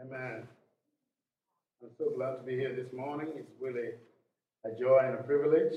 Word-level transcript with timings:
Amen. 0.00 0.46
I'm 1.82 1.90
so 1.98 2.10
glad 2.14 2.36
to 2.38 2.42
be 2.46 2.54
here 2.54 2.70
this 2.70 2.92
morning. 2.92 3.34
It's 3.34 3.50
really 3.58 3.98
a 4.64 4.70
joy 4.78 5.02
and 5.02 5.18
a 5.18 5.22
privilege. 5.24 5.74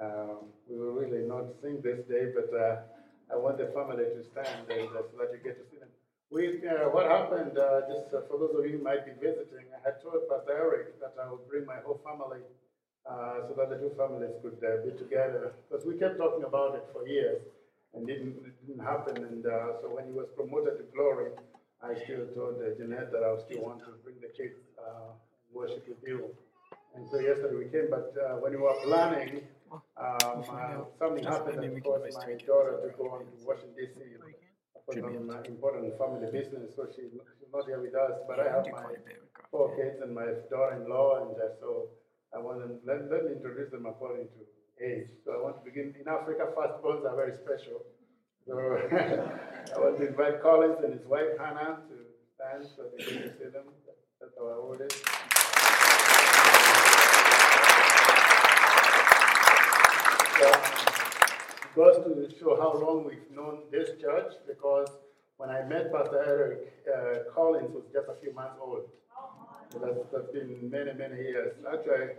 Um, 0.00 0.54
we 0.70 0.78
will 0.78 0.94
really 0.94 1.26
not 1.26 1.50
sing 1.60 1.82
this 1.82 2.06
day, 2.06 2.30
but 2.30 2.46
uh, 2.54 2.86
I 3.34 3.36
want 3.36 3.58
the 3.58 3.74
family 3.74 4.06
to 4.06 4.22
stand 4.30 4.70
and, 4.70 4.86
uh, 4.94 5.02
so 5.10 5.18
that 5.18 5.34
you 5.34 5.42
get 5.42 5.58
to 5.58 5.66
see 5.66 5.82
them. 5.82 5.90
We, 6.30 6.62
uh, 6.62 6.94
what 6.94 7.10
happened, 7.10 7.58
uh, 7.58 7.82
just 7.90 8.14
uh, 8.14 8.22
for 8.30 8.38
those 8.38 8.54
of 8.54 8.70
you 8.70 8.78
who 8.78 8.84
might 8.84 9.02
be 9.02 9.18
visiting, 9.18 9.66
I 9.74 9.82
had 9.82 9.98
told 9.98 10.22
Pastor 10.30 10.54
Eric 10.54 11.00
that 11.02 11.18
I 11.18 11.26
would 11.26 11.42
bring 11.50 11.66
my 11.66 11.82
whole 11.82 11.98
family 12.06 12.46
uh, 13.02 13.50
so 13.50 13.54
that 13.58 13.66
the 13.66 13.82
two 13.82 13.90
families 13.98 14.30
could 14.46 14.62
uh, 14.62 14.86
be 14.86 14.94
together. 14.94 15.58
Because 15.66 15.84
we 15.84 15.98
kept 15.98 16.18
talking 16.18 16.44
about 16.46 16.76
it 16.78 16.86
for 16.94 17.02
years 17.08 17.42
and 17.94 18.06
didn't, 18.06 18.38
it 18.46 18.54
didn't 18.62 18.86
happen. 18.86 19.26
And 19.26 19.42
so 19.82 19.90
when 19.90 20.06
he 20.06 20.14
was 20.14 20.30
promoted 20.38 20.78
to 20.78 20.86
glory, 20.94 21.34
I 21.84 21.92
still 22.04 22.24
told 22.34 22.56
uh, 22.64 22.72
Jeanette 22.78 23.12
that 23.12 23.22
I 23.22 23.36
still 23.44 23.62
want 23.62 23.80
to 23.84 23.92
bring 24.02 24.16
the 24.20 24.32
kids 24.32 24.56
uh, 24.80 25.12
worship 25.52 25.84
with 25.88 26.00
you. 26.06 26.32
And 26.96 27.04
so 27.10 27.18
yesterday 27.20 27.56
we 27.56 27.68
came, 27.68 27.88
but 27.90 28.14
uh, 28.16 28.40
when 28.40 28.52
we 28.52 28.58
were 28.58 28.74
planning, 28.84 29.42
um, 29.72 30.44
uh, 30.48 30.88
something 30.98 31.24
happened 31.24 31.58
that 31.60 31.84
caused 31.84 32.08
my 32.14 32.34
daughter 32.46 32.80
to 32.80 32.88
go 32.96 33.10
on 33.12 33.26
to 33.26 33.36
Washington 33.44 33.74
D.C. 33.76 34.00
for 34.86 34.94
some 34.94 35.12
important 35.44 35.92
family 35.98 36.30
business, 36.32 36.72
so 36.76 36.86
she, 36.94 37.02
she's 37.10 37.50
not 37.52 37.66
here 37.66 37.80
with 37.82 37.94
us. 37.94 38.16
But 38.28 38.40
I 38.40 38.48
have 38.48 38.64
my 38.72 38.94
four 39.50 39.76
kids 39.76 40.00
and 40.02 40.14
my 40.14 40.26
daughter-in-law, 40.50 41.26
and 41.26 41.36
uh, 41.36 41.52
so 41.60 41.90
I 42.34 42.38
want 42.38 42.62
to 42.62 42.68
let, 42.86 43.10
let 43.10 43.24
me 43.26 43.32
introduce 43.36 43.70
them 43.70 43.86
according 43.86 44.28
to 44.32 44.40
age. 44.82 45.08
So 45.24 45.32
I 45.34 45.42
want 45.42 45.58
to 45.58 45.64
begin 45.68 45.94
in 46.00 46.08
Africa. 46.08 46.48
Firstborns 46.56 47.04
are 47.04 47.16
very 47.16 47.34
special. 47.34 47.82
So 48.46 48.58
I 48.58 49.78
want 49.80 49.96
to 49.98 50.08
invite 50.08 50.42
Collins 50.42 50.76
and 50.84 50.92
his 50.92 51.06
wife 51.06 51.32
Hannah 51.38 51.78
to 51.88 51.94
stand 52.36 52.68
so 52.76 52.84
they 52.96 53.04
can 53.04 53.32
see 53.38 53.48
them. 53.48 53.64
That's 54.20 54.36
our 54.38 54.56
oldest. 54.56 55.02
So, 60.38 60.50
goes 61.74 62.04
to 62.04 62.38
show 62.38 62.56
how 62.60 62.74
long 62.78 63.04
we've 63.06 63.30
known 63.34 63.62
this 63.72 63.90
church 63.98 64.34
because 64.46 64.88
when 65.38 65.48
I 65.48 65.62
met 65.62 65.90
Pastor 65.90 66.22
Eric, 66.26 66.72
uh, 66.86 67.32
Collins 67.34 67.72
was 67.72 67.84
just 67.94 68.08
a 68.08 68.20
few 68.22 68.34
months 68.34 68.56
old. 68.60 68.82
So 69.72 69.78
that's, 69.78 69.98
that's 70.12 70.30
been 70.32 70.70
many, 70.70 70.92
many 70.92 71.16
years. 71.16 71.56
Actually, 71.66 72.10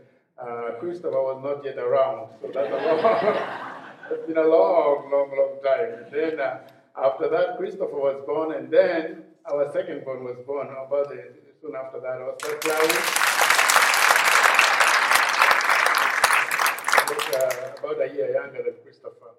uh, 0.41 0.79
Christopher 0.79 1.21
was 1.21 1.41
not 1.43 1.63
yet 1.63 1.77
around, 1.77 2.29
so 2.41 2.49
that's 2.51 2.71
a 2.71 2.75
long, 2.75 3.71
it's 4.11 4.27
been 4.27 4.37
a 4.37 4.47
long, 4.47 5.09
long, 5.11 5.29
long 5.35 5.59
time. 5.63 6.05
Then 6.11 6.39
uh, 6.39 6.59
after 6.97 7.29
that, 7.29 7.57
Christopher 7.57 7.97
was 7.97 8.23
born, 8.25 8.53
and 8.55 8.71
then 8.71 9.23
our 9.51 9.71
second 9.73 10.05
born 10.05 10.23
was 10.23 10.37
born. 10.45 10.67
About 10.67 11.09
the, 11.09 11.33
soon 11.61 11.75
after 11.75 11.99
that, 11.99 12.21
I 12.21 12.25
was 12.25 12.37
so 12.41 12.51
uh, 17.35 17.73
about 17.79 18.01
a 18.01 18.13
year 18.13 18.33
younger 18.33 18.63
than 18.63 18.73
Christopher. 18.83 19.35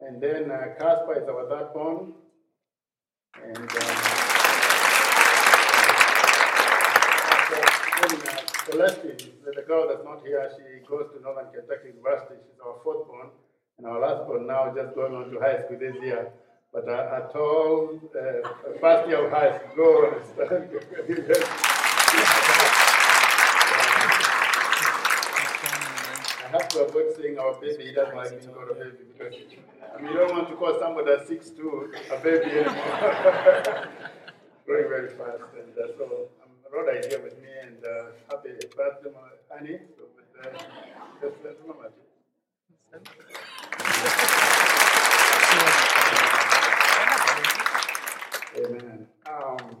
And 0.00 0.20
then 0.20 0.50
uh, 0.50 0.74
Caspar 0.78 1.22
is 1.22 1.28
our 1.28 1.48
third 1.48 1.72
born. 1.72 2.12
And 3.42 3.56
um, 3.56 3.68
then, 3.68 3.82
uh, 8.80 9.52
the 9.54 9.62
girl 9.66 9.88
that's 9.88 10.04
not 10.04 10.22
here, 10.24 10.50
she 10.56 10.86
goes 10.86 11.10
to 11.14 11.20
Northern 11.22 11.52
Kentucky 11.52 11.88
University. 11.94 12.34
She's 12.46 12.60
our 12.64 12.76
fourth 12.82 13.06
born. 13.06 13.28
And 13.82 13.90
our 13.90 13.98
last 13.98 14.28
one 14.28 14.46
now 14.46 14.72
just 14.72 14.94
going 14.94 15.12
on 15.12 15.28
to 15.32 15.40
high 15.40 15.58
school 15.58 15.76
this 15.76 15.96
year. 16.00 16.30
But 16.72 16.88
uh, 16.88 17.18
at 17.18 17.34
all, 17.34 17.98
uh, 18.14 18.48
first 18.80 19.08
year 19.08 19.26
of 19.26 19.32
high 19.32 19.58
school, 19.58 20.06
I 26.38 26.48
have 26.52 26.68
to 26.68 26.84
avoid 26.84 27.16
saying 27.16 27.38
our 27.40 27.54
baby, 27.60 27.86
he 27.86 27.92
doesn't 27.92 28.14
like 28.14 28.30
being 28.40 28.54
called 28.54 28.70
a 28.70 28.74
baby 28.74 29.02
because 29.18 29.34
I 29.34 30.00
you 30.00 30.14
don't 30.14 30.30
want 30.30 30.48
to 30.48 30.54
call 30.54 30.78
somebody 30.78 31.10
that's 31.10 31.28
6'2 31.28 31.90
a 32.12 32.22
baby 32.22 32.50
anymore. 32.60 33.88
Growing 34.66 34.88
very 34.88 35.08
fast. 35.08 35.42
And 35.58 35.76
uh, 35.76 35.88
so 35.98 36.28
um, 36.44 36.54
Rhoda 36.72 37.00
is 37.00 37.06
here 37.06 37.20
with 37.20 37.36
me 37.42 37.48
and 37.66 37.84
uh, 37.84 38.12
happy 38.30 38.50
birthday, 38.76 39.10
honey. 39.50 39.80
So, 39.96 40.04
with, 40.14 40.46
uh, 40.46 40.50
let's 41.20 41.60
remember. 41.62 41.90
Amen. 48.54 49.08
Um, 49.32 49.76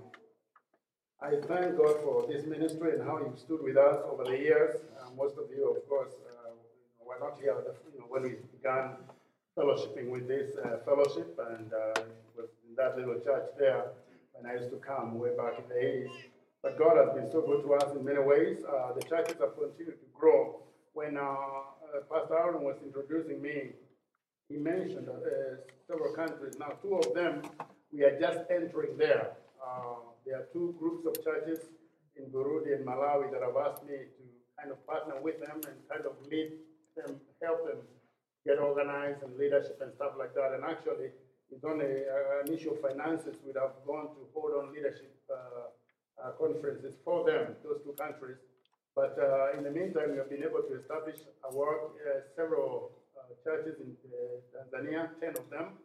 I 1.20 1.30
thank 1.46 1.76
God 1.76 2.00
for 2.02 2.26
this 2.26 2.46
ministry 2.46 2.92
and 2.92 3.02
how 3.02 3.18
you've 3.18 3.38
stood 3.38 3.62
with 3.62 3.76
us 3.76 3.98
over 4.10 4.24
the 4.24 4.38
years. 4.38 4.76
Uh, 4.98 5.10
most 5.16 5.36
of 5.36 5.50
you, 5.50 5.76
of 5.76 5.86
course, 5.88 6.12
uh, 6.26 6.52
were 7.04 7.18
not 7.20 7.38
here 7.38 7.56
you 7.92 8.00
know, 8.00 8.06
when 8.08 8.22
we 8.22 8.36
began 8.56 8.96
fellowshipping 9.56 10.08
with 10.08 10.26
this 10.26 10.56
uh, 10.64 10.78
fellowship, 10.86 11.38
and 11.50 11.70
uh, 11.72 12.00
was 12.36 12.48
in 12.66 12.74
that 12.76 12.96
little 12.96 13.20
church 13.20 13.44
there 13.58 13.84
when 14.32 14.50
I 14.50 14.54
used 14.58 14.70
to 14.70 14.76
come 14.76 15.18
way 15.18 15.36
back 15.36 15.58
in 15.58 15.68
the 15.68 15.74
80s. 15.74 16.10
But 16.62 16.78
God 16.78 16.96
has 16.96 17.14
been 17.14 17.30
so 17.30 17.42
good 17.42 17.62
to 17.64 17.74
us 17.74 17.94
in 17.94 18.04
many 18.04 18.20
ways. 18.20 18.64
Uh, 18.64 18.92
the 18.94 19.02
churches 19.02 19.36
have 19.40 19.54
continued 19.58 20.00
to 20.00 20.06
grow. 20.14 20.62
When 20.94 21.16
uh, 21.16 21.20
uh, 21.20 22.00
Pastor 22.10 22.38
Aaron 22.38 22.62
was 22.62 22.76
introducing 22.84 23.42
me, 23.42 23.72
he 24.48 24.56
mentioned 24.56 25.08
uh, 25.08 25.56
several 25.86 26.14
countries. 26.14 26.54
Now, 26.58 26.72
two 26.82 26.96
of 26.96 27.12
them, 27.14 27.42
we 27.92 28.02
are 28.04 28.18
just 28.18 28.40
entering 28.50 28.96
there. 28.96 29.32
Uh, 29.62 30.10
there 30.26 30.36
are 30.36 30.46
two 30.52 30.74
groups 30.78 31.06
of 31.06 31.14
churches 31.22 31.60
in 32.16 32.26
Burundi 32.30 32.74
and 32.74 32.84
Malawi 32.84 33.30
that 33.30 33.42
have 33.42 33.56
asked 33.56 33.84
me 33.86 33.94
to 33.94 34.22
kind 34.58 34.70
of 34.70 34.84
partner 34.86 35.14
with 35.22 35.38
them 35.40 35.62
and 35.66 35.76
kind 35.88 36.04
of 36.04 36.18
lead 36.30 36.52
them, 36.96 37.16
help 37.40 37.64
them 37.66 37.78
get 38.44 38.58
organized 38.58 39.22
and 39.22 39.36
leadership 39.38 39.78
and 39.80 39.94
stuff 39.94 40.12
like 40.18 40.34
that. 40.34 40.52
And 40.54 40.64
actually, 40.64 41.14
it's 41.50 41.64
only 41.64 41.86
uh, 41.86 42.42
an 42.42 42.52
issue 42.52 42.70
of 42.74 42.80
finances. 42.80 43.36
We'd 43.46 43.56
have 43.56 43.78
gone 43.86 44.10
to 44.18 44.20
hold 44.34 44.52
on 44.58 44.74
leadership 44.74 45.14
uh, 45.30 45.70
uh, 46.18 46.32
conferences 46.38 46.94
for 47.04 47.24
them, 47.24 47.54
those 47.62 47.80
two 47.84 47.94
countries. 47.94 48.38
But 48.94 49.16
uh, 49.16 49.56
in 49.56 49.64
the 49.64 49.70
meantime, 49.70 50.12
we 50.12 50.18
have 50.18 50.28
been 50.28 50.42
able 50.42 50.62
to 50.62 50.74
establish 50.80 51.16
our 51.44 51.54
work, 51.54 51.96
several 52.36 52.92
churches 53.44 53.80
in 53.80 53.96
Tanzania, 54.52 55.08
10 55.20 55.30
of 55.38 55.48
them. 55.48 55.78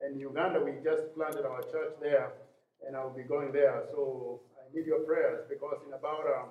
And 0.00 0.14
in 0.14 0.20
Uganda, 0.20 0.60
we 0.60 0.72
just 0.84 1.14
planted 1.14 1.44
our 1.44 1.62
church 1.62 1.92
there, 2.00 2.32
and 2.86 2.96
I'll 2.96 3.14
be 3.14 3.22
going 3.22 3.52
there. 3.52 3.84
So 3.92 4.40
I 4.56 4.70
need 4.74 4.86
your 4.86 5.00
prayers 5.00 5.44
because 5.48 5.82
in 5.86 5.92
about 5.92 6.24
um, 6.30 6.48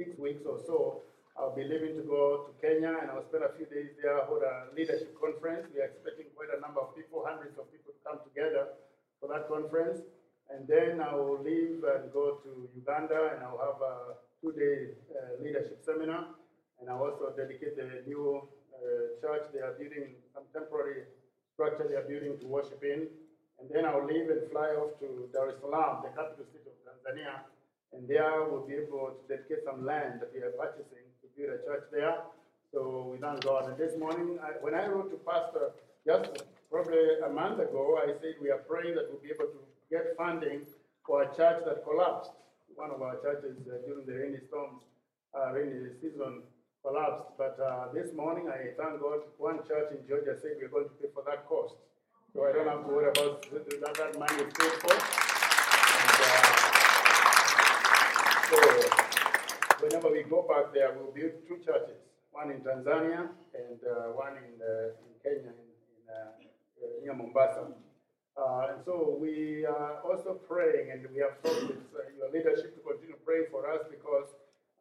six 0.00 0.18
weeks 0.18 0.42
or 0.46 0.58
so, 0.66 1.02
I'll 1.36 1.54
be 1.54 1.64
leaving 1.64 1.98
to 1.98 2.04
go 2.06 2.46
to 2.46 2.50
Kenya, 2.62 2.94
and 3.02 3.10
I'll 3.10 3.26
spend 3.26 3.42
a 3.42 3.50
few 3.58 3.66
days 3.66 3.90
there, 4.00 4.22
hold 4.24 4.42
a 4.46 4.70
leadership 4.70 5.18
conference. 5.18 5.66
We 5.74 5.82
are 5.82 5.90
expecting 5.90 6.30
quite 6.38 6.54
a 6.54 6.60
number 6.62 6.78
of 6.78 6.94
people, 6.94 7.26
hundreds 7.26 7.58
of 7.58 7.66
people 7.74 7.90
to 7.90 8.00
come 8.06 8.18
together 8.22 8.78
for 9.18 9.26
that 9.34 9.50
conference. 9.50 9.98
And 10.46 10.62
then 10.68 11.02
I 11.02 11.14
will 11.16 11.42
leave 11.42 11.82
and 11.82 12.12
go 12.14 12.38
to 12.38 12.50
Uganda, 12.76 13.34
and 13.34 13.42
I'll 13.42 13.58
have 13.58 13.82
a 13.82 13.96
two-day 14.38 14.94
uh, 15.10 15.42
leadership 15.42 15.82
seminar. 15.82 16.38
And 16.78 16.86
I'll 16.86 17.02
also 17.02 17.34
dedicate 17.34 17.74
the 17.74 18.06
new 18.06 18.46
uh, 18.70 19.18
church 19.18 19.50
they 19.50 19.58
are 19.58 19.74
building, 19.74 20.14
some 20.34 20.46
temporary 20.54 21.10
structure 21.54 21.86
they 21.88 21.98
are 21.98 22.06
building 22.06 22.38
to 22.38 22.46
worship 22.46 22.78
in. 22.84 23.08
And 23.60 23.70
then 23.70 23.84
I'll 23.86 24.04
leave 24.04 24.28
and 24.30 24.42
fly 24.50 24.74
off 24.76 24.98
to 25.00 25.28
Dar 25.32 25.48
es 25.48 25.60
Salaam, 25.60 26.02
the 26.02 26.10
capital 26.10 26.44
city 26.52 26.68
of 26.68 26.76
Tanzania. 26.84 27.46
And 27.92 28.08
there 28.08 28.44
we'll 28.50 28.66
be 28.66 28.74
able 28.74 29.14
to 29.14 29.22
dedicate 29.28 29.64
some 29.64 29.86
land 29.86 30.20
that 30.20 30.30
we 30.34 30.40
are 30.42 30.50
purchasing 30.58 31.06
to 31.22 31.26
build 31.36 31.54
a 31.54 31.58
church 31.64 31.84
there. 31.92 32.18
So 32.72 33.08
we 33.12 33.18
thank 33.18 33.44
God. 33.44 33.70
And 33.70 33.78
this 33.78 33.96
morning, 33.96 34.38
I, 34.42 34.58
when 34.60 34.74
I 34.74 34.86
wrote 34.88 35.10
to 35.10 35.18
Pastor 35.22 35.70
just 36.04 36.42
probably 36.70 37.22
a 37.24 37.30
month 37.30 37.60
ago, 37.60 38.00
I 38.02 38.12
said 38.20 38.34
we 38.42 38.50
are 38.50 38.58
praying 38.66 38.96
that 38.96 39.06
we'll 39.08 39.22
be 39.22 39.30
able 39.30 39.46
to 39.46 39.60
get 39.90 40.16
funding 40.18 40.66
for 41.06 41.22
a 41.22 41.26
church 41.26 41.62
that 41.66 41.84
collapsed. 41.84 42.32
One 42.74 42.90
of 42.90 43.00
our 43.00 43.14
churches 43.22 43.54
uh, 43.70 43.78
during 43.86 44.06
the 44.06 44.14
rainy 44.18 44.42
storms, 44.48 44.82
uh, 45.30 45.52
rainy 45.52 45.94
season 46.02 46.42
collapsed. 46.82 47.30
But 47.38 47.56
uh, 47.62 47.92
this 47.94 48.12
morning, 48.12 48.50
I 48.50 48.74
thank 48.74 49.00
God, 49.00 49.22
one 49.38 49.58
church 49.68 49.94
in 49.94 50.02
Georgia 50.08 50.34
said 50.42 50.58
we're 50.60 50.68
going 50.68 50.90
to 50.90 50.94
pay 50.98 51.08
for 51.14 51.22
that 51.30 51.46
cost. 51.46 51.74
So 52.34 52.42
I 52.42 52.50
don't 52.50 52.66
have 52.66 52.82
to 52.82 52.88
worry 52.90 53.06
about 53.14 53.46
that, 53.52 53.94
that 53.94 54.18
money 54.18 54.42
is 54.42 54.50
paid 54.58 54.74
for. 54.82 54.90
And, 54.90 56.10
so 58.50 58.58
whenever 59.78 60.10
we 60.10 60.24
go 60.24 60.42
back 60.42 60.74
there, 60.74 60.98
we'll 60.98 61.14
build 61.14 61.46
two 61.46 61.62
churches, 61.64 61.94
one 62.32 62.50
in 62.50 62.58
Tanzania 62.58 63.30
and 63.54 63.78
uh, 63.86 64.18
one 64.18 64.34
in, 64.34 64.58
uh, 64.58 64.98
in 64.98 65.14
Kenya, 65.22 65.54
in, 65.54 65.70
in 65.94 66.10
uh, 66.10 66.34
near 67.04 67.14
Mombasa. 67.14 67.70
Uh, 68.36 68.66
and 68.74 68.82
so 68.84 69.16
we 69.20 69.64
are 69.64 70.02
also 70.02 70.34
praying, 70.34 70.90
and 70.90 71.06
we 71.14 71.22
have 71.22 71.38
uh, 71.46 71.70
your 72.18 72.34
leadership 72.34 72.74
to 72.74 72.82
continue 72.82 73.14
praying 73.24 73.46
for 73.52 73.70
us 73.70 73.86
because 73.88 74.26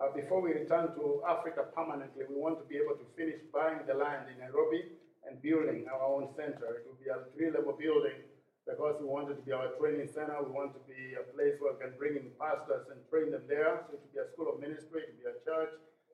uh, 0.02 0.10
before 0.16 0.42
we 0.42 0.54
return 0.54 0.90
to 0.98 1.22
Africa 1.30 1.66
permanently, 1.76 2.26
we 2.28 2.34
want 2.34 2.58
to 2.58 2.66
be 2.66 2.78
able 2.78 2.98
to 2.98 3.06
finish 3.16 3.38
buying 3.54 3.78
the 3.86 3.94
land 3.94 4.26
in 4.34 4.40
Nairobi 4.42 4.90
and 5.28 5.42
building 5.42 5.86
our 5.88 6.04
own 6.04 6.31
center. 6.36 6.81
It 6.81 6.88
will 6.88 7.00
be 7.00 7.10
a 7.10 7.24
three-level 7.36 7.80
building 7.80 8.28
because 8.64 8.96
we 9.00 9.08
want 9.08 9.31
it 9.31 9.40
to 9.40 9.44
be 9.44 9.52
our 9.52 9.75
training 9.80 10.08
center. 10.08 10.40
We 10.40 10.52
want 10.52 10.72
to 10.75 10.81
be 10.88 11.16
a 11.20 11.24
place 11.36 11.60
where 11.60 11.75
we 11.75 11.80
can 11.84 11.94
bring 12.00 12.16
in 12.16 12.31
pastors 12.40 12.88
and 12.92 13.00
train 13.12 13.31
them 13.31 13.44
there. 13.48 13.84
So 13.88 13.96
it 13.96 14.04
will 14.04 14.14
be 14.16 14.22
a 14.24 14.28
school 14.31 14.48
of 14.52 14.58
ministry, 14.64 15.04
it 15.04 15.16
will 15.16 15.24
be 15.24 15.30
a 15.31 15.38
church, 15.44 15.72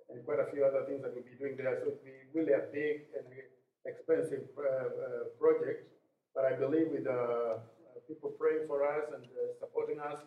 and 0.09 0.17
quite 0.25 0.41
a 0.41 0.49
few 0.49 0.65
other 0.65 0.85
things 0.89 1.05
that 1.05 1.13
we'll 1.13 1.25
be 1.25 1.37
doing 1.37 1.57
there. 1.57 1.77
So 1.81 1.93
it 1.93 2.01
will 2.01 2.05
be 2.05 2.17
really 2.33 2.53
a 2.57 2.65
big 2.73 3.09
and 3.13 3.25
expensive 3.85 4.49
uh, 4.57 4.65
uh, 4.65 5.33
project. 5.37 5.85
But 6.33 6.45
I 6.45 6.53
believe 6.57 6.89
with 6.89 7.05
uh, 7.05 7.61
people 8.09 8.33
praying 8.41 8.65
for 8.65 8.81
us 8.81 9.05
and 9.13 9.25
uh, 9.25 9.53
supporting 9.61 10.01
us, 10.01 10.17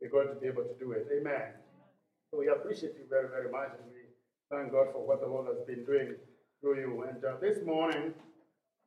we're 0.00 0.12
going 0.12 0.28
to 0.28 0.36
be 0.36 0.48
able 0.48 0.64
to 0.64 0.76
do 0.78 0.92
it. 0.92 1.08
Amen. 1.08 1.56
So 2.30 2.38
we 2.38 2.48
appreciate 2.48 2.94
you 2.96 3.08
very, 3.08 3.28
very 3.28 3.50
much, 3.50 3.72
and 3.80 3.88
we 3.92 4.04
thank 4.52 4.72
God 4.72 4.92
for 4.92 5.04
what 5.06 5.20
the 5.20 5.26
Lord 5.26 5.48
has 5.48 5.64
been 5.66 5.84
doing 5.84 6.14
through 6.60 6.80
you. 6.80 7.04
And 7.08 7.24
uh, 7.24 7.40
this 7.40 7.64
morning, 7.64 8.14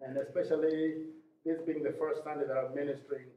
and 0.05 0.17
especially 0.17 1.07
this 1.45 1.59
being 1.65 1.83
the 1.83 1.95
first 1.99 2.23
Sunday 2.23 2.45
that 2.47 2.57
I'm 2.57 2.75
ministering 2.75 3.27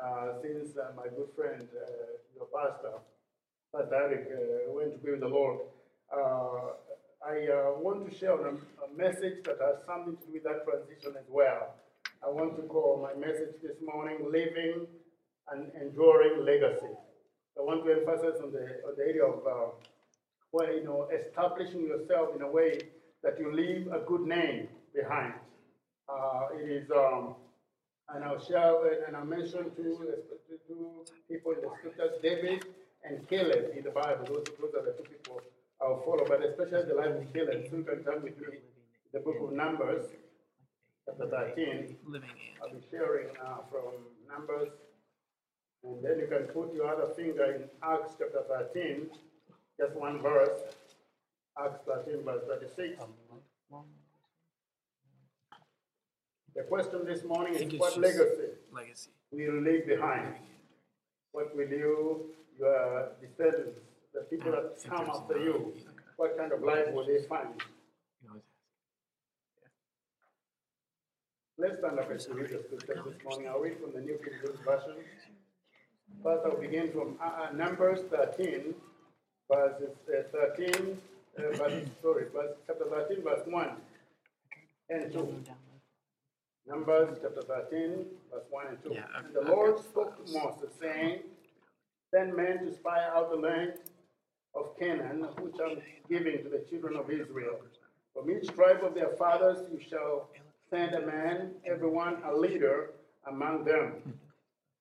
uh, 0.00 0.40
since 0.42 0.76
uh, 0.76 0.90
my 0.96 1.04
good 1.04 1.28
friend, 1.36 1.62
uh, 1.62 2.18
your 2.34 2.46
pastor, 2.54 2.98
Pastor 3.74 3.94
Eric, 3.94 4.28
uh, 4.30 4.72
went 4.72 4.92
to 4.92 4.98
be 4.98 5.12
with 5.12 5.20
the 5.20 5.28
Lord, 5.28 5.60
uh, 6.12 6.74
I 7.26 7.46
uh, 7.46 7.78
want 7.80 8.10
to 8.10 8.16
share 8.16 8.34
a, 8.34 8.54
a, 8.54 8.88
message 8.96 9.44
that 9.44 9.56
has 9.60 9.84
something 9.86 10.16
to 10.16 10.26
do 10.26 10.32
with 10.34 10.44
that 10.44 10.64
transition 10.64 11.14
as 11.18 11.26
well. 11.28 11.74
I 12.22 12.28
want 12.28 12.56
to 12.56 12.62
call 12.62 13.00
my 13.02 13.14
message 13.18 13.54
this 13.62 13.76
morning 13.82 14.18
Living 14.30 14.86
an 15.50 15.70
Enduring 15.80 16.44
Legacy. 16.44 16.92
I 17.58 17.62
want 17.62 17.84
to 17.84 17.92
emphasize 17.92 18.40
on 18.42 18.52
the, 18.52 18.64
on 18.86 18.94
the 18.96 19.02
area 19.02 19.24
of 19.24 19.42
well, 20.52 20.72
you 20.72 20.84
know, 20.84 21.08
establishing 21.10 21.86
yourself 21.86 22.28
in 22.36 22.42
a 22.42 22.50
way 22.50 22.78
that 23.22 23.38
you 23.38 23.52
leave 23.52 23.88
a 23.92 24.00
good 24.06 24.22
name 24.22 24.68
behind. 24.94 25.34
Uh, 26.14 26.46
it 26.54 26.70
is, 26.70 26.90
um, 26.90 27.34
and 28.14 28.22
I'll 28.24 28.38
share, 28.38 29.04
and 29.06 29.16
I'll 29.16 29.24
mention 29.24 29.74
two, 29.74 30.14
two 30.68 31.04
people 31.28 31.52
in 31.52 31.62
the 31.62 31.70
scriptures, 31.78 32.12
David 32.22 32.64
and 33.02 33.28
Caleb 33.28 33.72
in 33.76 33.82
the 33.82 33.90
Bible. 33.90 34.24
Those, 34.26 34.44
those 34.60 34.74
are 34.78 34.84
the 34.84 34.92
two 34.92 35.08
people 35.10 35.40
I'll 35.80 36.02
follow, 36.04 36.24
but 36.28 36.44
especially 36.44 36.86
the 36.88 36.94
life 36.94 37.16
of 37.16 37.32
Caleb. 37.32 37.66
So 37.68 37.76
you 37.78 37.84
can 37.84 38.04
turn 38.04 38.22
with 38.22 38.38
me 38.38 38.58
the 39.12 39.20
book 39.20 39.36
of 39.42 39.52
Numbers, 39.52 40.06
chapter 41.04 41.26
13. 41.28 41.96
I'll 42.62 42.70
be 42.70 42.80
sharing 42.90 43.28
uh, 43.44 43.58
from 43.70 44.06
Numbers. 44.28 44.68
And 45.82 46.02
then 46.04 46.18
you 46.20 46.28
can 46.28 46.46
put 46.54 46.72
your 46.74 46.86
other 46.88 47.12
finger 47.14 47.44
in 47.54 47.62
Acts 47.82 48.14
chapter 48.18 48.44
13, 48.48 49.08
just 49.80 49.94
one 49.94 50.22
verse. 50.22 50.62
Acts 51.58 51.80
13, 51.86 52.22
verse 52.24 52.42
36. 52.48 53.02
The 56.54 56.62
question 56.62 57.04
this 57.04 57.24
morning 57.24 57.54
is 57.54 57.80
what 57.80 57.98
legacy, 57.98 58.54
legacy 58.72 59.10
will 59.32 59.40
you 59.40 59.60
leave 59.60 59.86
behind? 59.86 60.36
What 61.32 61.54
will 61.56 61.68
you, 61.68 62.30
your 62.58 63.08
descendants, 63.20 63.80
the 64.12 64.20
people 64.30 64.52
that 64.52 64.78
come 64.88 65.10
after 65.10 65.36
you, 65.38 65.74
what 66.16 66.38
kind 66.38 66.52
of 66.52 66.62
life 66.62 66.92
will 66.92 67.06
they 67.06 67.22
find? 67.28 67.48
Let's 71.58 71.78
stand 71.78 71.98
up 71.98 72.10
and 72.10 72.20
read 72.36 72.50
the 72.50 72.62
scripture 72.66 73.02
this 73.04 73.24
morning. 73.24 73.48
I'll 73.48 73.60
read 73.60 73.78
from 73.80 73.92
the 73.92 74.00
New 74.00 74.18
King 74.18 74.34
James 74.44 74.58
Version. 74.64 74.94
First, 76.22 76.42
I'll 76.46 76.60
begin 76.60 76.92
from 76.92 77.16
uh, 77.20 77.48
uh 77.48 77.52
Numbers 77.52 78.00
13, 78.10 78.74
verses 79.50 79.90
uh, 80.08 80.22
13, 80.56 80.98
uh, 81.38 81.42
verse, 81.56 81.88
sorry, 82.00 82.24
verse, 82.32 82.56
chapter 82.66 82.84
13, 82.90 83.24
verse 83.24 83.42
1 83.46 83.70
and 84.90 85.12
2. 85.12 85.44
Numbers 86.66 87.18
chapter 87.20 87.42
13, 87.42 88.06
verse 88.32 88.44
1 88.48 88.66
and 88.68 88.82
2. 88.82 88.90
Yeah, 88.94 89.02
and 89.18 89.34
the 89.34 89.50
Lord 89.52 89.78
spoke 89.78 90.24
to 90.24 90.32
Moses, 90.32 90.72
saying, 90.80 91.20
Send 92.10 92.34
men 92.34 92.64
to 92.64 92.74
spy 92.74 93.04
out 93.14 93.30
the 93.30 93.36
land 93.36 93.74
of 94.54 94.78
Canaan, 94.78 95.26
which 95.40 95.56
I'm 95.62 95.82
giving 96.08 96.42
to 96.42 96.48
the 96.48 96.64
children 96.70 96.96
of 96.96 97.10
Israel. 97.10 97.58
From 98.14 98.30
each 98.30 98.48
tribe 98.54 98.82
of 98.82 98.94
their 98.94 99.10
fathers 99.18 99.68
you 99.70 99.78
shall 99.78 100.30
send 100.70 100.94
a 100.94 101.04
man, 101.04 101.50
everyone 101.66 102.22
a 102.24 102.34
leader 102.34 102.92
among 103.26 103.64
them. 103.64 104.14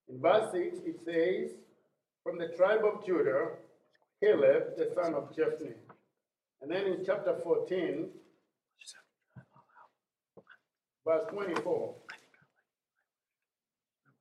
In 0.07 0.21
verse 0.21 0.51
6, 0.53 0.77
it 0.85 1.00
says, 1.03 1.57
From 2.24 2.38
the 2.38 2.47
tribe 2.56 2.81
of 2.85 3.06
Judah, 3.06 3.50
Caleb, 4.21 4.77
the 4.77 4.89
son 4.95 5.15
of 5.15 5.35
Jephunneh. 5.35 5.75
And 6.62 6.71
then 6.71 6.85
in 6.85 7.03
chapter 7.06 7.35
14, 7.44 8.07
verse 11.05 11.25
24. 11.31 11.95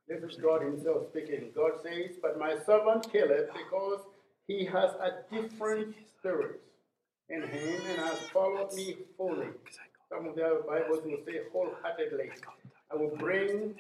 This 0.09 0.23
is 0.25 0.37
God 0.37 0.63
Himself 0.63 1.09
speaking. 1.11 1.51
God 1.55 1.73
says, 1.83 2.17
But 2.21 2.39
my 2.39 2.57
servant 2.67 3.11
Caleb, 3.13 3.47
because 3.53 4.01
he 4.47 4.65
has 4.67 4.91
a 4.95 5.23
different 5.33 5.95
spirit 6.19 6.61
in 7.29 7.43
him 7.43 7.81
and 7.89 7.99
has 8.01 8.19
followed 8.33 8.73
me 8.75 8.97
fully. 9.17 9.49
Some 10.11 10.27
of 10.27 10.35
the 10.35 10.45
other 10.45 10.63
Bibles 10.69 11.05
will 11.05 11.19
say 11.25 11.41
wholeheartedly. 11.53 12.31
I 12.91 12.97
will 12.97 13.17
bring 13.17 13.75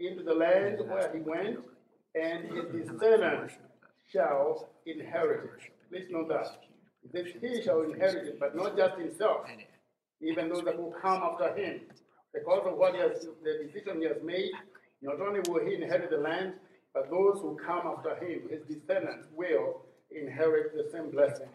into 0.00 0.22
the 0.24 0.34
land 0.34 0.80
where 0.86 1.10
he 1.14 1.20
went, 1.20 1.60
and 2.14 2.44
his 2.50 2.64
descendants 2.66 3.54
shall 4.12 4.68
inherit 4.84 5.44
it. 5.44 5.70
Please 5.90 6.08
note 6.10 6.28
that. 6.28 6.58
That 7.12 7.26
he 7.26 7.62
shall 7.62 7.82
inherit 7.82 8.26
it, 8.26 8.40
but 8.40 8.56
not 8.56 8.76
just 8.76 8.98
himself, 8.98 9.46
even 10.20 10.48
those 10.48 10.64
that 10.64 10.76
will 10.76 10.94
come 11.00 11.22
after 11.22 11.54
him 11.54 11.80
because 12.34 12.66
of 12.66 12.76
what 12.76 12.94
he 12.94 13.00
has, 13.00 13.26
the 13.44 13.64
decision 13.64 14.00
he 14.00 14.08
has 14.08 14.22
made, 14.22 14.50
not 15.02 15.20
only 15.20 15.40
will 15.48 15.64
he 15.64 15.74
inherit 15.74 16.10
the 16.10 16.18
land, 16.18 16.54
but 16.92 17.08
those 17.10 17.38
who 17.40 17.56
come 17.64 17.86
after 17.86 18.16
him, 18.16 18.48
his 18.50 18.62
descendants, 18.62 19.28
will 19.34 19.82
inherit 20.10 20.74
the 20.74 20.90
same 20.90 21.10
blessing. 21.10 21.48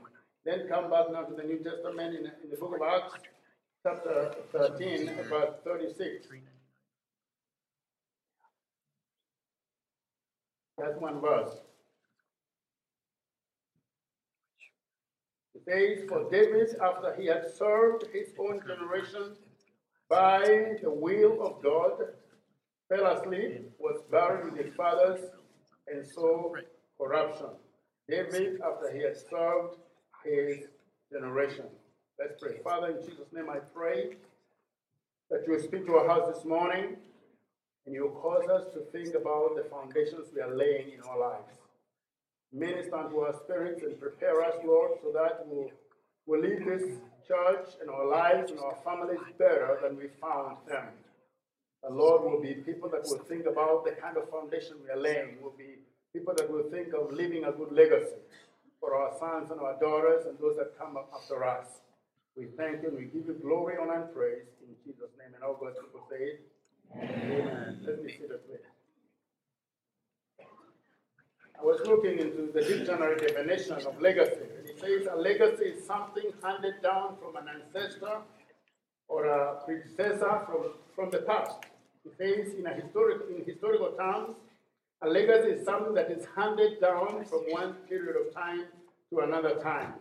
Then 0.46 0.68
come 0.70 0.90
back 0.90 1.12
now 1.12 1.24
to 1.24 1.36
the 1.36 1.44
New 1.44 1.60
Testament 1.60 2.16
in, 2.16 2.26
in 2.44 2.50
the 2.50 2.58
book 2.58 2.76
of 2.76 2.82
Acts, 2.82 3.16
chapter 3.84 4.34
13, 4.54 5.12
verse 5.30 5.56
36. 5.64 6.28
That's 10.78 10.98
one 11.00 11.20
verse. 11.20 11.58
It 15.56 15.64
says, 15.66 16.08
For 16.08 16.30
David, 16.32 16.76
after 16.82 17.14
he 17.20 17.28
had 17.28 17.52
served 17.54 18.06
his 18.14 18.30
own 18.40 18.62
generation, 18.62 19.36
by 20.10 20.44
the 20.82 20.90
will 20.90 21.46
of 21.46 21.62
God, 21.64 21.92
fell 22.90 23.06
asleep, 23.06 23.70
was 23.78 24.02
buried 24.12 24.52
with 24.52 24.66
his 24.66 24.74
fathers, 24.76 25.20
and 25.88 26.06
saw 26.06 26.54
corruption. 27.00 27.48
David, 28.10 28.60
after 28.62 28.92
he 28.92 29.04
had 29.04 29.16
served 29.18 29.78
his 30.26 30.68
generation. 31.12 31.66
Let's 32.20 32.42
pray. 32.42 32.58
Father, 32.64 32.98
in 32.98 33.06
Jesus' 33.06 33.32
name 33.32 33.50
I 33.50 33.60
pray 33.60 34.18
that 35.30 35.44
you 35.46 35.54
will 35.54 35.62
speak 35.62 35.86
to 35.86 35.96
our 35.96 36.08
hearts 36.08 36.36
this 36.36 36.46
morning 36.46 36.98
and 37.86 37.96
you 37.96 38.04
will 38.04 38.20
cause 38.22 38.48
us 38.50 38.74
to 38.74 38.82
think 38.92 39.16
about 39.16 39.56
the 39.56 39.66
foundations 39.70 40.28
we 40.34 40.42
are 40.42 40.56
laying 40.56 40.92
in 40.92 41.02
our 41.02 41.20
lives. 41.20 41.54
Minister 42.52 42.96
unto 42.96 43.20
our 43.20 43.34
spirits 43.44 43.84
and 43.84 44.00
prepare 44.00 44.44
us, 44.44 44.56
Lord, 44.66 44.92
so 45.02 45.12
that 45.12 45.46
we'll, 45.46 45.70
we'll 46.26 46.42
leave 46.42 46.66
this 46.66 46.98
church 47.30 47.78
and 47.80 47.90
our 47.90 48.08
lives 48.08 48.50
and 48.50 48.60
our 48.60 48.76
families 48.84 49.22
better 49.38 49.78
than 49.84 49.96
we 49.96 50.08
found 50.20 50.58
them. 50.68 50.90
The 51.84 51.94
Lord 51.94 52.24
will 52.24 52.42
be 52.42 52.56
people 52.56 52.90
that 52.90 53.04
will 53.06 53.24
think 53.30 53.46
about 53.46 53.86
the 53.86 53.92
kind 53.92 54.18
of 54.18 54.30
foundation 54.30 54.78
we 54.84 54.90
are 54.90 55.00
laying, 55.00 55.38
will 55.42 55.56
be 55.58 55.78
people 56.12 56.34
that 56.36 56.50
will 56.52 56.70
think 56.72 56.94
of 56.94 57.14
leaving 57.14 57.46
a 57.46 57.52
good 57.52 57.72
legacy 57.72 58.18
for 58.80 58.96
our 58.96 59.12
sons 59.20 59.52
and 59.52 59.62
our 59.62 59.80
daughters 59.80 60.26
and 60.26 60.38
those 60.40 60.58
that 60.58 60.78
come 60.78 60.98
after 61.14 61.44
us. 61.46 61.68
We 62.36 62.48
thank 62.58 62.82
you 62.82 62.90
and 62.90 62.98
we 62.98 63.06
give 63.06 63.28
you 63.28 63.38
glory, 63.42 63.76
honor, 63.80 64.04
and 64.04 64.14
praise 64.14 64.48
in 64.68 64.74
Jesus' 64.84 65.12
name. 65.18 65.34
And 65.36 65.44
all 65.44 65.54
God's 65.54 65.78
people 65.78 66.08
say, 66.10 66.40
Amen. 66.96 67.40
Amen. 67.42 67.80
Let 67.86 68.04
me 68.04 68.12
see 68.12 68.26
the 68.28 68.40
please. 68.40 68.66
I 71.60 71.64
was 71.64 71.82
looking 71.86 72.20
into 72.20 72.52
the 72.54 72.62
dictionary 72.62 73.18
definition 73.18 73.74
of 73.86 74.02
legacy. 74.02 74.59
Says 74.80 75.08
a 75.12 75.16
legacy 75.16 75.66
is 75.66 75.86
something 75.86 76.32
handed 76.42 76.82
down 76.82 77.18
from 77.20 77.36
an 77.36 77.48
ancestor 77.54 78.20
or 79.10 79.26
a 79.26 79.56
predecessor 79.66 80.42
from, 80.46 80.72
from 80.96 81.10
the 81.12 81.20
past. 81.20 81.58
It 82.06 82.14
says 82.18 82.54
in, 82.54 82.66
a 82.66 82.74
historic, 82.74 83.24
in 83.30 83.44
historical 83.44 83.92
terms, 84.00 84.38
a 85.02 85.08
legacy 85.10 85.50
is 85.50 85.66
something 85.66 85.94
that 85.96 86.10
is 86.10 86.26
handed 86.34 86.80
down 86.80 87.26
from 87.26 87.40
one 87.50 87.74
period 87.90 88.16
of 88.16 88.34
time 88.34 88.66
to 89.10 89.20
another 89.20 89.56
time. 89.56 89.96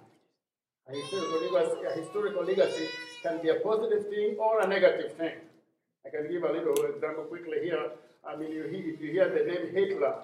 A 0.89 0.95
historical 0.95 1.41
legacy, 1.53 1.81
a 1.85 2.01
historical 2.01 2.45
legacy 2.45 2.87
can 3.23 3.43
be 3.43 3.49
a 3.49 3.57
positive 3.57 4.09
thing 4.09 4.37
or 4.39 4.61
a 4.61 4.67
negative 4.67 5.13
thing. 5.15 5.35
I 6.07 6.11
can 6.11 6.31
give 6.31 6.45
a 6.45 6.53
little 6.53 6.85
example 6.85 7.25
quickly 7.25 7.59
here. 7.65 7.91
I 8.25 8.37
mean, 8.37 8.53
you, 8.53 8.63
if 8.65 9.01
you 9.01 9.11
hear 9.11 9.29
the 9.29 9.45
name 9.45 9.75
Hitler, 9.75 10.23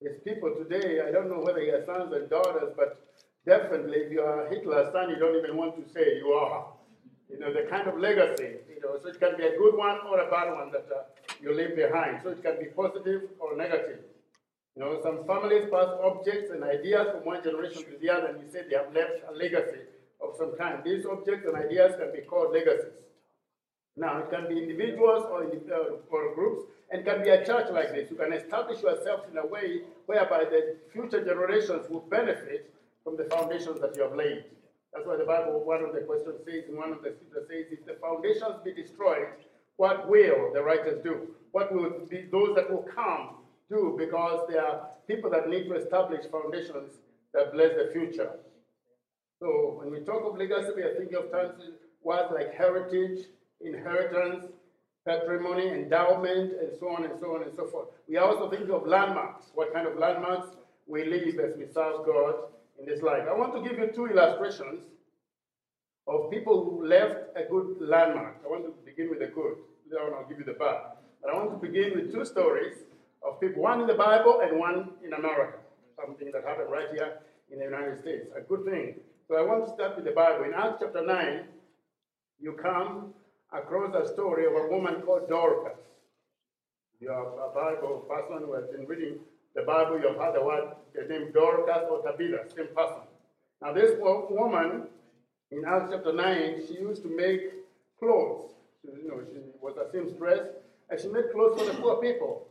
his 0.00 0.18
people 0.24 0.54
today, 0.54 1.00
I 1.06 1.10
don't 1.10 1.28
know 1.28 1.40
whether 1.40 1.60
he 1.60 1.68
has 1.68 1.84
sons 1.86 2.12
and 2.12 2.30
daughters, 2.30 2.72
but 2.76 3.00
definitely 3.44 3.98
if 3.98 4.12
you 4.12 4.20
are 4.20 4.48
Hitler's 4.48 4.92
son, 4.92 5.10
you 5.10 5.16
don't 5.16 5.36
even 5.36 5.56
want 5.56 5.74
to 5.76 5.92
say 5.92 6.16
you 6.18 6.28
are. 6.32 6.66
You 7.30 7.38
know, 7.40 7.52
the 7.52 7.68
kind 7.68 7.86
of 7.88 7.98
legacy, 7.98 8.56
you 8.74 8.80
know, 8.80 8.98
so 9.02 9.08
it 9.08 9.20
can 9.20 9.36
be 9.36 9.44
a 9.44 9.58
good 9.58 9.76
one 9.76 9.98
or 10.08 10.20
a 10.20 10.30
bad 10.30 10.54
one 10.54 10.70
that 10.72 10.88
uh, 10.94 11.02
you 11.42 11.54
leave 11.54 11.76
behind. 11.76 12.22
So 12.22 12.30
it 12.30 12.42
can 12.42 12.58
be 12.58 12.66
positive 12.66 13.22
or 13.38 13.56
negative. 13.56 14.00
You 14.76 14.84
know, 14.84 15.00
some 15.02 15.26
families 15.26 15.66
pass 15.70 15.88
objects 16.02 16.50
and 16.52 16.62
ideas 16.64 17.08
from 17.12 17.26
one 17.26 17.42
generation 17.42 17.82
to 17.84 17.98
the 18.00 18.08
other, 18.08 18.28
and 18.28 18.42
we 18.42 18.48
say 18.48 18.62
they 18.70 18.76
have 18.76 18.94
left 18.94 19.20
a 19.28 19.34
legacy 19.34 19.82
of 20.22 20.36
some 20.38 20.56
kind. 20.56 20.82
These 20.84 21.04
objects 21.04 21.46
and 21.46 21.56
ideas 21.56 21.96
can 21.98 22.12
be 22.12 22.22
called 22.22 22.52
legacies. 22.52 22.94
Now, 23.96 24.18
it 24.18 24.30
can 24.30 24.48
be 24.48 24.62
individuals 24.62 25.24
or, 25.28 25.42
uh, 25.44 25.98
or 26.10 26.34
groups, 26.34 26.70
and 26.90 27.04
can 27.04 27.22
be 27.22 27.28
a 27.28 27.44
church 27.44 27.66
like 27.70 27.92
this. 27.92 28.10
You 28.10 28.16
can 28.16 28.32
establish 28.32 28.82
yourself 28.82 29.20
in 29.30 29.38
a 29.38 29.46
way 29.46 29.82
whereby 30.06 30.44
the 30.44 30.76
future 30.92 31.24
generations 31.24 31.88
will 31.90 32.06
benefit 32.08 32.72
from 33.04 33.16
the 33.16 33.24
foundations 33.24 33.80
that 33.80 33.96
you 33.96 34.02
have 34.02 34.14
laid. 34.14 34.44
That's 34.92 35.06
why 35.06 35.16
the 35.16 35.24
Bible, 35.24 35.64
one 35.64 35.84
of 35.84 35.92
the 35.92 36.00
questions 36.00 36.40
says, 36.46 36.64
in 36.68 36.76
one 36.76 36.92
of 36.92 37.02
the 37.02 37.12
scriptures 37.12 37.48
says, 37.48 37.78
if 37.78 37.86
the 37.86 37.94
foundations 38.00 38.56
be 38.64 38.72
destroyed, 38.72 39.28
what 39.76 40.08
will 40.08 40.52
the 40.52 40.62
righteous 40.62 41.02
do? 41.04 41.28
What 41.52 41.72
will 41.72 42.06
be 42.08 42.26
those 42.32 42.54
that 42.56 42.70
will 42.70 42.86
come 42.94 43.36
do? 43.70 43.96
Because 43.98 44.46
there 44.48 44.64
are 44.64 44.88
people 45.06 45.30
that 45.30 45.48
need 45.48 45.68
to 45.68 45.74
establish 45.74 46.24
foundations 46.30 46.92
that 47.34 47.52
bless 47.52 47.72
the 47.76 47.90
future. 47.92 48.30
So 49.40 49.78
when 49.80 49.92
we 49.92 50.00
talk 50.00 50.24
of 50.24 50.38
legacy, 50.38 50.72
we 50.74 50.82
are 50.82 50.94
thinking 50.96 51.16
of 51.16 51.30
terms 51.30 51.62
words 52.02 52.32
like 52.34 52.54
heritage, 52.54 53.26
inheritance, 53.60 54.46
patrimony, 55.08 55.68
endowment, 55.68 56.52
and 56.60 56.70
so 56.78 56.88
on 56.90 57.04
and 57.04 57.18
so 57.18 57.34
on 57.34 57.42
and 57.42 57.52
so 57.56 57.66
forth. 57.66 57.88
We 58.06 58.18
are 58.18 58.28
also 58.28 58.50
thinking 58.50 58.70
of 58.70 58.86
landmarks, 58.86 59.46
what 59.54 59.72
kind 59.72 59.88
of 59.88 59.96
landmarks 59.96 60.48
we 60.86 61.04
leave 61.04 61.40
as 61.40 61.56
we 61.56 61.64
serve 61.64 62.04
God 62.04 62.34
in 62.78 62.84
this 62.84 63.02
life. 63.02 63.24
I 63.26 63.32
want 63.32 63.54
to 63.54 63.62
give 63.66 63.78
you 63.78 63.90
two 63.94 64.06
illustrations 64.06 64.84
of 66.06 66.30
people 66.30 66.64
who 66.64 66.86
left 66.86 67.16
a 67.36 67.44
good 67.50 67.76
landmark. 67.80 68.36
I 68.44 68.48
want 68.48 68.64
to 68.64 68.72
begin 68.84 69.08
with 69.08 69.20
the 69.20 69.28
good, 69.28 69.56
then 69.90 69.98
I'll 70.14 70.28
give 70.28 70.38
you 70.38 70.44
the 70.44 70.52
bad. 70.52 70.80
But 71.22 71.32
I 71.32 71.36
want 71.36 71.50
to 71.52 71.66
begin 71.66 71.94
with 71.96 72.12
two 72.12 72.24
stories 72.26 72.76
of 73.26 73.40
people, 73.40 73.62
one 73.62 73.80
in 73.80 73.86
the 73.86 73.94
Bible 73.94 74.40
and 74.42 74.58
one 74.58 74.90
in 75.04 75.14
America, 75.14 75.58
something 75.96 76.30
that 76.32 76.44
happened 76.44 76.70
right 76.70 76.88
here 76.92 77.18
in 77.50 77.58
the 77.58 77.64
United 77.64 77.98
States, 77.98 78.26
a 78.36 78.42
good 78.42 78.64
thing. 78.66 78.94
So 79.26 79.36
I 79.36 79.42
want 79.42 79.66
to 79.66 79.72
start 79.72 79.96
with 79.96 80.04
the 80.04 80.12
Bible. 80.12 80.44
In 80.44 80.52
Acts 80.54 80.76
chapter 80.80 81.04
9, 81.04 81.44
you 82.40 82.52
come 82.52 83.14
across 83.52 83.94
a 83.94 84.12
story 84.12 84.46
of 84.46 84.52
a 84.52 84.68
woman 84.68 85.02
called 85.02 85.28
Dorcas. 85.28 85.78
You 87.00 87.10
are 87.10 87.50
a 87.50 87.54
Bible 87.54 88.06
person 88.08 88.46
who 88.46 88.54
has 88.54 88.66
been 88.66 88.86
reading 88.86 89.20
the 89.54 89.62
Bible, 89.62 89.98
you 90.00 90.08
have 90.08 90.16
heard 90.16 90.34
the 90.34 90.44
word, 90.44 90.74
the 90.94 91.02
name 91.08 91.32
Dorcas 91.32 91.88
or 91.90 92.02
Tabitha, 92.02 92.44
same 92.54 92.68
person. 92.76 93.02
Now, 93.62 93.72
this 93.72 93.98
woman 94.00 94.88
in 95.50 95.64
Acts 95.64 95.90
chapter 95.90 96.12
9, 96.12 96.62
she 96.66 96.74
used 96.74 97.02
to 97.02 97.08
make 97.08 97.40
clothes. 97.98 98.52
She, 98.82 98.88
you 99.02 99.08
know, 99.08 99.20
she 99.32 99.40
was 99.60 99.76
a 99.76 99.90
seamstress, 99.90 100.40
and 100.90 101.00
she 101.00 101.08
made 101.08 101.32
clothes 101.32 101.58
for 101.58 101.66
the 101.66 101.74
poor 101.80 101.96
people. 101.96 102.46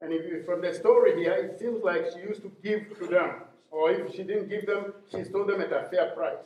And 0.00 0.12
if 0.12 0.26
you, 0.26 0.42
from 0.44 0.60
the 0.60 0.74
story 0.74 1.16
here, 1.16 1.32
it 1.32 1.58
seems 1.58 1.82
like 1.82 2.06
she 2.12 2.20
used 2.20 2.42
to 2.42 2.52
give 2.62 2.98
to 2.98 3.06
them. 3.06 3.30
Or 3.70 3.90
if 3.90 4.12
she 4.12 4.22
didn't 4.22 4.48
give 4.48 4.66
them, 4.66 4.92
she 5.10 5.24
sold 5.24 5.48
them 5.48 5.60
at 5.60 5.72
a 5.72 5.88
fair 5.90 6.10
price. 6.14 6.44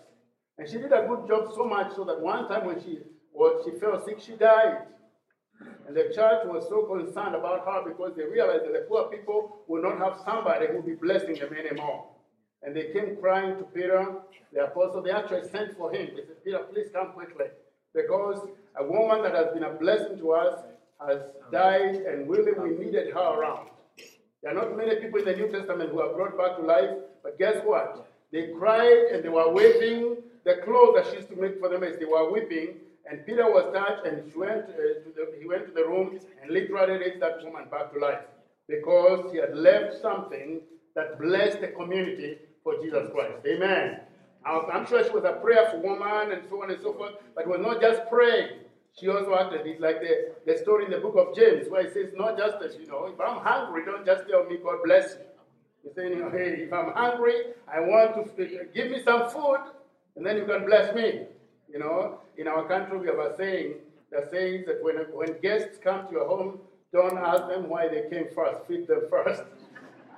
And 0.57 0.69
she 0.69 0.79
did 0.79 0.93
a 0.93 1.07
good 1.07 1.29
job 1.29 1.53
so 1.55 1.65
much 1.65 1.95
so 1.95 2.05
that 2.05 2.21
one 2.21 2.49
time 2.49 2.67
when 2.67 2.81
she 2.83 3.01
was 3.39 3.65
she 3.65 3.79
fell 3.79 4.05
sick, 4.05 4.21
she 4.21 4.33
died. 4.33 4.83
And 5.87 5.97
the 5.97 6.13
church 6.15 6.45
was 6.45 6.67
so 6.69 6.83
concerned 6.83 7.35
about 7.35 7.65
her 7.67 7.89
because 7.89 8.13
they 8.17 8.25
realized 8.25 8.65
that 8.65 8.73
the 8.73 8.87
poor 8.89 9.09
people 9.09 9.61
would 9.69 9.83
not 9.83 9.99
have 9.99 10.21
somebody 10.25 10.67
who 10.67 10.77
would 10.77 10.87
be 10.87 10.95
blessing 10.95 11.37
them 11.37 11.55
anymore. 11.55 12.07
And 12.63 12.77
they 12.77 12.91
came 12.93 13.17
crying 13.17 13.57
to 13.57 13.65
Peter, 13.65 14.17
the 14.53 14.65
apostle. 14.65 15.03
They 15.03 15.11
actually 15.11 15.49
sent 15.49 15.77
for 15.77 15.93
him. 15.93 16.11
They 16.15 16.23
said, 16.27 16.45
Peter, 16.45 16.59
please 16.73 16.89
come 16.93 17.13
quickly. 17.13 17.47
Because 17.95 18.47
a 18.77 18.85
woman 18.85 19.23
that 19.23 19.35
has 19.35 19.55
been 19.55 19.63
a 19.63 19.71
blessing 19.71 20.19
to 20.19 20.33
us 20.33 20.61
has 21.07 21.21
died, 21.53 21.95
and 21.95 22.29
really 22.29 22.53
we 22.53 22.85
needed 22.85 23.15
her 23.15 23.41
around. 23.41 23.71
There 24.43 24.53
are 24.53 24.55
not 24.55 24.77
many 24.77 24.97
people 24.97 25.21
in 25.21 25.25
the 25.25 25.37
New 25.37 25.51
Testament 25.51 25.91
who 25.91 26.01
are 26.01 26.13
brought 26.15 26.37
back 26.37 26.57
to 26.59 26.63
life, 26.63 26.91
but 27.23 27.39
guess 27.39 27.57
what? 27.65 28.07
They 28.33 28.49
cried 28.59 29.09
and 29.13 29.25
they 29.25 29.29
were 29.29 29.53
waving 29.53 30.17
the 30.45 30.57
clothes 30.65 30.95
that 30.97 31.07
she 31.07 31.17
used 31.17 31.29
to 31.31 31.37
make 31.37 31.59
for 31.59 31.69
them 31.69 31.83
as 31.83 31.99
they 31.99 32.05
were 32.05 32.31
weeping 32.31 32.75
and 33.11 33.25
Peter 33.27 33.51
was 33.51 33.73
touched, 33.73 34.07
and 34.07 34.31
he 34.31 34.39
went, 34.39 34.65
uh, 34.65 35.01
to 35.03 35.13
the, 35.17 35.35
he 35.41 35.47
went 35.47 35.67
to 35.67 35.73
the 35.73 35.85
room 35.85 36.19
and 36.43 36.51
literally 36.51 36.99
raised 36.99 37.21
that 37.21 37.43
woman 37.45 37.65
back 37.71 37.93
to 37.93 37.99
life 37.99 38.21
because 38.69 39.33
he 39.33 39.39
had 39.39 39.57
left 39.57 40.01
something 40.01 40.61
that 40.95 41.19
blessed 41.19 41.61
the 41.61 41.69
community 41.69 42.39
for 42.63 42.77
Jesus 42.83 43.09
Christ. 43.13 43.39
Amen. 43.47 44.01
I'm 44.45 44.87
sure 44.87 45.05
she 45.05 45.11
was 45.11 45.25
a 45.25 45.33
prayerful 45.33 45.81
woman 45.81 46.33
and 46.33 46.43
so 46.49 46.63
on 46.63 46.71
and 46.71 46.81
so 46.81 46.93
forth, 46.93 47.15
but 47.35 47.45
it 47.45 47.49
was 47.49 47.61
not 47.61 47.81
just 47.81 48.09
praying. 48.09 48.61
She 48.99 49.09
also 49.09 49.35
acted. 49.35 49.67
It's 49.67 49.81
like 49.81 50.01
the, 50.01 50.33
the 50.47 50.59
story 50.59 50.87
in 50.87 50.91
the 50.91 50.99
book 50.99 51.17
of 51.17 51.37
James 51.37 51.69
where 51.69 51.83
it 51.83 51.93
says, 51.93 52.13
not 52.17 52.37
just 52.39 52.59
that, 52.61 52.79
you 52.81 52.87
know, 52.87 53.07
if 53.07 53.21
I'm 53.21 53.39
hungry, 53.39 53.85
don't 53.85 54.05
just 54.07 54.29
tell 54.29 54.45
me, 54.45 54.57
God 54.63 54.79
bless 54.85 55.17
you. 55.17 55.25
He's 55.85 55.95
saying, 55.95 56.19
hey, 56.33 56.65
if 56.67 56.73
I'm 56.73 56.93
hungry, 56.93 57.53
I 57.73 57.81
want 57.81 58.37
to 58.37 58.67
give 58.75 58.91
me 58.91 59.03
some 59.03 59.31
food, 59.31 59.61
and 60.17 60.27
then 60.27 60.37
you 60.37 60.45
can 60.45 60.65
bless 60.67 60.95
me. 60.95 61.27
You 61.73 61.79
know, 61.79 62.21
in 62.37 62.49
our 62.49 62.67
country, 62.67 62.99
we 62.99 63.07
have 63.09 63.19
a 63.19 63.37
saying 63.37 63.75
that 64.11 64.31
says 64.31 64.65
that 64.67 64.79
when, 64.83 64.97
when 65.13 65.39
guests 65.41 65.79
come 65.83 66.07
to 66.07 66.13
your 66.13 66.27
home, 66.27 66.59
don't 66.93 67.19
ask 67.19 67.47
them 67.49 67.69
why 67.69 67.89
they 67.89 68.09
came 68.09 68.29
first, 68.35 68.67
feed 68.67 68.87
them 68.87 69.03
first. 69.11 69.43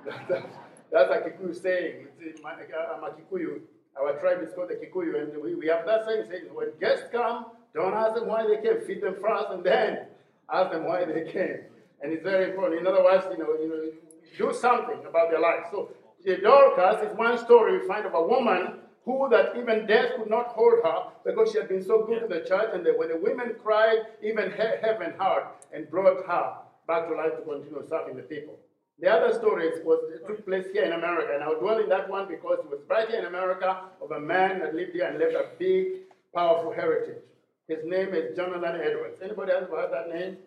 that's 0.29 1.11
a 1.11 1.19
Kikuyu 1.19 1.61
saying. 1.61 2.07
Uh, 2.43 2.95
I'm 2.95 3.03
a 3.03 3.09
Kikuyu. 3.09 3.61
Our 3.99 4.17
tribe 4.19 4.41
is 4.41 4.53
called 4.53 4.69
the 4.69 4.75
Kikuyu, 4.75 5.21
and 5.21 5.43
we, 5.43 5.55
we 5.55 5.67
have 5.67 5.85
that 5.85 6.05
saying 6.05 6.25
saying 6.29 6.43
when 6.53 6.69
guests 6.79 7.07
come, 7.11 7.47
don't 7.73 7.93
ask 7.93 8.15
them 8.15 8.27
why 8.27 8.47
they 8.47 8.61
came, 8.61 8.81
feed 8.87 9.01
them 9.01 9.15
first, 9.21 9.47
and 9.51 9.63
then 9.63 10.07
ask 10.51 10.71
them 10.71 10.85
why 10.85 11.03
they 11.03 11.29
came. 11.31 11.59
And 12.01 12.13
it's 12.13 12.23
very 12.23 12.51
important. 12.51 12.81
In 12.81 12.87
other 12.87 13.03
words, 13.03 13.25
you 13.29 13.37
know, 13.37 13.53
you 13.59 13.69
know, 13.69 13.91
do 14.37 14.57
something 14.57 14.99
about 15.07 15.29
their 15.29 15.41
life. 15.41 15.65
So 15.71 15.89
the 16.23 16.37
Dorcas 16.37 17.11
is 17.11 17.17
one 17.17 17.37
story 17.37 17.79
we 17.79 17.87
find 17.87 18.05
of 18.05 18.13
a 18.13 18.21
woman 18.21 18.79
who 19.05 19.27
that 19.31 19.55
even 19.57 19.87
death 19.87 20.11
could 20.17 20.29
not 20.29 20.47
hold 20.47 20.83
her 20.83 21.03
because 21.25 21.51
she 21.51 21.57
had 21.57 21.69
been 21.69 21.83
so 21.83 22.05
good 22.05 22.21
to 22.21 22.27
the 22.27 22.41
church. 22.47 22.69
And 22.73 22.85
when 22.97 23.09
the 23.09 23.17
women 23.17 23.55
cried, 23.61 23.99
even 24.21 24.51
heaven 24.51 25.13
heard 25.19 25.47
and 25.73 25.89
brought 25.89 26.25
her 26.25 26.53
back 26.87 27.07
to 27.07 27.15
life 27.15 27.35
to 27.37 27.41
continue 27.41 27.83
serving 27.87 28.15
the 28.15 28.23
people. 28.23 28.59
The 28.99 29.09
other 29.09 29.33
story 29.33 29.69
was, 29.83 29.99
took 30.27 30.45
place 30.45 30.67
here 30.71 30.83
in 30.83 30.91
America, 30.91 31.33
and 31.33 31.43
I'll 31.43 31.59
dwell 31.59 31.79
in 31.79 31.89
that 31.89 32.07
one 32.07 32.27
because 32.27 32.59
it 32.59 32.69
was 32.69 32.81
right 32.87 33.09
here 33.09 33.19
in 33.19 33.25
America 33.25 33.85
of 33.99 34.11
a 34.11 34.19
man 34.19 34.59
that 34.59 34.75
lived 34.75 34.93
here 34.93 35.05
and 35.05 35.17
left 35.17 35.33
a 35.33 35.45
big, 35.57 36.01
powerful 36.35 36.71
heritage. 36.71 37.23
His 37.67 37.79
name 37.83 38.13
is 38.13 38.35
Jonathan 38.35 38.79
Edwards. 38.79 39.19
Anybody 39.23 39.53
else 39.53 39.69
heard 39.71 39.91
that 39.91 40.13
name? 40.13 40.37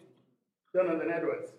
Jonathan 0.72 1.10
Edwards. 1.10 1.50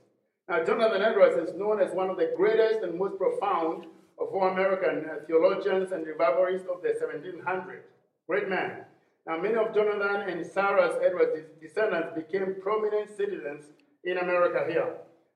Now, 0.47 0.63
Jonathan 0.63 1.01
Edwards 1.01 1.49
is 1.49 1.55
known 1.55 1.81
as 1.81 1.93
one 1.93 2.09
of 2.09 2.17
the 2.17 2.31
greatest 2.37 2.83
and 2.83 2.97
most 2.97 3.17
profound 3.17 3.87
of 4.19 4.27
all 4.33 4.47
American 4.47 5.09
uh, 5.09 5.25
theologians 5.27 5.91
and 5.91 6.05
revivalists 6.05 6.67
of 6.67 6.81
the 6.81 6.89
1700s. 6.89 7.83
Great 8.27 8.49
man. 8.49 8.85
Now, 9.27 9.37
many 9.37 9.55
of 9.55 9.73
Jonathan 9.73 10.29
and 10.29 10.45
Sarah 10.45 10.99
Edwards' 11.03 11.47
descendants 11.61 12.13
became 12.15 12.55
prominent 12.61 13.15
citizens 13.15 13.65
in 14.03 14.17
America 14.17 14.65
here. 14.67 14.95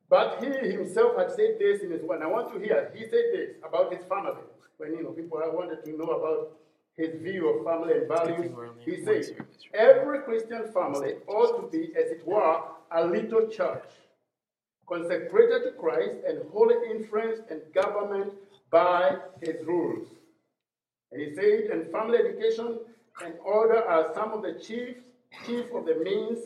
But 0.09 0.43
he 0.43 0.50
himself 0.71 1.17
had 1.17 1.31
said 1.31 1.57
this 1.59 1.81
in 1.81 1.91
his 1.91 2.03
one. 2.03 2.24
I 2.24 2.27
want 2.27 2.51
to 2.53 2.59
hear, 2.59 2.91
he 2.95 3.03
said 3.03 3.25
this 3.33 3.50
about 3.63 3.93
his 3.93 4.03
family. 4.05 4.41
When 4.77 4.93
you 4.93 5.03
know 5.03 5.12
people 5.12 5.39
wanted 5.53 5.83
to 5.86 5.98
know 5.98 6.05
about 6.05 6.51
his 6.95 7.21
view 7.21 7.50
of 7.50 7.65
family 7.65 7.93
and 7.93 8.07
values, 8.07 8.51
he 8.86 9.03
said, 9.03 9.45
every 9.74 10.19
Christian 10.19 10.71
family 10.74 11.15
ought 11.27 11.62
to 11.62 11.67
be, 11.69 11.91
as 11.95 12.12
it 12.12 12.25
were, 12.25 12.59
a 12.91 13.05
little 13.05 13.48
church, 13.48 13.86
consecrated 14.88 15.63
to 15.63 15.71
Christ 15.79 16.15
and 16.27 16.41
wholly 16.51 16.75
influenced 16.89 17.43
and 17.50 17.62
government 17.74 18.33
by 18.71 19.17
his 19.41 19.55
rules. 19.65 20.07
And 21.11 21.21
he 21.21 21.33
said, 21.33 21.71
and 21.71 21.91
family 21.91 22.19
education 22.19 22.79
and 23.23 23.33
order 23.43 23.83
are 23.83 24.13
some 24.13 24.31
of 24.31 24.41
the 24.41 24.53
chief, 24.53 24.95
chief 25.45 25.65
of 25.73 25.85
the 25.85 25.95
means 25.95 26.39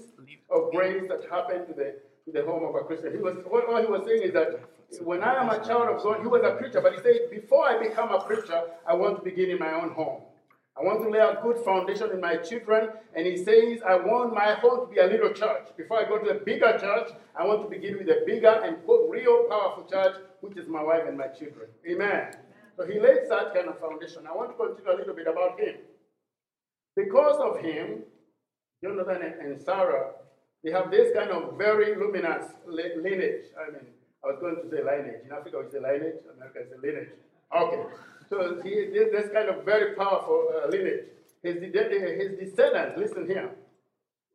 of 0.50 0.72
grace 0.72 1.03
that 1.10 1.30
happen 1.30 1.68
to 1.68 1.74
the, 1.74 1.96
to 2.25 2.32
the 2.32 2.44
home 2.44 2.63
of 2.63 2.75
a 2.75 2.86
Christian. 2.86 3.12
He 3.12 3.18
was, 3.18 3.38
what, 3.48 3.68
all 3.68 3.82
he 3.82 3.88
was 3.88 4.06
saying 4.08 4.24
is 4.24 4.34
that 4.34 4.62
when 5.01 5.24
I 5.24 5.36
am 5.36 5.50
a 5.50 5.65
child 5.65 5.89
of 5.89 6.01
God, 6.01 6.22
he 6.22 6.27
was 6.27 6.42
a 6.44 6.56
preacher, 6.56 6.80
but 6.82 6.94
he 6.94 7.01
said, 7.01 7.30
before 7.32 7.65
I 7.65 7.77
become 7.82 8.12
a 8.12 8.24
preacher, 8.24 8.63
I 8.88 8.94
want 8.94 9.18
to 9.18 9.24
begin 9.24 9.50
in 9.50 9.60
my 9.60 9.74
own 9.74 9.89
home. 9.89 10.22
I 10.77 10.82
want 10.82 11.03
to 11.03 11.10
lay 11.10 11.20
a 11.20 11.39
good 11.42 11.63
foundation 11.63 12.12
in 12.12 12.20
my 12.20 12.38
children. 12.38 12.89
And 13.15 13.27
he 13.27 13.38
says, 13.38 13.82
I 13.88 13.96
want 13.96 14.34
my 14.34 14.53
home 14.56 14.88
to 14.88 14.94
be 14.94 15.00
a 15.00 15.06
little 15.06 15.32
church. 15.32 15.68
Before 15.77 16.03
I 16.03 16.10
go 16.10 16.18
to 16.18 16.32
a 16.32 16.39
bigger 16.39 16.77
church, 16.80 17.12
I 17.36 17.46
want 17.46 17.62
to 17.63 17.70
begin 17.70 17.98
with 18.00 18.08
a 18.10 18.24
bigger 18.25 18.62
and 18.63 18.77
real 18.88 19.46
powerful 19.50 19.86
church 19.89 20.15
which 20.44 20.58
is 20.58 20.68
my 20.68 20.84
wife 20.84 21.03
and 21.08 21.18
my 21.18 21.27
children. 21.27 21.70
Amen. 21.89 22.36
So 22.75 22.86
he 22.86 23.00
laid 23.00 23.30
that 23.30 23.53
kind 23.53 23.70
of 23.70 23.80
foundation. 23.80 24.27
I 24.27 24.36
want 24.36 24.50
to 24.51 24.58
continue 24.58 24.92
a 24.92 24.98
little 24.98 25.15
bit 25.15 25.27
about 25.27 25.58
him. 25.58 25.75
Because 26.96 27.38
of 27.39 27.63
him, 27.63 28.03
Jonathan 28.84 29.22
and 29.39 29.62
Sarah, 29.62 30.12
they 30.63 30.72
have 30.72 30.92
this 30.92 31.13
kind 31.15 31.32
of 31.32 31.58
very 31.58 31.96
luminous 31.96 32.51
lineage. 32.68 33.46
I 33.58 33.72
mean, 33.72 33.88
I 34.24 34.27
was 34.27 34.38
going 34.42 34.58
to 34.58 34.70
say 34.70 34.84
lineage. 34.84 35.22
In 35.25 35.32
Africa, 35.32 35.63
we 35.63 35.72
say 35.72 35.80
lineage. 35.80 36.20
America, 36.36 36.60
is 36.60 36.72
a 36.72 36.82
lineage. 36.82 37.10
Okay. 37.56 37.84
So 38.30 38.62
he, 38.63 38.88
this 38.94 39.32
kind 39.32 39.50
of 39.50 39.63
very 39.63 39.96
powerful 39.96 40.48
uh, 40.56 40.68
lineage. 40.70 41.06
His, 41.44 41.56
his 41.62 42.39
descendants, 42.39 42.98
listen 42.98 43.27
here. 43.27 43.51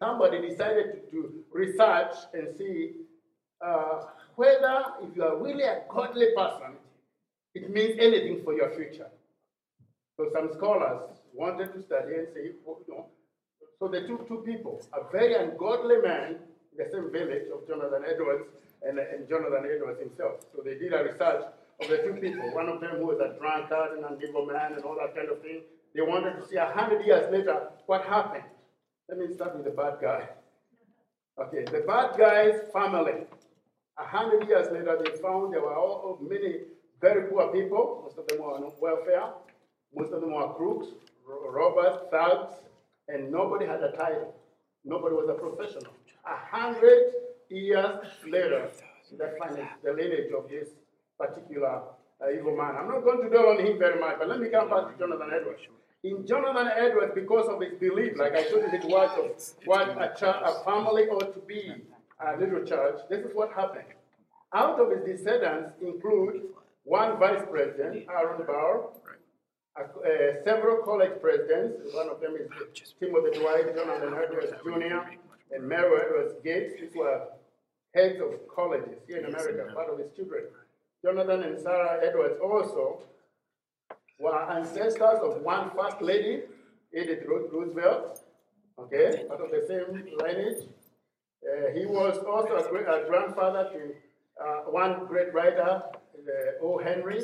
Somebody 0.01 0.49
decided 0.49 1.11
to, 1.11 1.17
to 1.17 1.45
research 1.53 2.15
and 2.35 2.57
see 2.57 2.93
uh, 3.65 4.05
whether 4.37 4.85
if 5.03 5.17
you 5.17 5.25
are 5.25 5.43
really 5.43 5.65
a 5.65 5.83
godly 5.89 6.29
person, 6.37 6.77
it 7.55 7.71
means 7.71 7.99
anything 7.99 8.43
for 8.45 8.55
your 8.55 8.71
future. 8.77 9.09
So 10.17 10.31
some 10.33 10.51
scholars 10.55 11.03
wanted 11.35 11.73
to 11.75 11.83
study 11.83 12.15
and 12.15 12.29
say, 12.35 12.43
you 12.45 12.55
know, 12.89 13.07
so 13.79 13.89
they 13.89 14.07
took 14.07 14.29
two 14.29 14.43
people, 14.45 14.83
a 14.93 15.11
very 15.11 15.35
ungodly 15.35 15.99
man 16.03 16.37
in 16.73 16.85
the 16.85 16.91
same 16.91 17.11
village 17.11 17.47
of 17.55 17.67
Jonathan 17.67 18.03
Edwards 18.09 18.45
and, 18.83 18.99
and 18.99 19.29
Jonathan 19.29 19.69
Edwards 19.73 20.01
himself. 20.01 20.41
So 20.55 20.63
they 20.65 20.75
did 20.75 20.93
a 20.93 21.05
research 21.05 21.45
of 21.81 21.89
the 21.89 21.99
two 21.99 22.15
people. 22.15 22.55
One 22.55 22.69
of 22.69 22.81
them 22.81 22.97
who 22.97 23.07
was 23.07 23.21
a 23.21 23.39
drunkard 23.39 23.97
and 23.97 24.05
an 24.05 24.19
evil 24.27 24.47
man 24.47 24.75
and 24.75 24.85
all 24.85 24.97
that 24.97 25.15
kind 25.15 25.29
of 25.29 25.41
thing. 25.43 25.63
They 25.95 26.03
wanted 26.03 26.37
to 26.37 26.47
see 26.47 26.57
a 26.57 26.67
hundred 26.67 27.05
years 27.07 27.31
later 27.33 27.69
what 27.87 28.05
happened. 28.05 28.45
Let 29.09 29.19
me 29.19 29.35
start 29.35 29.57
with 29.57 29.65
the 29.65 29.71
bad 29.71 29.99
guy. 30.01 30.29
Okay, 31.41 31.65
the 31.65 31.85
bad 31.87 32.19
guy's 32.19 32.61
family. 32.73 33.25
A 33.99 34.05
hundred 34.05 34.49
years 34.49 34.69
later, 34.71 34.99
they 35.03 35.11
found 35.19 35.53
there 35.53 35.61
were 35.61 35.75
all, 35.75 36.19
many 36.21 36.61
very 37.01 37.31
poor 37.31 37.53
people. 37.53 38.03
Most 38.05 38.19
of 38.19 38.27
them 38.27 38.39
were 38.45 38.55
on 38.55 38.73
welfare. 38.81 39.33
Most 39.95 40.13
of 40.13 40.21
them 40.21 40.35
were 40.35 40.53
crooks, 40.55 40.89
robbers, 41.27 41.99
thugs, 42.11 42.55
and 43.09 43.31
nobody 43.33 43.67
had 43.67 43.83
a 43.83 43.93
title. 43.93 44.35
Nobody 44.85 45.15
was 45.15 45.29
a 45.29 45.35
professional. 45.35 45.93
A 46.27 46.57
hundred 46.57 47.13
years 47.49 48.07
later, 48.27 48.71
that 49.19 49.39
finds 49.39 49.59
the 49.83 49.93
lineage 49.93 50.33
of 50.37 50.49
this 50.51 50.69
particular 51.19 51.83
uh, 52.23 52.31
evil 52.33 52.57
man. 52.57 52.77
I'm 52.77 52.89
not 52.89 53.05
going 53.05 53.23
to 53.23 53.29
dwell 53.29 53.49
on 53.51 53.59
him 53.65 53.79
very 53.79 54.01
much, 54.01 54.17
but 54.19 54.29
let 54.29 54.41
me 54.41 54.49
come 54.49 54.71
back 54.71 54.93
to 54.93 54.99
Jonathan 54.99 55.31
Edwards. 55.35 55.63
In 56.05 56.27
Jonathan 56.27 56.71
Edwards, 56.77 57.13
because 57.15 57.49
of 57.49 57.61
his 57.61 57.75
belief, 57.79 58.13
like 58.17 58.35
I 58.35 58.45
told 58.45 58.63
you 58.63 58.71
his 58.71 58.85
words 58.85 59.13
of 59.19 59.67
what 59.67 59.89
a, 59.89 60.13
a 60.15 60.65
family 60.65 61.05
ought 61.09 61.35
to 61.35 61.41
be, 61.41 61.75
a 62.21 62.39
little 62.39 62.65
church, 62.65 63.01
this 63.11 63.25
is 63.25 63.35
what 63.35 63.53
happened. 63.53 63.85
Out 64.55 64.81
of 64.81 64.91
his 64.91 65.05
descendants 65.05 65.73
include 65.83 66.43
one 66.85 67.19
vice 67.19 67.43
president, 67.51 68.07
Aaron 68.09 68.47
Burr, 68.47 68.85
uh, 69.77 70.43
several 70.45 70.83
college 70.85 71.21
presidents. 71.21 71.95
One 71.95 72.09
of 72.09 72.21
them 72.21 72.35
is 72.37 72.49
Timothy 72.99 73.39
Dwight, 73.39 73.75
Jonathan 73.75 74.15
Edwards 74.15 74.53
Jr., 74.65 75.15
and 75.53 75.69
Mary 75.69 76.01
Edwards 76.05 76.35
Gates. 76.43 76.75
These 76.81 76.95
were 76.97 77.29
heads 77.95 78.21
of 78.21 78.33
colleges 78.55 78.99
here 79.07 79.19
in 79.19 79.27
America, 79.27 79.73
part 79.75 79.91
of 79.91 79.99
his 79.99 80.09
children. 80.17 80.45
Jonathan 81.05 81.43
and 81.43 81.59
Sarah 81.61 82.01
Edwards 82.03 82.41
also 82.43 83.03
were 84.19 84.51
ancestors 84.51 85.21
of 85.23 85.43
one 85.43 85.71
first 85.77 86.03
lady, 86.03 86.43
Edith 86.93 87.25
Roosevelt, 87.27 88.25
okay, 88.79 89.25
part 89.29 89.41
of 89.41 89.51
the 89.51 89.65
same 89.69 90.05
lineage. 90.19 90.65
Uh, 91.47 91.71
he 91.73 91.87
was 91.87 92.19
also 92.19 92.57
a, 92.57 92.69
great, 92.69 92.87
a 92.87 93.07
grandfather 93.09 93.71
to 93.73 93.95
uh, 94.45 94.61
one 94.71 95.07
great 95.07 95.33
writer, 95.33 95.83
uh, 95.83 96.65
O. 96.65 96.79
Henry. 96.79 97.23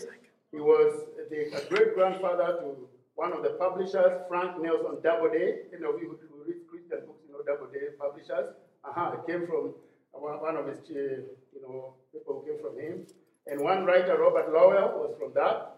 He 0.53 0.61
was 0.61 1.09
the 1.31 1.67
great 1.69 1.95
grandfather 1.95 2.61
to 2.61 2.89
one 3.17 3.33
of 3.33 3.43
the 3.43 3.51
publishers, 3.51 4.23
Frank 4.29 4.63
Nelson 4.63 4.99
Doubleday. 5.03 5.67
You 5.73 5.81
know, 5.81 5.97
you 5.97 6.19
who 6.31 6.45
read 6.47 6.63
Christian 6.69 7.07
books, 7.07 7.23
you 7.27 7.33
know 7.33 7.43
Doubleday 7.43 7.97
publishers. 7.99 8.55
Uh-huh, 8.85 9.17
it 9.19 9.27
came 9.31 9.47
from 9.49 9.75
one 10.13 10.57
of 10.57 10.69
his, 10.69 10.79
uh, 10.79 10.95
you 10.95 11.61
know, 11.63 11.95
people 12.13 12.41
who 12.41 12.53
came 12.53 12.63
from 12.63 12.79
him. 12.79 13.07
And 13.47 13.61
one 13.61 13.85
writer, 13.85 14.17
Robert 14.19 14.53
Lowell, 14.53 15.01
was 15.01 15.15
from 15.19 15.33
that. 15.35 15.77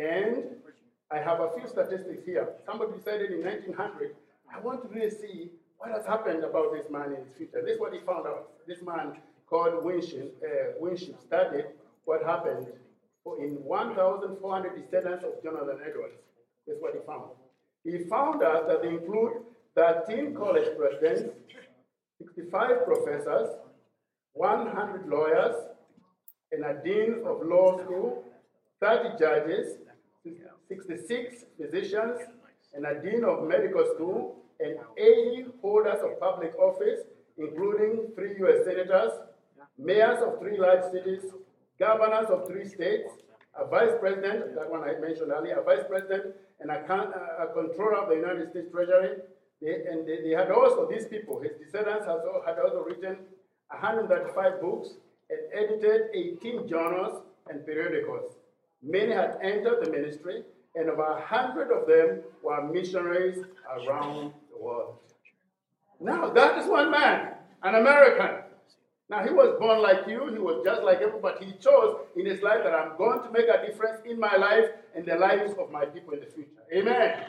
And 0.00 0.44
I 1.10 1.18
have 1.18 1.40
a 1.40 1.50
few 1.58 1.66
statistics 1.66 2.24
here. 2.24 2.48
Somebody 2.64 2.92
decided 2.98 3.32
in 3.32 3.44
1900, 3.44 4.14
I 4.54 4.60
want 4.60 4.82
to 4.82 4.88
really 4.88 5.10
see 5.10 5.50
what 5.78 5.90
has 5.90 6.06
happened 6.06 6.44
about 6.44 6.72
this 6.72 6.90
man 6.90 7.14
in 7.14 7.24
his 7.24 7.36
future. 7.36 7.62
This 7.62 7.74
is 7.74 7.80
what 7.80 7.92
he 7.92 8.00
found 8.00 8.26
out. 8.26 8.50
This 8.66 8.82
man 8.82 9.16
called 9.48 9.84
Winship, 9.84 10.36
uh, 10.44 10.72
Winship 10.78 11.20
studied 11.20 11.66
what 12.04 12.24
happened 12.24 12.66
in 13.38 13.62
1,400 13.64 14.76
descendants 14.76 15.24
of 15.24 15.42
Jonathan 15.42 15.78
Edwards. 15.86 16.14
That's 16.66 16.80
what 16.80 16.94
he 16.94 17.00
found. 17.06 17.30
He 17.84 18.04
found 18.08 18.42
out 18.42 18.68
that 18.68 18.82
they 18.82 18.88
include 18.88 19.42
13 19.76 20.34
college 20.34 20.68
presidents, 20.76 21.34
65 22.18 22.84
professors, 22.84 23.56
100 24.32 25.08
lawyers, 25.08 25.54
and 26.52 26.64
a 26.64 26.74
dean 26.82 27.22
of 27.26 27.46
law 27.46 27.78
school, 27.82 28.24
30 28.80 29.18
judges, 29.18 29.76
66 30.68 31.44
physicians, 31.60 32.20
and 32.74 32.86
a 32.86 33.00
dean 33.02 33.24
of 33.24 33.46
medical 33.46 33.84
school, 33.94 34.36
and 34.60 34.76
80 34.96 35.46
holders 35.62 36.00
of 36.02 36.18
public 36.20 36.56
office, 36.58 37.00
including 37.36 38.08
three 38.14 38.36
U.S. 38.38 38.64
senators, 38.64 39.12
mayors 39.78 40.20
of 40.22 40.38
three 40.40 40.58
large 40.58 40.90
cities, 40.90 41.22
governors 41.78 42.28
of 42.30 42.46
three 42.46 42.68
states, 42.68 43.10
a 43.58 43.66
vice 43.66 43.92
president, 44.00 44.54
that 44.54 44.70
one 44.70 44.82
I 44.82 44.98
mentioned 44.98 45.30
earlier, 45.32 45.58
a 45.60 45.64
vice 45.64 45.84
president, 45.88 46.34
and 46.60 46.70
a, 46.70 46.82
con- 46.82 47.12
a 47.12 47.46
controller 47.52 47.96
of 47.96 48.08
the 48.08 48.16
United 48.16 48.50
States 48.50 48.68
Treasury. 48.72 49.18
They, 49.60 49.74
and 49.90 50.06
they, 50.06 50.22
they, 50.22 50.30
had 50.30 50.50
also, 50.50 50.88
these 50.88 51.06
people, 51.06 51.40
his 51.40 51.52
descendants 51.58 52.06
also, 52.06 52.42
had 52.46 52.58
also 52.58 52.84
written 52.84 53.18
135 53.70 54.60
books 54.60 54.90
and 55.30 55.40
edited 55.54 56.08
18 56.14 56.68
journals 56.68 57.22
and 57.48 57.64
periodicals. 57.66 58.34
Many 58.82 59.12
had 59.12 59.38
entered 59.42 59.84
the 59.84 59.90
ministry, 59.90 60.42
and 60.74 60.88
over 60.88 61.02
100 61.02 61.72
of 61.72 61.88
them 61.88 62.22
were 62.42 62.62
missionaries 62.72 63.44
around 63.70 64.32
the 64.50 64.62
world. 64.62 64.96
Now, 66.00 66.30
that 66.30 66.58
is 66.58 66.66
one 66.66 66.90
man, 66.90 67.34
an 67.62 67.74
American. 67.74 68.44
Now, 69.10 69.24
he 69.24 69.30
was 69.30 69.56
born 69.58 69.80
like 69.80 70.06
you, 70.06 70.28
he 70.32 70.38
was 70.38 70.62
just 70.64 70.82
like 70.82 71.00
you, 71.00 71.18
but 71.20 71.42
he 71.42 71.52
chose 71.52 71.96
in 72.14 72.26
his 72.26 72.42
life 72.42 72.62
that 72.62 72.74
I'm 72.74 72.96
going 72.96 73.22
to 73.22 73.30
make 73.32 73.48
a 73.48 73.66
difference 73.66 74.00
in 74.04 74.20
my 74.20 74.36
life 74.36 74.66
and 74.94 75.06
the 75.06 75.16
lives 75.16 75.54
of 75.58 75.72
my 75.72 75.86
people 75.86 76.12
in 76.12 76.20
the 76.20 76.26
future. 76.26 76.62
Amen. 76.72 77.24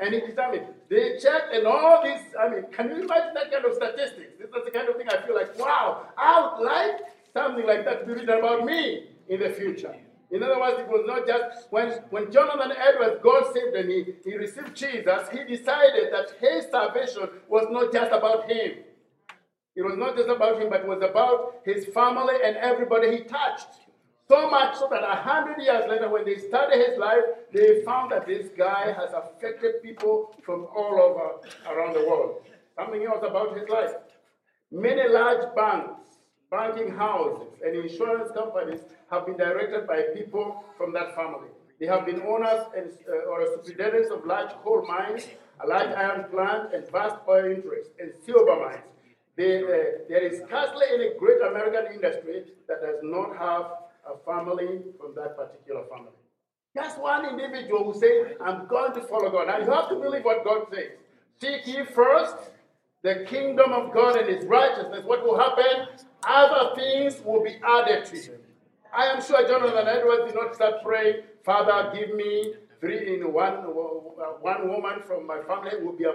And 0.00 0.14
he 0.14 0.20
determined, 0.20 0.66
they 0.88 1.18
checked 1.18 1.54
and 1.54 1.66
all 1.66 2.02
this. 2.02 2.22
I 2.38 2.48
mean, 2.48 2.64
can 2.70 2.90
you 2.90 3.02
imagine 3.02 3.34
that 3.34 3.50
kind 3.50 3.64
of 3.64 3.74
statistics? 3.74 4.34
This 4.38 4.48
is 4.48 4.64
the 4.64 4.70
kind 4.70 4.88
of 4.88 4.96
thing 4.96 5.08
I 5.08 5.24
feel 5.26 5.34
like, 5.34 5.58
wow, 5.58 6.06
I 6.18 6.56
would 6.58 6.64
like 6.64 7.00
something 7.32 7.66
like 7.66 7.84
that 7.84 8.00
to 8.00 8.06
be 8.06 8.12
written 8.12 8.30
about 8.30 8.64
me 8.64 9.08
in 9.28 9.40
the 9.40 9.50
future. 9.50 9.94
In 10.30 10.42
other 10.42 10.58
words, 10.58 10.80
it 10.80 10.88
was 10.88 11.04
not 11.06 11.26
just 11.26 11.70
when, 11.70 11.90
when 12.08 12.32
Jonathan 12.32 12.72
Edwards, 12.76 13.20
God 13.22 13.52
saved 13.52 13.76
and 13.76 13.90
he, 13.90 14.14
he 14.24 14.34
received 14.34 14.74
Jesus, 14.74 15.28
he 15.30 15.44
decided 15.44 16.10
that 16.10 16.34
his 16.40 16.70
salvation 16.70 17.28
was 17.48 17.66
not 17.70 17.92
just 17.92 18.10
about 18.12 18.50
him. 18.50 18.78
It 19.76 19.82
was 19.82 19.96
not 19.96 20.16
just 20.16 20.28
about 20.28 20.60
him, 20.60 20.70
but 20.70 20.80
it 20.80 20.86
was 20.86 21.02
about 21.02 21.60
his 21.64 21.86
family 21.86 22.34
and 22.44 22.56
everybody 22.56 23.10
he 23.10 23.22
touched. 23.24 23.68
So 24.28 24.48
much 24.48 24.76
so 24.76 24.88
that 24.90 25.02
a 25.02 25.16
hundred 25.16 25.62
years 25.62 25.84
later, 25.88 26.08
when 26.08 26.24
they 26.24 26.38
studied 26.38 26.78
his 26.86 26.98
life, 26.98 27.24
they 27.52 27.82
found 27.82 28.12
that 28.12 28.26
this 28.26 28.48
guy 28.56 28.92
has 28.92 29.10
affected 29.12 29.82
people 29.82 30.34
from 30.42 30.66
all 30.74 30.98
over 30.98 31.74
around 31.74 31.94
the 31.94 32.08
world. 32.08 32.42
Something 32.78 33.04
else 33.04 33.22
about 33.22 33.58
his 33.58 33.68
life. 33.68 33.90
Many 34.70 35.06
large 35.08 35.54
banks, 35.54 36.11
banking 36.52 36.94
houses, 36.94 37.48
and 37.64 37.74
insurance 37.74 38.30
companies 38.32 38.80
have 39.10 39.24
been 39.26 39.38
directed 39.38 39.86
by 39.86 40.02
people 40.14 40.62
from 40.76 40.92
that 40.92 41.16
family. 41.16 41.48
They 41.80 41.86
have 41.86 42.04
been 42.04 42.20
owners 42.22 42.62
and, 42.76 42.88
uh, 43.08 43.30
or 43.30 43.38
superintendents 43.56 44.10
of 44.12 44.26
large 44.26 44.52
coal 44.62 44.84
mines, 44.86 45.26
a 45.64 45.66
large 45.66 45.92
iron 46.04 46.24
plant, 46.30 46.74
and 46.74 46.86
vast 46.92 47.16
oil 47.26 47.46
interests, 47.56 47.90
and 47.98 48.12
silver 48.24 48.56
mines. 48.64 48.84
They, 49.34 49.52
uh, 49.64 50.04
there 50.10 50.22
is 50.28 50.42
scarcely 50.42 50.86
any 50.92 51.08
great 51.18 51.40
American 51.40 51.94
industry 51.96 52.52
that 52.68 52.82
does 52.82 53.00
not 53.02 53.36
have 53.38 53.64
a 54.12 54.14
family 54.28 54.82
from 54.98 55.14
that 55.16 55.36
particular 55.36 55.84
family. 55.90 56.18
Just 56.76 57.00
one 57.00 57.24
individual 57.32 57.82
who 57.84 57.98
says, 57.98 58.36
I'm 58.44 58.66
going 58.66 58.92
to 58.94 59.02
follow 59.02 59.30
God. 59.30 59.46
Now 59.46 59.58
you 59.58 59.70
have 59.70 59.88
to 59.88 59.96
believe 59.96 60.24
what 60.24 60.44
God 60.44 60.66
says. 60.72 60.92
Seek 61.40 61.66
ye 61.66 61.84
first 61.84 62.36
the 63.02 63.26
kingdom 63.28 63.72
of 63.72 63.92
God 63.92 64.16
and 64.16 64.28
his 64.28 64.44
righteousness. 64.44 65.02
What 65.04 65.24
will 65.24 65.38
happen? 65.38 65.88
Other 66.24 66.74
things 66.74 67.20
will 67.24 67.42
be 67.42 67.56
added 67.64 68.04
to 68.06 68.16
you. 68.16 68.38
I 68.94 69.06
am 69.06 69.22
sure 69.22 69.46
Jonathan 69.48 69.88
Edwards 69.88 70.26
did 70.26 70.34
not 70.34 70.54
start 70.54 70.82
praying, 70.84 71.22
Father, 71.44 71.90
give 71.94 72.14
me 72.14 72.54
three 72.80 73.14
in 73.14 73.32
one, 73.32 73.54
uh, 73.54 74.24
one 74.40 74.68
woman 74.68 75.00
from 75.06 75.26
my 75.26 75.40
family 75.42 75.82
will 75.82 75.94
be 75.94 76.04
a, 76.04 76.12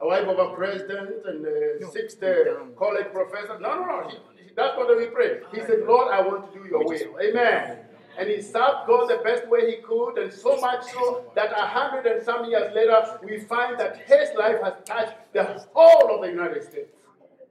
a 0.00 0.06
wife 0.06 0.26
of 0.26 0.38
a 0.38 0.54
president 0.54 1.24
and 1.24 1.46
a 1.46 1.86
sixth 1.90 2.22
uh, 2.22 2.64
college 2.76 3.06
professor. 3.12 3.58
No, 3.60 3.74
no, 3.80 3.84
no. 3.84 4.08
He, 4.08 4.16
he, 4.42 4.50
that's 4.56 4.76
what 4.76 5.00
he 5.00 5.06
prayed. 5.06 5.42
He 5.52 5.60
said, 5.60 5.80
Lord, 5.86 6.12
I 6.12 6.20
want 6.20 6.52
to 6.52 6.58
do 6.58 6.66
your 6.68 6.84
will. 6.84 7.20
Amen. 7.20 7.78
And 8.18 8.30
he 8.30 8.40
served 8.40 8.86
God 8.86 9.08
the 9.08 9.20
best 9.22 9.46
way 9.46 9.70
he 9.70 9.82
could, 9.82 10.16
and 10.16 10.32
so 10.32 10.56
much 10.58 10.84
so 10.84 11.30
that 11.34 11.52
a 11.52 11.66
hundred 11.66 12.06
and 12.06 12.22
some 12.24 12.46
years 12.46 12.74
later, 12.74 13.18
we 13.22 13.40
find 13.40 13.78
that 13.78 13.98
his 14.06 14.30
life 14.38 14.56
has 14.64 14.72
touched 14.86 15.16
the 15.34 15.44
whole 15.74 16.14
of 16.14 16.22
the 16.22 16.28
United 16.28 16.64
States. 16.64 16.95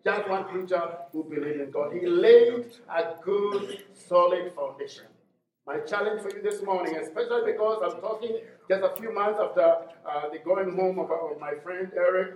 Just 0.06 0.30
one 0.30 0.44
preacher 0.46 0.82
who 1.12 1.24
believed 1.24 1.62
in 1.62 1.72
God. 1.72 1.92
He 2.00 2.06
laid 2.06 2.66
a 2.96 3.16
good, 3.24 3.86
solid 3.96 4.54
foundation. 4.54 5.06
My 5.66 5.80
challenge 5.80 6.22
for 6.22 6.30
you 6.30 6.44
this 6.44 6.62
morning, 6.62 6.96
especially 6.98 7.52
because 7.52 7.82
I'm 7.84 8.00
talking 8.00 8.38
just 8.70 8.84
a 8.84 8.96
few 9.02 9.12
months 9.12 9.40
after 9.42 9.78
uh, 10.08 10.30
the 10.32 10.38
going 10.46 10.76
home 10.76 11.00
of, 11.00 11.10
of, 11.10 11.40
my 11.40 11.56
friend 11.64 11.92
Eric, 11.98 12.36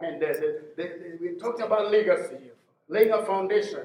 and 0.00 0.22
uh, 0.22 0.28
the, 0.28 0.62
the, 0.78 0.82
the, 0.82 1.18
we're 1.20 1.34
talking 1.34 1.66
about 1.66 1.90
legacy, 1.90 2.50
laying 2.88 3.12
a 3.12 3.22
foundation. 3.26 3.82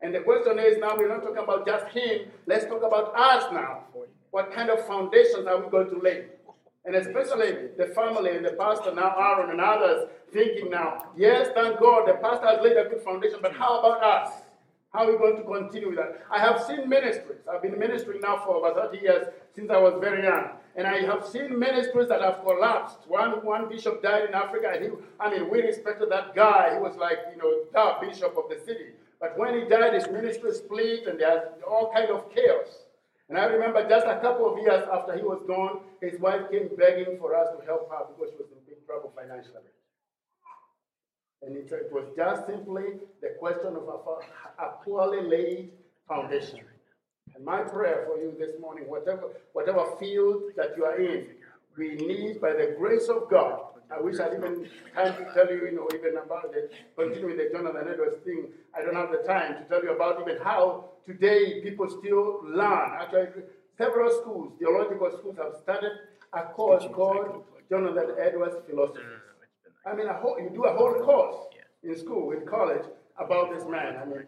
And 0.00 0.14
the 0.14 0.20
question 0.20 0.60
is 0.60 0.78
now 0.78 0.96
we're 0.96 1.08
not 1.08 1.22
talking 1.22 1.42
about 1.42 1.66
just 1.66 1.88
him. 1.88 2.28
Let's 2.46 2.66
talk 2.66 2.84
about 2.84 3.12
us 3.16 3.52
now. 3.52 3.86
What 4.30 4.52
kind 4.52 4.70
of 4.70 4.86
foundations 4.86 5.48
are 5.48 5.60
we 5.60 5.68
going 5.68 5.90
to 5.90 5.98
lay? 5.98 6.26
And 6.84 6.96
especially 6.96 7.68
the 7.78 7.86
family 7.94 8.36
and 8.36 8.44
the 8.44 8.52
pastor 8.52 8.92
now, 8.94 9.14
Aaron 9.16 9.50
and 9.50 9.60
others, 9.60 10.08
thinking 10.32 10.70
now, 10.70 11.10
yes, 11.16 11.48
thank 11.54 11.78
God, 11.78 12.08
the 12.08 12.14
pastor 12.14 12.46
has 12.46 12.60
laid 12.62 12.76
a 12.76 12.88
good 12.88 13.02
foundation, 13.02 13.38
but 13.40 13.54
how 13.54 13.78
about 13.78 14.02
us? 14.02 14.32
How 14.92 15.06
are 15.06 15.12
we 15.12 15.16
going 15.16 15.36
to 15.36 15.42
continue 15.42 15.88
with 15.88 15.96
that? 15.96 16.26
I 16.30 16.38
have 16.38 16.62
seen 16.64 16.86
ministries. 16.86 17.38
I've 17.50 17.62
been 17.62 17.78
ministering 17.78 18.20
now 18.20 18.42
for 18.44 18.56
over 18.56 18.74
30 18.74 18.98
years 18.98 19.26
since 19.54 19.70
I 19.70 19.78
was 19.78 19.94
very 20.00 20.24
young. 20.24 20.50
And 20.76 20.86
I 20.86 21.00
have 21.02 21.26
seen 21.26 21.58
ministries 21.58 22.08
that 22.08 22.20
have 22.20 22.42
collapsed. 22.42 22.98
One, 23.08 23.44
one 23.44 23.70
bishop 23.70 24.02
died 24.02 24.28
in 24.28 24.34
Africa, 24.34 24.70
and 24.74 24.84
he, 24.84 24.90
I 25.18 25.30
mean, 25.30 25.48
we 25.48 25.62
respected 25.62 26.10
that 26.10 26.34
guy. 26.34 26.74
He 26.74 26.80
was 26.80 26.96
like, 26.96 27.18
you 27.30 27.38
know, 27.40 27.64
the 27.72 28.06
bishop 28.06 28.36
of 28.36 28.50
the 28.50 28.62
city. 28.66 28.92
But 29.18 29.38
when 29.38 29.54
he 29.54 29.66
died, 29.66 29.94
his 29.94 30.08
ministry 30.08 30.52
split, 30.52 31.06
and 31.06 31.18
there's 31.18 31.42
all 31.66 31.90
kind 31.94 32.10
of 32.10 32.28
chaos. 32.34 32.81
And 33.32 33.40
I 33.40 33.46
remember 33.46 33.88
just 33.88 34.06
a 34.06 34.20
couple 34.20 34.52
of 34.52 34.58
years 34.58 34.84
after 34.92 35.16
he 35.16 35.22
was 35.22 35.42
gone, 35.46 35.80
his 36.02 36.20
wife 36.20 36.50
came 36.50 36.68
begging 36.76 37.16
for 37.18 37.34
us 37.34 37.48
to 37.58 37.64
help 37.64 37.88
her 37.88 38.04
because 38.12 38.30
she 38.30 38.36
was 38.36 38.52
in 38.52 38.58
big 38.68 38.84
trouble 38.84 39.10
financially. 39.16 39.72
And 41.40 41.56
it, 41.56 41.72
it 41.72 41.90
was 41.90 42.12
just 42.14 42.46
simply 42.46 43.00
the 43.22 43.30
question 43.40 43.68
of 43.68 43.88
a, 43.88 44.62
a 44.62 44.72
poorly 44.84 45.22
laid 45.26 45.70
foundation. 46.06 46.60
And 47.34 47.42
my 47.42 47.62
prayer 47.62 48.04
for 48.06 48.18
you 48.18 48.34
this 48.38 48.60
morning, 48.60 48.84
whatever, 48.86 49.30
whatever 49.54 49.96
field 49.98 50.42
that 50.58 50.76
you 50.76 50.84
are 50.84 51.00
in, 51.00 51.28
we 51.78 51.94
need, 51.94 52.38
by 52.38 52.52
the 52.52 52.76
grace 52.78 53.08
of 53.08 53.30
God, 53.30 53.62
I 53.92 54.00
wish 54.00 54.18
I 54.18 54.24
had 54.24 54.34
even 54.34 54.68
time 54.94 55.14
to 55.16 55.32
tell 55.34 55.50
you, 55.50 55.66
you 55.66 55.72
know, 55.72 55.88
even 55.94 56.16
about 56.16 56.52
the 56.52 56.68
continuing 56.96 57.36
the 57.36 57.50
Jonathan 57.52 57.88
Edwards 57.88 58.16
thing. 58.24 58.46
I 58.76 58.82
don't 58.82 58.94
have 58.94 59.10
the 59.10 59.22
time 59.26 59.56
to 59.56 59.64
tell 59.68 59.82
you 59.82 59.94
about 59.94 60.20
even 60.20 60.42
how 60.42 60.90
today 61.06 61.60
people 61.62 61.88
still 61.88 62.40
learn. 62.44 62.90
Actually, 63.00 63.44
several 63.76 64.10
schools, 64.10 64.52
theological 64.58 65.10
schools, 65.18 65.36
have 65.36 65.54
started 65.62 65.92
a 66.32 66.44
course 66.44 66.84
called 66.92 67.44
Jonathan 67.68 68.16
Edwards 68.20 68.56
Philosophy. 68.68 69.04
I 69.86 69.94
mean, 69.94 70.06
a 70.06 70.14
whole, 70.14 70.38
you 70.40 70.50
do 70.50 70.64
a 70.64 70.74
whole 70.74 70.94
course 71.02 71.36
in 71.82 71.98
school, 71.98 72.32
in 72.32 72.46
college, 72.46 72.84
about 73.18 73.52
this 73.52 73.64
man. 73.68 73.96
I 74.00 74.04
mean, 74.04 74.24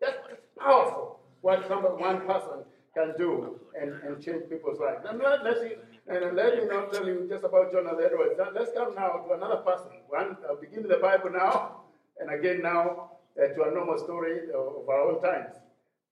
that's 0.00 0.18
powerful 0.58 1.20
what 1.40 1.66
some, 1.68 1.84
one 1.84 2.26
person 2.26 2.64
can 2.94 3.14
do 3.16 3.60
and, 3.80 3.92
and 4.02 4.22
change 4.22 4.48
people's 4.50 4.80
lives. 4.80 5.04
Let's 5.44 5.60
see, 5.60 5.74
and 6.08 6.36
let 6.36 6.56
me 6.56 6.64
not 6.66 6.92
tell 6.92 7.06
you 7.06 7.26
just 7.28 7.44
about 7.44 7.72
Jonathan 7.72 8.04
Edwards. 8.04 8.40
Let's 8.54 8.70
come 8.72 8.94
now 8.94 9.24
to 9.26 9.34
another 9.34 9.56
person. 9.56 9.90
One, 10.08 10.36
I'll 10.48 10.60
begin 10.60 10.86
the 10.86 10.98
Bible 10.98 11.30
now, 11.30 11.82
and 12.20 12.30
again 12.30 12.62
now 12.62 13.10
uh, 13.36 13.48
to 13.48 13.62
a 13.64 13.70
normal 13.72 13.98
story 13.98 14.48
of 14.54 14.88
our 14.88 15.10
own 15.10 15.22
times. 15.22 15.56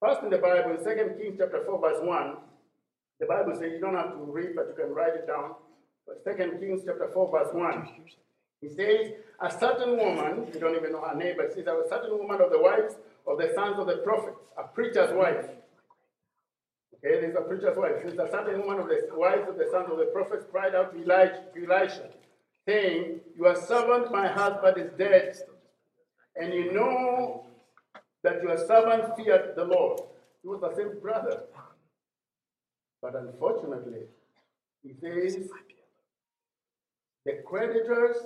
First 0.00 0.22
in 0.22 0.30
the 0.30 0.38
Bible, 0.38 0.72
in 0.72 0.78
2 0.78 1.14
Kings 1.18 1.36
chapter 1.38 1.62
4, 1.64 1.80
verse 1.80 1.98
1, 2.02 2.36
the 3.20 3.26
Bible 3.26 3.54
says 3.54 3.72
you 3.72 3.80
don't 3.80 3.94
have 3.94 4.12
to 4.12 4.18
read, 4.18 4.56
but 4.56 4.66
you 4.68 4.74
can 4.74 4.92
write 4.92 5.14
it 5.14 5.26
down. 5.26 5.54
But 6.06 6.24
2 6.24 6.58
Kings 6.58 6.82
chapter 6.84 7.08
4, 7.14 7.30
verse 7.30 7.54
1. 7.54 7.88
He 8.60 8.68
says, 8.68 9.12
a 9.40 9.50
certain 9.50 9.96
woman, 9.96 10.48
you 10.52 10.58
don't 10.58 10.74
even 10.74 10.92
know 10.92 11.02
her 11.02 11.14
name, 11.14 11.34
but 11.36 11.52
she's 11.54 11.66
a 11.66 11.82
certain 11.88 12.18
woman 12.18 12.40
of 12.40 12.50
the 12.50 12.58
wives 12.60 12.96
of 13.26 13.38
the 13.38 13.52
sons 13.54 13.78
of 13.78 13.86
the 13.86 13.98
prophets, 13.98 14.36
a 14.58 14.64
preacher's 14.64 15.12
wife. 15.14 15.46
Okay, 17.04 17.20
there's 17.20 17.36
a 17.36 17.42
preacher's 17.42 17.76
wife. 17.76 17.96
She's 18.02 18.18
a 18.18 18.28
certain 18.30 18.60
woman 18.60 18.80
of 18.80 18.88
the 18.88 19.08
wives 19.12 19.46
of 19.48 19.58
the 19.58 19.66
sons 19.70 19.88
of 19.90 19.98
the 19.98 20.06
prophets 20.06 20.46
cried 20.50 20.74
out 20.74 20.94
to 20.94 21.02
Elijah, 21.02 21.44
to 21.54 21.64
Elisha, 21.70 22.08
saying, 22.66 23.20
Your 23.36 23.54
servant, 23.54 24.10
my 24.10 24.26
husband, 24.26 24.78
is 24.78 24.90
dead. 24.96 25.36
And 26.36 26.54
you 26.54 26.72
know 26.72 27.46
that 28.22 28.42
your 28.42 28.56
servant 28.56 29.16
feared 29.16 29.54
the 29.54 29.64
Lord. 29.64 30.00
He 30.42 30.48
was 30.48 30.62
the 30.62 30.74
same 30.74 30.98
brother. 31.00 31.42
But 33.02 33.16
unfortunately, 33.16 34.06
he 34.82 34.94
says, 34.94 35.48
the 37.26 37.42
creditors, 37.46 38.16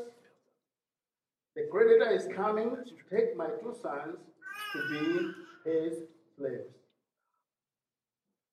the 1.56 1.66
creditor 1.70 2.10
is 2.12 2.28
coming 2.34 2.70
to 2.70 3.16
take 3.16 3.36
my 3.36 3.46
two 3.60 3.74
sons 3.82 4.18
to 4.72 4.88
be 4.88 5.70
his 5.70 5.94
slaves. 6.36 6.77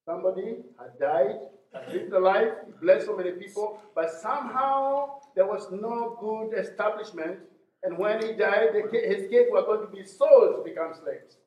Somebody 0.05 0.57
had 0.79 0.99
died, 0.99 1.39
had 1.73 1.93
lived 1.93 2.13
a 2.13 2.19
life, 2.19 2.53
blessed 2.81 3.07
so 3.07 3.17
many 3.17 3.31
people, 3.31 3.81
but 3.95 4.11
somehow 4.11 5.19
there 5.35 5.47
was 5.47 5.67
no 5.71 6.17
good 6.19 6.57
establishment. 6.59 7.39
And 7.83 7.97
when 7.97 8.21
he 8.23 8.33
died, 8.33 8.69
his 8.91 9.29
kids 9.29 9.49
were 9.51 9.63
going 9.63 9.81
to 9.81 9.91
be 9.91 10.05
sold 10.05 10.57
to 10.57 10.63
become 10.63 10.93
slaves. 10.93 11.37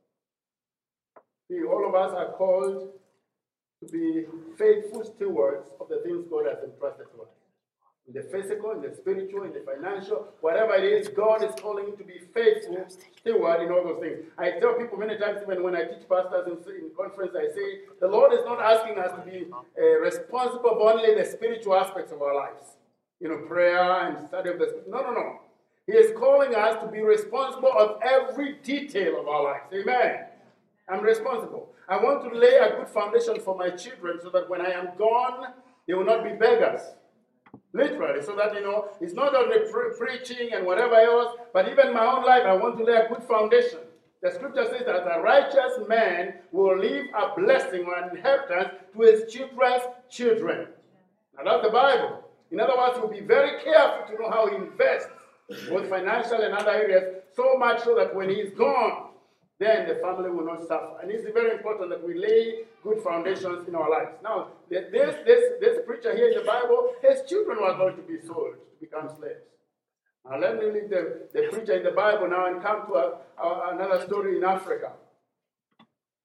See, 1.48 1.62
all 1.64 1.88
of 1.88 1.94
us 1.94 2.12
are 2.12 2.32
called 2.32 2.92
to 3.80 3.92
be 3.92 4.26
faithful 4.58 5.04
stewards 5.04 5.70
of 5.80 5.88
the 5.88 6.00
things 6.04 6.26
God 6.28 6.46
has 6.46 6.62
entrusted 6.64 7.06
to 7.14 7.22
us 7.22 7.37
in 8.08 8.14
the 8.14 8.22
physical, 8.22 8.70
in 8.72 8.80
the 8.80 8.94
spiritual, 8.94 9.44
in 9.44 9.52
the 9.52 9.60
financial, 9.60 10.28
whatever 10.40 10.74
it 10.74 10.84
is, 10.84 11.08
God 11.08 11.44
is 11.44 11.54
calling 11.60 11.88
you 11.88 11.96
to 11.96 12.04
be 12.04 12.20
faithful 12.32 12.86
steward 13.20 13.62
in 13.62 13.70
all 13.70 13.84
those 13.84 14.00
things. 14.00 14.24
I 14.38 14.52
tell 14.58 14.74
people 14.74 14.96
many 14.96 15.18
times, 15.18 15.40
even 15.42 15.62
when 15.62 15.76
I 15.76 15.84
teach 15.84 16.08
pastors 16.08 16.46
in, 16.46 16.74
in 16.74 16.90
conference, 16.96 17.32
I 17.36 17.54
say, 17.54 17.80
the 18.00 18.08
Lord 18.08 18.32
is 18.32 18.40
not 18.46 18.60
asking 18.60 18.98
us 18.98 19.12
to 19.12 19.30
be 19.30 19.46
uh, 19.52 20.00
responsible 20.00 20.70
for 20.70 20.92
only 20.92 21.14
the 21.14 21.24
spiritual 21.24 21.74
aspects 21.74 22.10
of 22.10 22.22
our 22.22 22.34
lives. 22.34 22.64
You 23.20 23.28
know, 23.28 23.38
prayer 23.46 24.06
and 24.06 24.26
study 24.28 24.50
of 24.50 24.58
the. 24.58 24.84
No, 24.88 25.02
no, 25.02 25.12
no. 25.12 25.40
He 25.86 25.92
is 25.92 26.16
calling 26.16 26.54
us 26.54 26.82
to 26.82 26.88
be 26.88 27.00
responsible 27.00 27.72
of 27.76 28.00
every 28.02 28.54
detail 28.62 29.20
of 29.20 29.28
our 29.28 29.42
lives. 29.44 29.64
Amen. 29.74 30.26
I'm 30.88 31.02
responsible. 31.02 31.68
I 31.88 31.96
want 32.02 32.22
to 32.30 32.38
lay 32.38 32.56
a 32.56 32.76
good 32.76 32.88
foundation 32.88 33.40
for 33.40 33.56
my 33.56 33.70
children 33.70 34.18
so 34.22 34.30
that 34.30 34.48
when 34.48 34.60
I 34.60 34.70
am 34.70 34.90
gone, 34.96 35.48
they 35.86 35.94
will 35.94 36.04
not 36.04 36.22
be 36.22 36.30
beggars. 36.30 36.82
Literally, 37.72 38.22
so 38.22 38.34
that 38.36 38.54
you 38.54 38.62
know, 38.62 38.88
it's 39.00 39.12
not 39.12 39.34
only 39.34 39.70
pre- 39.70 39.96
preaching 39.98 40.50
and 40.54 40.64
whatever 40.66 40.94
else, 40.94 41.36
but 41.52 41.68
even 41.68 41.92
my 41.92 42.06
own 42.06 42.24
life, 42.24 42.42
I 42.46 42.54
want 42.54 42.78
to 42.78 42.84
lay 42.84 42.94
a 42.94 43.08
good 43.08 43.22
foundation. 43.24 43.80
The 44.22 44.30
scripture 44.32 44.66
says 44.66 44.82
that 44.86 45.06
a 45.06 45.20
righteous 45.20 45.86
man 45.86 46.34
will 46.50 46.76
leave 46.76 47.04
a 47.14 47.38
blessing 47.38 47.84
or 47.84 47.96
an 47.96 48.16
inheritance 48.16 48.70
to 48.94 49.00
his 49.02 49.32
children's 49.32 49.82
children. 50.10 50.68
Now 51.36 51.44
that's 51.44 51.66
the 51.66 51.70
Bible. 51.70 52.24
In 52.50 52.58
other 52.58 52.76
words, 52.76 52.96
he'll 52.96 53.08
be 53.08 53.20
very 53.20 53.62
careful 53.62 54.06
to 54.08 54.20
know 54.20 54.30
how 54.30 54.48
he 54.48 54.56
invests, 54.56 55.10
both 55.68 55.88
financial 55.88 56.40
and 56.40 56.54
other 56.54 56.70
areas, 56.70 57.22
so 57.36 57.56
much 57.58 57.84
so 57.84 57.94
that 57.94 58.14
when 58.14 58.28
he's 58.30 58.50
gone, 58.52 59.07
then 59.58 59.88
the 59.88 59.96
family 59.96 60.30
will 60.30 60.44
not 60.44 60.66
suffer. 60.66 60.98
And 61.02 61.10
it's 61.10 61.24
very 61.34 61.52
important 61.52 61.90
that 61.90 62.06
we 62.06 62.16
lay 62.16 62.64
good 62.82 63.02
foundations 63.02 63.66
in 63.66 63.74
our 63.74 63.90
lives. 63.90 64.12
Now, 64.22 64.48
this, 64.70 64.84
this, 64.90 65.44
this 65.60 65.78
preacher 65.84 66.14
here 66.14 66.28
in 66.28 66.38
the 66.38 66.44
Bible, 66.44 66.92
his 67.02 67.22
children 67.28 67.58
were 67.60 67.74
going 67.74 67.96
to 67.96 68.02
be 68.02 68.20
sold 68.24 68.54
to 68.54 68.76
become 68.80 69.08
slaves. 69.08 69.42
Now, 70.24 70.38
let 70.38 70.58
me 70.58 70.66
leave 70.70 70.90
the, 70.90 71.28
the 71.32 71.48
preacher 71.50 71.72
in 71.72 71.82
the 71.82 71.90
Bible 71.90 72.28
now 72.28 72.46
and 72.46 72.62
come 72.62 72.86
to 72.86 72.94
a, 72.94 73.18
a, 73.42 73.74
another 73.74 74.04
story 74.06 74.36
in 74.36 74.44
Africa. 74.44 74.92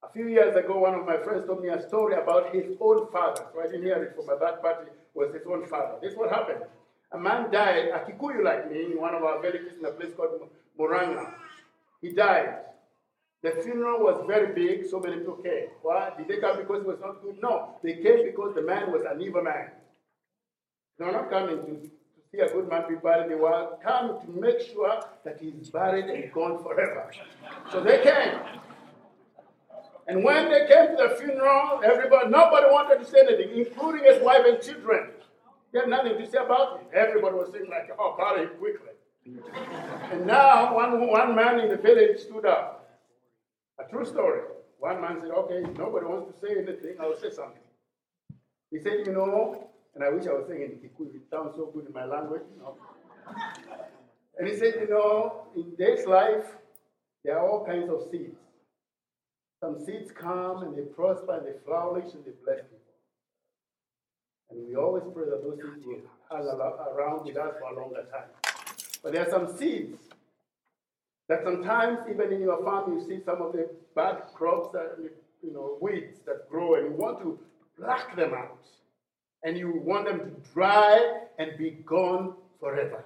A 0.03 0.11
few 0.11 0.27
years 0.27 0.55
ago, 0.55 0.77
one 0.77 0.93
of 0.93 1.05
my 1.05 1.17
friends 1.17 1.47
told 1.47 1.63
me 1.63 1.69
a 1.69 1.81
story 1.87 2.13
about 2.13 2.53
his 2.53 2.65
own 2.79 3.09
father. 3.11 3.45
So 3.51 3.61
I 3.61 3.65
didn't 3.65 3.83
hear 3.83 4.03
it 4.03 4.15
from 4.15 4.29
a 4.29 4.37
third 4.37 4.61
party, 4.61 4.91
was 5.15 5.33
his 5.33 5.43
own 5.49 5.65
father. 5.67 5.95
This 6.01 6.11
is 6.11 6.17
what 6.17 6.29
happened. 6.29 6.59
A 7.13 7.17
man 7.17 7.49
died, 7.51 7.89
a 7.93 7.99
Kikuyu 7.99 8.43
like 8.43 8.69
me, 8.69 8.91
in 8.91 8.99
one 8.99 9.15
of 9.15 9.23
our 9.23 9.41
villages 9.41 9.77
in 9.79 9.85
a 9.85 9.91
place 9.91 10.11
called 10.15 10.49
Muranga. 10.77 11.33
He 12.01 12.11
died. 12.11 12.57
The 13.43 13.51
funeral 13.61 13.99
was 13.99 14.23
very 14.25 14.53
big, 14.53 14.89
so 14.89 15.01
many 15.01 15.17
people 15.17 15.35
came. 15.35 15.67
Why? 15.81 16.11
Did 16.17 16.29
they 16.29 16.37
come 16.37 16.57
because 16.57 16.81
it 16.81 16.87
was 16.87 16.99
not 17.01 17.21
good? 17.21 17.41
No. 17.41 17.75
They 17.83 17.95
came 17.95 18.23
because 18.23 18.55
the 18.55 18.61
man 18.61 18.89
was 18.89 19.03
an 19.03 19.21
evil 19.21 19.43
man. 19.43 19.69
They 20.97 21.05
were 21.05 21.11
not 21.11 21.29
coming 21.29 21.57
to, 21.57 21.65
to 21.65 22.19
see 22.31 22.39
a 22.39 22.47
good 22.47 22.69
man 22.69 22.85
be 22.87 22.95
buried. 22.95 23.29
They 23.29 23.35
were 23.35 23.77
coming 23.83 24.21
to 24.21 24.39
make 24.39 24.61
sure 24.61 25.01
that 25.25 25.41
he's 25.41 25.69
buried 25.69 26.05
and 26.05 26.31
gone 26.31 26.63
forever. 26.63 27.11
So 27.69 27.81
they 27.81 28.01
came. 28.01 28.39
And 30.07 30.23
when 30.23 30.49
they 30.49 30.65
came 30.67 30.95
to 30.95 31.09
the 31.09 31.15
funeral, 31.19 31.81
everybody, 31.83 32.29
nobody 32.29 32.67
wanted 32.67 32.99
to 32.99 33.05
say 33.05 33.19
anything, 33.27 33.57
including 33.57 34.05
his 34.05 34.23
wife 34.23 34.45
and 34.47 34.61
children. 34.61 35.09
They 35.73 35.79
had 35.79 35.89
nothing 35.89 36.17
to 36.17 36.31
say 36.31 36.37
about 36.37 36.79
it. 36.79 36.95
Everybody 36.95 37.35
was 37.35 37.51
saying 37.51 37.69
like, 37.69 37.89
oh, 37.99 38.15
bury 38.17 38.47
him 38.47 38.51
quickly. 38.57 38.91
and 40.13 40.25
now 40.25 40.73
one, 40.75 41.07
one 41.07 41.35
man 41.35 41.59
in 41.59 41.69
the 41.69 41.77
village 41.77 42.19
stood 42.19 42.45
up. 42.45 42.82
A 43.79 43.89
true 43.89 44.05
story. 44.05 44.41
One 44.79 45.01
man 45.01 45.19
said, 45.21 45.31
okay, 45.31 45.61
nobody 45.77 46.05
wants 46.05 46.33
to 46.33 46.45
say 46.45 46.53
anything, 46.57 46.95
I'll 46.99 47.15
say 47.15 47.31
something. 47.31 47.61
He 48.69 48.79
said, 48.79 49.05
you 49.05 49.13
know, 49.13 49.69
and 49.95 50.03
I 50.03 50.09
wish 50.09 50.27
I 50.27 50.33
was 50.33 50.45
saying 50.47 50.61
in 50.61 50.69
Kikuyu, 50.79 51.15
it 51.15 51.29
sounds 51.29 51.55
so 51.55 51.67
good 51.73 51.85
in 51.87 51.93
my 51.93 52.05
language, 52.05 52.43
you 52.55 52.61
know. 52.61 52.77
And 54.35 54.47
he 54.47 54.55
said, 54.57 54.73
you 54.81 54.87
know, 54.89 55.45
in 55.55 55.75
this 55.77 56.07
life, 56.07 56.45
there 57.23 57.37
are 57.37 57.47
all 57.47 57.63
kinds 57.63 57.89
of 57.89 58.09
seeds. 58.11 58.35
Some 59.61 59.79
seeds 59.85 60.11
come 60.11 60.63
and 60.63 60.75
they 60.75 60.81
prosper 60.81 61.37
and 61.37 61.45
they 61.45 61.59
flourish 61.63 62.13
and 62.13 62.25
they 62.25 62.31
bless 62.43 62.61
people. 62.63 62.79
And 64.49 64.67
we 64.67 64.75
always 64.75 65.03
pray 65.13 65.25
that 65.25 65.43
those 65.43 65.55
seeds 65.55 65.85
will 65.85 66.01
hang 66.29 66.47
around 66.47 67.25
with 67.25 67.37
us 67.37 67.53
for 67.59 67.71
a 67.71 67.79
longer 67.79 68.05
time. 68.11 68.29
But 69.03 69.13
there 69.13 69.27
are 69.27 69.29
some 69.29 69.55
seeds 69.55 70.02
That 71.33 71.43
sometimes, 71.43 71.97
even 72.11 72.31
in 72.31 72.41
your 72.41 72.63
farm, 72.63 72.93
you 72.93 73.03
see 73.07 73.19
some 73.25 73.41
of 73.41 73.53
the 73.53 73.67
bad 73.95 74.21
crops 74.35 74.71
that, 74.73 74.99
you 75.41 75.51
know, 75.51 75.79
weeds 75.81 76.19
that 76.27 76.47
grow, 76.47 76.75
and 76.75 76.91
you 76.91 76.91
want 76.91 77.21
to 77.21 77.39
pluck 77.75 78.15
them 78.15 78.35
out. 78.35 78.63
And 79.43 79.57
you 79.57 79.81
want 79.83 80.05
them 80.05 80.19
to 80.19 80.51
dry 80.53 81.21
and 81.39 81.57
be 81.57 81.71
gone 81.71 82.35
forever. 82.59 83.05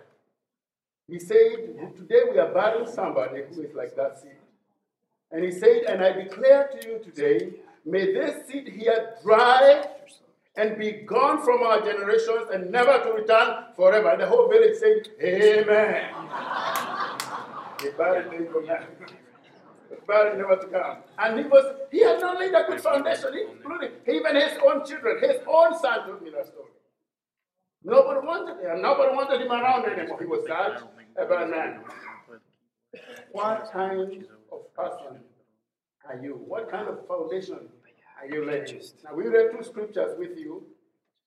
He 1.08 1.20
said, 1.20 1.96
Today 1.96 2.24
we 2.30 2.38
are 2.38 2.54
burying 2.54 2.92
somebody 2.92 3.44
who 3.50 3.62
is 3.62 3.74
like 3.74 3.96
that 3.96 4.20
seed. 4.22 4.32
And 5.32 5.46
he 5.46 5.52
said, 5.52 5.84
And 5.88 6.04
I 6.04 6.12
declare 6.12 6.68
to 6.68 6.86
you 6.86 7.00
today, 7.00 7.54
may 7.86 8.12
this 8.12 8.46
seed 8.46 8.68
here 8.68 9.16
dry 9.24 9.86
and 10.58 10.78
be 10.78 10.92
gone 10.92 11.42
from 11.46 11.64
our 11.64 11.80
generations 11.80 12.50
and 12.52 12.72
never 12.72 13.02
to 13.04 13.12
return 13.14 13.64
forever. 13.78 14.10
And 14.10 14.22
the 14.22 14.28
whole 14.28 14.50
village 14.50 14.76
said, 14.76 15.08
Amen. 15.24 16.10
Buried 17.98 18.32
him 18.34 18.48
from 18.52 18.66
that. 18.68 18.88
Buried 20.06 20.38
never 20.38 20.56
to 20.58 20.68
come. 20.68 20.98
And 21.18 21.40
he 21.40 21.46
was 21.46 21.66
he 21.92 22.02
had 22.04 22.20
not 22.20 22.40
laid 22.40 22.54
a 22.54 22.66
good 22.68 22.82
foundation, 22.82 23.30
including 23.52 23.92
even 24.08 24.36
his 24.36 24.58
own 24.66 24.86
children. 24.86 25.20
His 25.22 25.38
own 25.48 25.78
son 25.80 26.08
told 26.08 26.22
me 26.22 26.32
that 26.32 26.48
story. 26.48 26.72
Nobody 27.84 28.26
wanted 28.26 28.64
him. 28.64 28.82
Nobody 28.82 29.16
wanted 29.16 29.42
him 29.42 29.52
around 29.52 29.86
anymore. 29.86 30.20
He 30.20 30.26
was 30.26 30.46
such 30.48 30.82
a 31.18 31.26
bad 31.26 31.50
man. 31.50 31.80
What 33.32 33.70
kind 33.72 34.26
of 34.52 34.74
person 34.74 35.22
are 36.08 36.20
you? 36.22 36.34
What 36.48 36.70
kind 36.70 36.88
of 36.88 37.08
foundation 37.08 37.60
are 38.20 38.28
you 38.28 38.46
laying? 38.46 38.82
Now, 39.04 39.16
we 39.16 39.28
read 39.28 39.52
two 39.52 39.64
scriptures 39.64 40.18
with 40.18 40.38
you. 40.38 40.64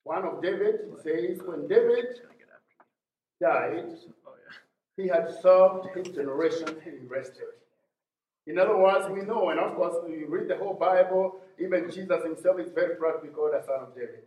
One 0.03 0.25
of 0.25 0.41
David 0.41 0.81
says, 1.03 1.39
When 1.45 1.67
David 1.67 2.05
died, 3.41 3.85
he 4.97 5.07
had 5.07 5.29
served 5.41 5.87
his 5.95 6.13
generation 6.13 6.67
and 6.67 6.81
he 6.83 7.05
rested. 7.07 7.47
In 8.47 8.57
other 8.57 8.77
words, 8.77 9.07
we 9.09 9.21
know, 9.21 9.49
and 9.49 9.59
of 9.59 9.75
course, 9.75 9.95
we 10.07 10.23
read 10.25 10.47
the 10.47 10.57
whole 10.57 10.73
Bible, 10.73 11.39
even 11.59 11.89
Jesus 11.91 12.23
himself 12.23 12.59
is 12.59 12.71
very 12.73 12.95
proud 12.95 13.21
to 13.21 13.27
be 13.27 13.33
called 13.33 13.53
a 13.53 13.63
son 13.63 13.81
of 13.81 13.95
David. 13.95 14.23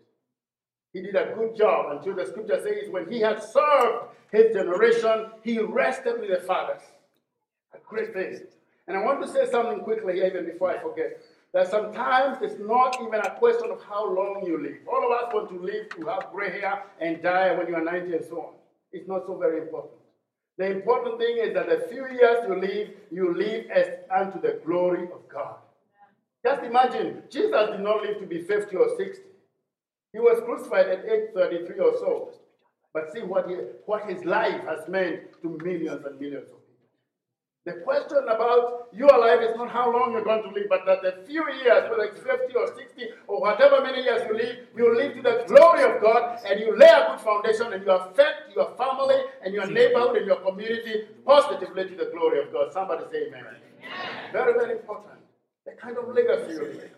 He 0.93 1.01
did 1.01 1.17
a 1.17 1.35
good 1.35 1.57
job 1.57 1.91
until 1.91 2.15
the 2.15 2.25
scripture 2.25 2.61
says, 2.63 2.89
when 2.91 3.11
he 3.11 3.21
had 3.21 3.43
served 3.43 4.07
his 4.31 4.55
generation, 4.55 5.27
he 5.43 5.59
rested 5.59 6.21
with 6.21 6.31
the 6.31 6.47
fathers. 6.47 6.83
A 7.75 7.79
great 7.89 8.13
thing. 8.13 8.41
And 8.87 8.97
I 8.97 9.03
want 9.03 9.21
to 9.23 9.29
say 9.29 9.51
something 9.51 9.81
quickly 9.81 10.15
here, 10.15 10.27
even 10.27 10.47
before 10.47 10.71
I 10.71 10.81
forget. 10.81 11.21
That 11.53 11.69
sometimes 11.69 12.39
it's 12.43 12.61
not 12.61 12.97
even 13.01 13.21
a 13.21 13.31
question 13.39 13.71
of 13.71 13.83
how 13.83 14.13
long 14.13 14.45
you 14.47 14.63
live. 14.63 14.79
All 14.87 15.05
of 15.05 15.11
us 15.11 15.35
want 15.35 15.49
to 15.51 15.59
live 15.59 15.89
to 15.97 16.07
have 16.07 16.31
gray 16.33 16.61
hair 16.61 16.85
and 17.01 17.23
die 17.23 17.57
when 17.57 17.67
you 17.67 17.75
are 17.75 17.85
90 17.85 18.15
and 18.15 18.25
so 18.25 18.41
on. 18.41 18.53
It's 18.93 19.09
not 19.09 19.27
so 19.27 19.37
very 19.37 19.63
important. 19.63 19.95
The 20.57 20.71
important 20.71 21.19
thing 21.19 21.39
is 21.39 21.55
that 21.55 21.69
the 21.69 21.87
few 21.89 22.07
years 22.09 22.45
you 22.47 22.61
live, 22.61 22.89
you 23.11 23.35
live 23.35 23.71
as 23.71 23.87
unto 24.15 24.41
the 24.41 24.61
glory 24.65 25.05
of 25.05 25.29
God. 25.29 25.57
Just 26.45 26.63
imagine, 26.63 27.23
Jesus 27.31 27.71
did 27.71 27.81
not 27.81 28.03
live 28.03 28.21
to 28.21 28.27
be 28.27 28.43
50 28.43 28.77
or 28.77 28.97
60. 28.97 29.23
He 30.13 30.21
was 30.21 30.41
crucified 30.45 30.87
at 30.89 31.05
age 31.07 31.31
33 31.35 31.79
or 31.81 31.95
so. 31.99 32.31
But 32.93 33.13
see 33.13 33.23
what, 33.23 33.49
he, 33.49 33.57
what 33.87 34.09
his 34.09 34.25
life 34.25 34.63
has 34.65 34.89
meant 34.89 35.23
to 35.43 35.59
millions 35.65 36.05
and 36.05 36.21
millions 36.21 36.49
the 37.65 37.81
question 37.83 38.19
about 38.29 38.89
your 38.93 39.09
life 39.19 39.41
is 39.41 39.57
not 39.57 39.71
how 39.71 39.91
long 39.91 40.13
you're 40.13 40.25
going 40.25 40.43
to 40.43 40.51
live, 40.51 40.67
but 40.69 40.85
that 40.85 41.01
the 41.01 41.25
few 41.27 41.43
years, 41.65 41.89
whether 41.89 42.05
it's 42.05 42.21
50 42.21 42.55
or 42.55 42.67
60 42.67 43.09
or 43.27 43.41
whatever 43.41 43.81
many 43.81 44.03
years 44.03 44.21
you 44.29 44.37
live, 44.37 44.57
you 44.77 44.95
live 44.95 45.15
to 45.15 45.23
the 45.23 45.45
glory 45.49 45.83
of 45.83 46.03
God 46.03 46.41
and 46.45 46.61
you 46.61 46.77
lay 46.77 46.89
a 46.89 47.09
good 47.09 47.21
foundation 47.21 47.73
and 47.73 47.83
you 47.83 47.91
affect 47.91 48.55
your 48.55 48.77
family 48.77 49.17
and 49.43 49.55
your 49.55 49.67
neighborhood 49.67 50.17
and 50.17 50.27
your 50.27 50.41
community 50.45 51.07
positively 51.25 51.89
to 51.89 51.97
the 51.97 52.11
glory 52.13 52.43
of 52.45 52.53
God. 52.53 52.71
Somebody 52.71 53.05
say 53.11 53.29
amen. 53.29 53.45
amen. 53.49 54.33
Very, 54.33 54.53
very 54.53 54.73
important. 54.73 55.21
The 55.65 55.73
kind 55.73 55.97
of 55.97 56.09
legacy 56.15 56.53
you 56.53 56.67
leave. 56.69 56.91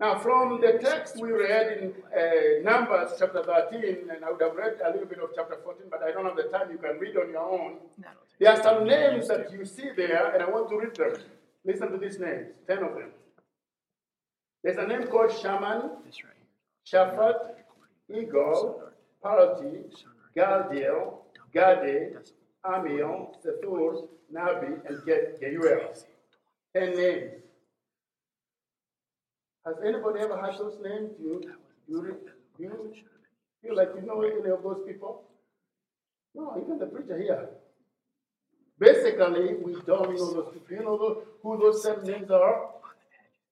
Now, 0.00 0.16
from 0.16 0.60
the 0.60 0.78
text 0.80 1.16
we 1.20 1.32
read 1.32 1.78
in 1.78 1.92
uh, 2.16 2.62
Numbers 2.62 3.14
chapter 3.18 3.42
13, 3.42 4.08
and 4.14 4.24
I 4.24 4.30
would 4.30 4.40
have 4.40 4.54
read 4.54 4.76
a 4.84 4.92
little 4.92 5.06
bit 5.06 5.18
of 5.18 5.30
chapter 5.34 5.56
14, 5.64 5.86
but 5.90 6.04
I 6.04 6.12
don't 6.12 6.24
have 6.24 6.36
the 6.36 6.44
time. 6.44 6.70
You 6.70 6.78
can 6.78 6.98
read 7.00 7.16
on 7.16 7.30
your 7.30 7.42
own. 7.42 7.78
There 8.38 8.52
are 8.52 8.62
some 8.62 8.84
names 8.84 9.26
that 9.26 9.50
you 9.50 9.64
see 9.64 9.90
there, 9.96 10.32
and 10.32 10.42
I 10.42 10.48
want 10.48 10.68
to 10.68 10.78
read 10.78 10.94
them. 10.94 11.20
Listen 11.64 11.90
to 11.90 11.98
these 11.98 12.20
names, 12.20 12.46
10 12.68 12.78
of 12.78 12.94
them. 12.94 13.10
There's 14.62 14.76
a 14.78 14.86
name 14.86 15.08
called 15.08 15.32
Shaman, 15.32 15.90
Shaphat, 16.86 17.56
Igal, 18.08 18.80
Palti, 19.20 19.82
Gaddiel, 20.36 21.14
Gaddi, 21.52 22.16
Ammiel, 22.64 23.34
Sethur, 23.44 24.06
Nahbi, 24.32 24.78
and 24.86 24.98
Geuel. 25.04 26.04
Ten 26.72 26.94
names. 26.94 27.32
Has 29.68 29.76
anybody 29.84 30.20
ever 30.20 30.40
had 30.40 30.58
those 30.58 30.78
names? 30.82 31.10
Do 31.18 31.24
you, 31.24 31.42
you, 31.88 32.16
you 32.58 32.94
feel 33.62 33.76
like 33.76 33.90
you 33.94 34.06
know 34.06 34.22
any 34.22 34.50
of 34.50 34.62
those 34.62 34.80
people? 34.86 35.24
No, 36.34 36.56
even 36.62 36.78
the 36.78 36.86
preacher 36.86 37.18
here. 37.20 37.50
Basically, 38.78 39.56
we 39.62 39.74
don't 39.86 40.16
know 40.16 40.32
those 40.32 40.54
people. 40.54 40.70
You 40.70 40.82
know 40.84 41.22
who 41.42 41.58
those 41.58 41.82
seven 41.82 42.04
names 42.04 42.30
are? 42.30 42.70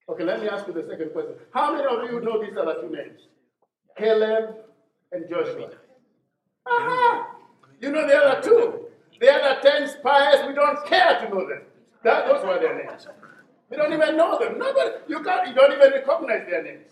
Okay, 0.09 0.23
let 0.23 0.41
me 0.41 0.49
ask 0.49 0.65
you 0.65 0.73
the 0.73 0.87
second 0.89 1.11
question. 1.11 1.35
How 1.53 1.75
many 1.75 1.85
of 1.85 2.11
you 2.11 2.19
know 2.21 2.41
these 2.41 2.57
other 2.57 2.81
two 2.81 2.89
names? 2.89 3.19
Caleb 3.95 4.55
and 5.11 5.29
Joshua. 5.29 5.69
Aha! 6.65 7.35
You 7.79 7.91
know 7.91 8.07
the 8.07 8.15
other 8.15 8.41
two. 8.41 8.85
The 9.19 9.31
other 9.31 9.61
ten 9.61 9.87
spies, 9.87 10.47
we 10.47 10.53
don't 10.55 10.83
care 10.87 11.19
to 11.19 11.29
know 11.29 11.47
them. 11.47 11.61
That, 12.03 12.25
those 12.25 12.43
were 12.43 12.59
their 12.59 12.75
names. 12.85 13.07
We 13.69 13.77
don't 13.77 13.93
even 13.93 14.15
know 14.15 14.39
them. 14.39 14.57
Nobody, 14.57 14.91
you, 15.07 15.23
can't, 15.23 15.47
you 15.47 15.53
don't 15.53 15.73
even 15.73 15.91
recognize 15.91 16.47
their 16.49 16.63
names. 16.63 16.91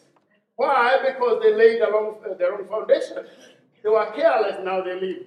Why? 0.56 1.00
Because 1.06 1.42
they 1.42 1.54
laid 1.54 1.82
uh, 1.82 1.90
their 2.38 2.54
own 2.54 2.68
foundation. 2.68 3.26
They 3.84 3.90
were 3.90 4.12
careless, 4.16 4.58
now 4.64 4.82
they 4.82 5.00
live. 5.00 5.24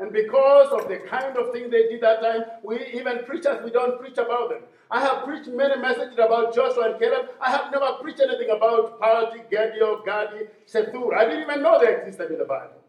And 0.00 0.12
because 0.12 0.68
of 0.72 0.88
the 0.88 0.98
kind 1.08 1.36
of 1.36 1.52
thing 1.52 1.70
they 1.70 1.88
did 1.88 2.00
that 2.02 2.22
time, 2.22 2.42
we 2.62 2.78
even 2.94 3.24
preachers, 3.24 3.58
we 3.64 3.70
don't 3.70 4.00
preach 4.00 4.16
about 4.16 4.50
them. 4.50 4.62
I 4.90 5.00
have 5.00 5.24
preached 5.24 5.48
many 5.48 5.76
messages 5.80 6.14
about 6.14 6.54
Joshua 6.54 6.92
and 6.92 7.00
Caleb. 7.00 7.26
I 7.40 7.50
have 7.50 7.70
never 7.72 7.94
preached 8.00 8.20
anything 8.20 8.50
about 8.56 9.00
Palti, 9.00 9.40
Gedio, 9.52 10.04
Gaddi, 10.06 10.48
Sethur. 10.66 11.14
I 11.14 11.24
didn't 11.24 11.42
even 11.42 11.62
know 11.62 11.78
they 11.80 11.96
existed 11.96 12.30
in 12.30 12.38
the 12.38 12.44
Bible. 12.44 12.80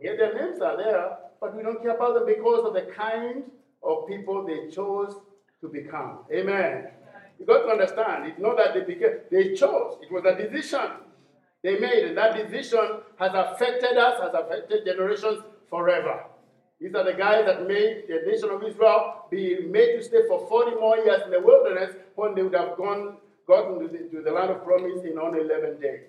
Yet 0.00 0.16
their 0.16 0.34
names 0.34 0.60
are 0.62 0.76
there, 0.76 1.18
but 1.40 1.56
we 1.56 1.62
don't 1.62 1.82
care 1.82 1.96
about 1.96 2.14
them 2.14 2.26
because 2.26 2.64
of 2.64 2.72
the 2.72 2.92
kind 2.92 3.42
of 3.82 4.06
people 4.06 4.46
they 4.46 4.70
chose 4.70 5.14
to 5.60 5.68
become. 5.68 6.20
Amen. 6.32 6.86
You 7.38 7.46
got 7.46 7.62
to 7.62 7.68
understand, 7.68 8.26
it's 8.26 8.38
not 8.38 8.56
that 8.56 8.74
they 8.74 8.80
became, 8.80 9.20
they 9.30 9.54
chose. 9.54 9.96
It 10.02 10.10
was 10.10 10.24
a 10.24 10.34
decision 10.34 10.90
they 11.62 11.78
made, 11.78 12.04
and 12.04 12.16
that 12.16 12.36
decision 12.36 13.00
has 13.18 13.32
affected 13.34 13.96
us, 13.96 14.20
has 14.20 14.34
affected 14.34 14.84
generations 14.84 15.42
forever. 15.68 16.24
These 16.80 16.94
are 16.94 17.04
the 17.04 17.14
guys 17.14 17.44
that 17.46 17.66
made 17.66 18.04
the 18.08 18.30
nation 18.30 18.50
of 18.50 18.62
Israel 18.62 19.26
be 19.30 19.66
made 19.66 19.96
to 19.96 20.02
stay 20.02 20.26
for 20.28 20.46
40 20.48 20.76
more 20.76 20.96
years 20.98 21.22
in 21.24 21.30
the 21.32 21.40
wilderness 21.40 21.96
when 22.14 22.34
they 22.34 22.42
would 22.42 22.54
have 22.54 22.76
gone 22.76 23.16
gotten 23.48 23.80
to 23.80 23.88
the, 23.88 23.98
to 24.14 24.22
the 24.22 24.30
land 24.30 24.50
of 24.50 24.62
promise 24.62 25.02
in 25.04 25.18
only 25.18 25.40
11 25.40 25.80
days. 25.80 26.02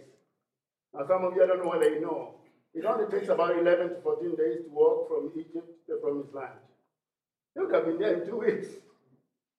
Now, 0.94 1.08
some 1.08 1.24
of 1.24 1.34
you 1.36 1.44
I 1.44 1.48
don't 1.48 1.64
know 1.64 1.70
whether 1.70 1.90
you 1.90 2.02
know. 2.02 2.36
It 2.74 2.86
only 2.86 3.10
takes 3.10 3.30
about 3.30 3.58
11 3.58 3.90
to 3.90 4.02
14 4.02 4.36
days 4.36 4.58
to 4.66 4.70
walk 4.70 5.08
from 5.08 5.32
Egypt 5.36 5.58
uh, 5.58 5.62
to 5.62 5.72
the 5.88 5.96
promised 6.04 6.36
land. 6.36 6.60
You 7.56 7.66
could 7.66 7.76
have 7.76 7.86
been 7.86 7.98
there 7.98 8.22
in 8.22 8.30
two 8.30 8.38
weeks. 8.38 8.68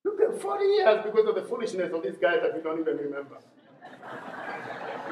Took 0.03 0.17
them 0.17 0.39
40 0.39 0.65
years 0.65 0.99
because 1.03 1.27
of 1.27 1.35
the 1.35 1.43
foolishness 1.43 1.91
of 1.93 2.03
these 2.03 2.17
guys 2.17 2.39
that 2.41 2.55
we 2.55 2.61
don't 2.61 2.79
even 2.79 2.97
remember. 2.97 3.37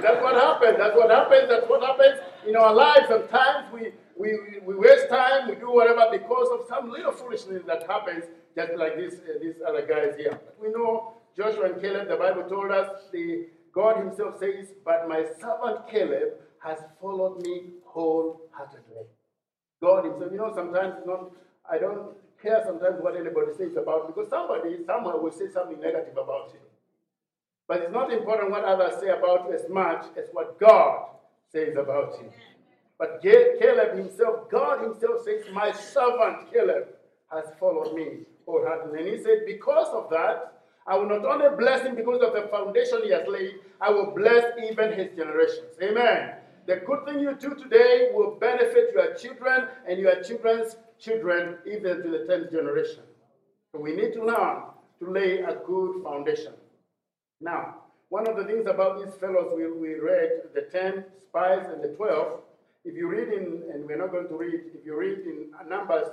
That's 0.02 0.22
what 0.22 0.36
happens. 0.36 0.78
That's 0.78 0.96
what 0.96 1.10
happens. 1.12 1.50
That's 1.50 1.70
what 1.70 1.82
happens 1.84 2.20
in 2.48 2.56
our 2.56 2.74
lives. 2.74 3.06
Sometimes 3.10 3.72
we, 3.74 3.92
we, 4.18 4.60
we 4.66 4.76
waste 4.76 5.10
time, 5.10 5.48
we 5.48 5.56
do 5.56 5.72
whatever 5.72 6.08
because 6.12 6.48
of 6.54 6.68
some 6.68 6.90
little 6.90 7.12
foolishness 7.12 7.64
that 7.68 7.86
happens, 7.88 8.24
just 8.56 8.74
like 8.78 8.96
this, 8.96 9.16
uh, 9.16 9.40
these 9.42 9.56
other 9.68 9.86
guys 9.86 10.16
here. 10.18 10.32
But 10.32 10.56
we 10.62 10.70
know 10.70 11.14
Joshua 11.38 11.72
and 11.72 11.82
Caleb, 11.82 12.08
the 12.08 12.16
Bible 12.16 12.44
told 12.44 12.72
us, 12.72 13.04
the, 13.12 13.48
God 13.74 13.98
Himself 13.98 14.40
says, 14.40 14.74
But 14.84 15.08
my 15.08 15.26
servant 15.40 15.88
Caleb 15.90 16.34
has 16.64 16.80
followed 17.00 17.42
me 17.44 17.74
wholeheartedly. 17.86 19.06
God 19.82 20.06
Himself, 20.06 20.32
you 20.32 20.38
know, 20.38 20.52
sometimes 20.56 20.96
not, 21.06 21.32
I 21.70 21.78
don't 21.78 22.14
care 22.42 22.62
sometimes 22.66 23.02
what 23.02 23.16
anybody 23.16 23.52
says 23.58 23.76
about 23.78 24.08
because 24.08 24.30
somebody 24.30 24.78
somewhere 24.86 25.18
will 25.18 25.32
say 25.32 25.50
something 25.52 25.80
negative 25.80 26.18
about 26.18 26.52
you. 26.54 26.60
But 27.68 27.82
it's 27.82 27.94
not 27.94 28.12
important 28.12 28.52
what 28.52 28.64
others 28.66 29.00
say 29.00 29.10
about 29.10 29.48
you 29.48 29.56
as 29.56 29.70
much 29.70 30.06
as 30.18 30.26
what 30.32 30.60
God 30.60 31.10
says 31.52 31.76
about 31.78 32.18
you. 32.22 32.32
But 32.98 33.22
Caleb 33.22 33.96
himself, 33.96 34.50
God 34.50 34.84
himself 34.84 35.24
says, 35.24 35.46
My 35.54 35.72
servant 35.72 36.52
Caleb 36.52 36.88
has 37.32 37.46
followed 37.60 37.96
me 37.96 38.26
wholeheartedly. 38.46 39.00
And 39.00 39.08
he 39.08 39.24
said, 39.24 39.46
Because 39.46 39.88
of 39.94 40.10
that, 40.10 40.62
I 40.88 40.98
will 40.98 41.08
not 41.08 41.24
only 41.24 41.56
bless 41.56 41.86
him 41.86 41.96
because 41.96 42.22
of 42.22 42.34
the 42.34 42.48
foundation 42.50 43.02
he 43.04 43.12
has 43.12 43.28
laid, 43.28 43.54
I 43.80 43.92
will 43.92 44.12
bless 44.16 44.46
even 44.70 44.94
his 44.94 45.16
generations. 45.16 45.78
Amen. 45.82 46.39
The 46.70 46.76
good 46.86 47.04
thing 47.04 47.20
you 47.20 47.34
do 47.34 47.56
today 47.56 48.10
will 48.14 48.38
benefit 48.40 48.92
your 48.94 49.16
children 49.16 49.70
and 49.88 49.98
your 49.98 50.22
children's 50.22 50.76
children, 51.00 51.58
even 51.66 52.04
to 52.04 52.10
the 52.12 52.28
10th 52.30 52.52
generation. 52.52 53.02
So 53.72 53.82
we 53.82 53.96
need 53.96 54.14
to 54.14 54.24
learn 54.24 54.62
to 55.00 55.10
lay 55.10 55.40
a 55.40 55.56
good 55.66 56.04
foundation. 56.04 56.54
Now, 57.42 57.78
one 58.10 58.30
of 58.30 58.38
the 58.38 58.44
things 58.44 58.68
about 58.68 59.04
these 59.04 59.16
fellows 59.16 59.52
we, 59.58 59.66
we 59.72 60.00
read, 60.00 60.30
the 60.54 60.70
10 60.72 61.06
spies 61.20 61.66
and 61.74 61.84
the 61.84 61.88
12, 61.96 62.40
if 62.86 62.94
you 62.94 63.08
read 63.08 63.30
in, 63.30 63.64
and 63.74 63.88
we're 63.88 63.98
not 63.98 64.12
going 64.12 64.28
to 64.28 64.38
read, 64.38 64.62
if 64.76 64.86
you 64.86 64.96
read 64.96 65.26
in 65.26 65.50
Numbers 65.68 66.10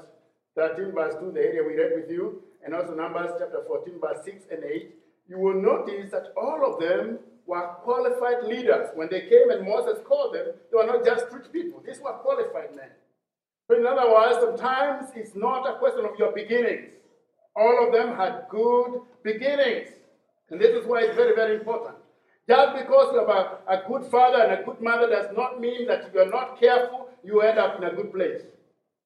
13, 0.54 0.92
verse 0.92 1.16
2, 1.20 1.32
the 1.32 1.40
area 1.40 1.62
we 1.64 1.74
read 1.74 1.92
with 2.00 2.10
you, 2.10 2.42
and 2.64 2.74
also 2.74 2.94
Numbers 2.94 3.32
chapter 3.38 3.62
14, 3.66 4.00
verse 4.00 4.24
6 4.24 4.46
and 4.50 4.64
8, 4.64 4.94
you 5.28 5.38
will 5.38 5.60
notice 5.60 6.10
that 6.12 6.32
all 6.34 6.64
of 6.64 6.80
them 6.80 7.18
were 7.46 7.66
qualified 7.82 8.44
leaders. 8.44 8.88
When 8.94 9.08
they 9.10 9.22
came 9.22 9.50
and 9.50 9.66
Moses 9.66 9.98
called 10.06 10.34
them, 10.34 10.46
they 10.70 10.76
were 10.76 10.86
not 10.86 11.04
just 11.04 11.26
rich 11.32 11.52
people, 11.52 11.82
these 11.86 12.00
were 12.00 12.12
qualified 12.12 12.74
men. 12.74 12.90
So, 13.68 13.76
in 13.76 13.86
other 13.86 14.10
words, 14.12 14.38
sometimes 14.40 15.10
it's 15.16 15.34
not 15.34 15.68
a 15.68 15.78
question 15.78 16.04
of 16.04 16.18
your 16.18 16.32
beginnings. 16.32 16.90
All 17.56 17.86
of 17.86 17.92
them 17.92 18.16
had 18.16 18.46
good 18.48 19.00
beginnings. 19.24 19.88
And 20.50 20.60
this 20.60 20.70
is 20.70 20.86
why 20.86 21.02
it's 21.02 21.16
very, 21.16 21.34
very 21.34 21.56
important. 21.56 21.96
Just 22.48 22.76
because 22.76 23.12
you 23.12 23.18
have 23.18 23.28
a, 23.28 23.58
a 23.66 23.82
good 23.88 24.04
father 24.08 24.42
and 24.44 24.60
a 24.60 24.64
good 24.64 24.80
mother 24.80 25.08
does 25.08 25.34
not 25.36 25.60
mean 25.60 25.88
that 25.88 26.04
if 26.04 26.14
you're 26.14 26.30
not 26.30 26.60
careful, 26.60 27.08
you 27.24 27.40
end 27.40 27.58
up 27.58 27.78
in 27.78 27.84
a 27.84 27.92
good 27.92 28.12
place. 28.12 28.42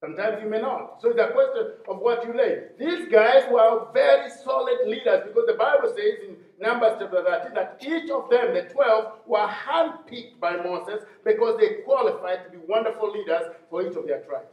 Sometimes 0.01 0.43
you 0.43 0.49
may 0.49 0.61
not. 0.61 1.03
So 1.03 1.11
it's 1.11 1.21
a 1.21 1.29
question 1.29 1.73
of 1.89 1.99
what 1.99 2.25
you 2.27 2.35
lay. 2.35 2.69
These 2.79 3.09
guys 3.13 3.45
were 3.51 3.87
very 3.93 4.31
solid 4.31 4.79
leaders 4.87 5.25
because 5.27 5.45
the 5.47 5.59
Bible 5.59 5.89
says 5.89 6.27
in 6.27 6.37
Numbers 6.59 6.97
chapter 6.99 7.23
13 7.23 7.55
that 7.55 7.77
each 7.83 8.11
of 8.11 8.31
them, 8.31 8.55
the 8.55 8.63
12, 8.73 9.13
were 9.27 9.47
handpicked 9.47 10.41
by 10.41 10.57
Moses 10.57 11.05
because 11.23 11.59
they 11.61 11.83
qualified 11.85 12.45
to 12.45 12.51
be 12.51 12.65
wonderful 12.67 13.13
leaders 13.13 13.53
for 13.69 13.83
each 13.87 13.95
of 13.95 14.07
their 14.07 14.23
tribes. 14.23 14.49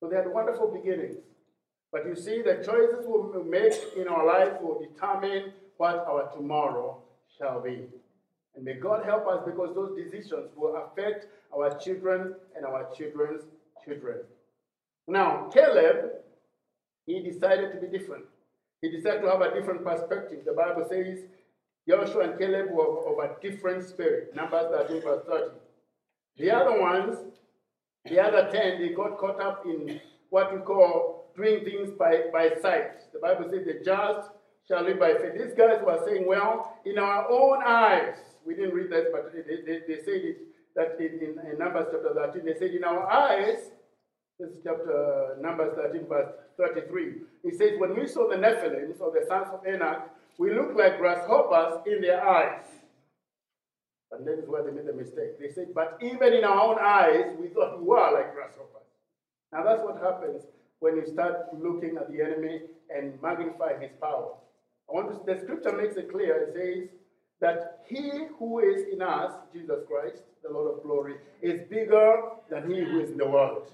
So 0.00 0.08
they 0.08 0.16
had 0.16 0.26
wonderful 0.26 0.72
beginnings. 0.72 1.16
But 1.92 2.06
you 2.06 2.16
see, 2.16 2.42
the 2.42 2.54
choices 2.64 3.06
we 3.06 3.48
make 3.48 3.74
in 3.96 4.08
our 4.08 4.26
life 4.26 4.60
will 4.60 4.80
determine 4.80 5.52
what 5.76 6.04
our 6.08 6.32
tomorrow 6.34 7.00
shall 7.38 7.60
be. 7.60 7.86
And 8.56 8.64
may 8.64 8.74
God 8.74 9.04
help 9.04 9.28
us 9.28 9.40
because 9.46 9.72
those 9.76 9.96
decisions 9.96 10.50
will 10.56 10.76
affect 10.76 11.26
our 11.56 11.78
children 11.78 12.34
and 12.56 12.66
our 12.66 12.88
children's 12.96 13.42
children. 13.84 14.18
Now, 15.06 15.50
Caleb, 15.52 16.12
he 17.06 17.22
decided 17.22 17.72
to 17.72 17.78
be 17.78 17.98
different. 17.98 18.24
He 18.80 18.90
decided 18.90 19.22
to 19.22 19.30
have 19.30 19.40
a 19.40 19.54
different 19.54 19.84
perspective. 19.84 20.40
The 20.44 20.52
Bible 20.52 20.86
says 20.88 21.20
Joshua 21.88 22.30
and 22.30 22.38
Caleb 22.38 22.70
were 22.70 23.06
of 23.06 23.18
a 23.18 23.40
different 23.40 23.86
spirit. 23.86 24.34
Numbers 24.34 24.72
13, 24.88 25.02
verse 25.02 25.24
30. 25.28 25.44
The 26.38 26.50
other 26.50 26.80
ones, 26.80 27.18
the 28.06 28.20
other 28.20 28.50
10, 28.50 28.80
they 28.80 28.94
got 28.94 29.18
caught 29.18 29.40
up 29.40 29.64
in 29.66 30.00
what 30.30 30.52
we 30.52 30.60
call 30.60 31.32
doing 31.36 31.64
things 31.64 31.90
by, 31.98 32.24
by 32.32 32.50
sight. 32.60 33.12
The 33.12 33.18
Bible 33.18 33.48
says 33.50 33.66
the 33.66 33.84
just 33.84 34.30
shall 34.66 34.82
live 34.82 34.98
by 34.98 35.14
faith. 35.14 35.34
These 35.34 35.54
guys 35.56 35.80
were 35.84 36.02
saying, 36.06 36.26
well, 36.26 36.78
in 36.84 36.98
our 36.98 37.30
own 37.30 37.62
eyes, 37.64 38.16
we 38.46 38.54
didn't 38.54 38.74
read 38.74 38.90
that, 38.90 39.12
but 39.12 39.32
they, 39.32 39.42
they, 39.42 39.80
they 39.86 40.02
said 40.02 40.22
it 40.24 40.38
that 40.74 40.96
in, 40.98 41.20
in, 41.20 41.52
in 41.52 41.58
Numbers 41.58 41.86
chapter 41.92 42.12
13, 42.14 42.44
they 42.44 42.58
said, 42.58 42.74
in 42.74 42.84
our 42.84 43.10
eyes, 43.10 43.70
this 44.38 44.50
is 44.50 44.56
chapter 44.64 45.36
uh, 45.36 45.40
Numbers 45.40 45.74
13, 45.76 46.06
verse 46.08 46.32
33. 46.56 47.14
It 47.44 47.56
says, 47.56 47.78
When 47.78 47.94
we 47.94 48.06
saw 48.08 48.28
the 48.28 48.36
Nephilim, 48.36 48.96
so 48.98 49.12
the 49.14 49.24
sons 49.26 49.48
of 49.52 49.64
Anak, 49.66 50.10
we 50.38 50.52
looked 50.52 50.76
like 50.76 50.98
grasshoppers 50.98 51.82
in 51.86 52.00
their 52.00 52.26
eyes. 52.26 52.64
And 54.10 54.26
that 54.26 54.32
is 54.34 54.44
is 54.44 54.48
where 54.48 54.64
they 54.64 54.70
made 54.70 54.86
the 54.86 54.92
mistake. 54.92 55.38
They 55.40 55.52
said, 55.52 55.68
But 55.74 55.98
even 56.00 56.32
in 56.32 56.44
our 56.44 56.60
own 56.60 56.78
eyes, 56.80 57.36
we 57.38 57.48
thought 57.48 57.78
we 57.78 57.86
were 57.86 58.10
like 58.12 58.34
grasshoppers. 58.34 58.86
Now 59.52 59.62
that's 59.64 59.82
what 59.82 60.02
happens 60.02 60.42
when 60.80 60.96
you 60.96 61.06
start 61.06 61.46
looking 61.52 61.96
at 61.96 62.10
the 62.10 62.20
enemy 62.20 62.62
and 62.94 63.20
magnify 63.22 63.80
his 63.80 63.92
power. 64.00 64.34
I 64.88 64.92
want 64.92 65.10
to, 65.10 65.32
the 65.32 65.40
scripture 65.40 65.72
makes 65.72 65.96
it 65.96 66.10
clear. 66.10 66.48
It 66.48 66.54
says 66.54 66.88
that 67.40 67.84
he 67.86 68.26
who 68.38 68.58
is 68.58 68.86
in 68.92 69.00
us, 69.00 69.32
Jesus 69.52 69.78
Christ, 69.88 70.22
the 70.42 70.52
Lord 70.52 70.76
of 70.76 70.82
glory, 70.82 71.14
is 71.40 71.60
bigger 71.70 72.16
than 72.50 72.68
he 72.70 72.80
who 72.80 73.00
is 73.00 73.10
in 73.10 73.16
the 73.16 73.28
world. 73.28 73.68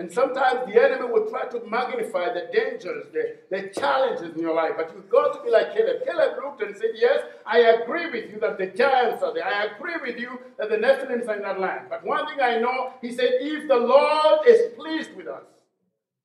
And 0.00 0.10
sometimes 0.10 0.60
the 0.64 0.82
enemy 0.82 1.12
will 1.12 1.28
try 1.28 1.44
to 1.48 1.60
magnify 1.68 2.32
the 2.32 2.48
dangers, 2.54 3.08
the, 3.12 3.36
the 3.50 3.68
challenges 3.68 4.34
in 4.34 4.40
your 4.40 4.54
life. 4.54 4.72
But 4.74 4.92
you've 4.94 5.10
got 5.10 5.34
to 5.34 5.42
be 5.44 5.50
like 5.50 5.74
Caleb. 5.74 6.06
Caleb 6.06 6.38
looked 6.42 6.62
and 6.62 6.74
said, 6.74 6.92
Yes, 6.94 7.20
I 7.44 7.58
agree 7.58 8.10
with 8.10 8.32
you 8.32 8.40
that 8.40 8.56
the 8.56 8.68
giants 8.68 9.22
are 9.22 9.34
there. 9.34 9.44
I 9.44 9.66
agree 9.66 9.96
with 10.00 10.18
you 10.18 10.38
that 10.58 10.70
the 10.70 10.78
Nephilims 10.78 11.28
are 11.28 11.36
in 11.36 11.42
that 11.42 11.60
land. 11.60 11.88
But 11.90 12.02
one 12.06 12.26
thing 12.26 12.40
I 12.40 12.56
know, 12.56 12.94
he 13.02 13.12
said, 13.12 13.28
if 13.40 13.68
the 13.68 13.76
Lord 13.76 14.48
is 14.48 14.72
pleased 14.74 15.14
with 15.14 15.28
us, 15.28 15.44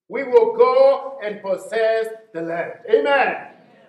we 0.07 0.23
will 0.23 0.55
go 0.55 1.19
and 1.21 1.41
possess 1.41 2.07
the 2.33 2.43
land. 2.43 2.75
Amen. 2.89 3.35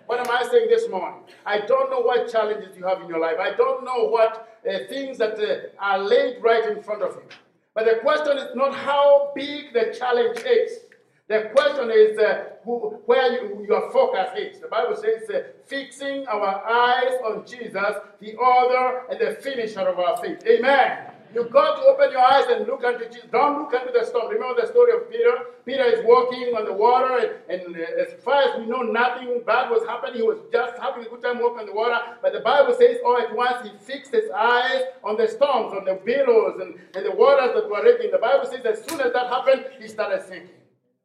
What 0.07 0.19
am 0.19 0.29
I 0.29 0.45
saying 0.51 0.67
this 0.67 0.89
morning? 0.89 1.21
I 1.45 1.59
don't 1.59 1.89
know 1.89 2.01
what 2.01 2.29
challenges 2.29 2.75
you 2.75 2.85
have 2.85 3.01
in 3.03 3.07
your 3.07 3.19
life. 3.21 3.37
I 3.39 3.55
don't 3.55 3.85
know 3.85 4.09
what 4.09 4.59
uh, 4.69 4.79
things 4.89 5.17
that 5.19 5.39
uh, 5.39 5.81
are 5.81 5.99
laid 5.99 6.43
right 6.43 6.65
in 6.75 6.83
front 6.83 7.03
of 7.03 7.15
you. 7.15 7.29
But 7.77 7.85
the 7.85 7.99
question 8.01 8.39
is 8.39 8.55
not 8.55 8.73
how 8.73 9.31
big 9.35 9.71
the 9.71 9.95
challenge 9.95 10.39
is. 10.39 10.79
The 11.27 11.51
question 11.53 11.91
is 11.91 12.17
uh, 12.17 12.45
who, 12.63 12.97
where 13.05 13.33
you, 13.33 13.67
your 13.67 13.91
focus 13.91 14.29
is. 14.35 14.59
The 14.59 14.67
Bible 14.67 14.95
says, 14.95 15.29
uh, 15.29 15.49
fixing 15.67 16.25
our 16.25 16.67
eyes 16.67 17.19
on 17.23 17.45
Jesus, 17.45 17.93
the 18.19 18.35
author 18.37 19.03
and 19.11 19.19
the 19.19 19.39
finisher 19.43 19.81
of 19.81 19.99
our 19.99 20.17
faith. 20.17 20.41
Amen. 20.47 21.16
You've 21.33 21.51
got 21.51 21.75
to 21.75 21.83
open 21.83 22.11
your 22.11 22.21
eyes 22.21 22.45
and 22.49 22.65
look 22.67 22.83
unto 22.83 23.05
Jesus. 23.05 23.27
Don't 23.31 23.59
look 23.59 23.73
into 23.73 23.91
the 23.91 24.05
storm. 24.05 24.31
Remember 24.31 24.61
the 24.61 24.67
story 24.67 24.93
of 24.95 25.11
Peter? 25.11 25.33
Peter 25.65 25.83
is 25.83 26.05
walking 26.05 26.55
on 26.55 26.65
the 26.65 26.73
water, 26.73 27.41
and, 27.49 27.61
and 27.61 27.75
uh, 27.75 28.01
as 28.01 28.13
far 28.23 28.41
as 28.43 28.59
we 28.59 28.65
know, 28.65 28.81
nothing 28.81 29.41
bad 29.45 29.69
was 29.69 29.85
happening. 29.85 30.15
He 30.15 30.21
was 30.21 30.39
just 30.51 30.77
having 30.79 31.05
a 31.05 31.09
good 31.09 31.21
time 31.21 31.39
walking 31.39 31.59
on 31.59 31.65
the 31.65 31.73
water. 31.73 31.97
But 32.21 32.33
the 32.33 32.39
Bible 32.39 32.73
says, 32.73 32.97
all 33.05 33.17
at 33.17 33.35
once, 33.35 33.67
he 33.67 33.71
fixed 33.79 34.13
his 34.13 34.29
eyes 34.31 34.83
on 35.03 35.17
the 35.17 35.27
storms, 35.27 35.73
on 35.75 35.83
the 35.85 35.99
billows, 36.03 36.59
and, 36.61 36.75
and 36.95 37.05
the 37.05 37.15
waters 37.15 37.51
that 37.55 37.69
were 37.69 37.83
raging. 37.83 38.11
The 38.11 38.19
Bible 38.19 38.45
says, 38.45 38.65
as 38.65 38.85
soon 38.85 39.01
as 39.01 39.11
that 39.11 39.27
happened, 39.27 39.65
he 39.79 39.87
started 39.87 40.23
sinking. 40.23 40.49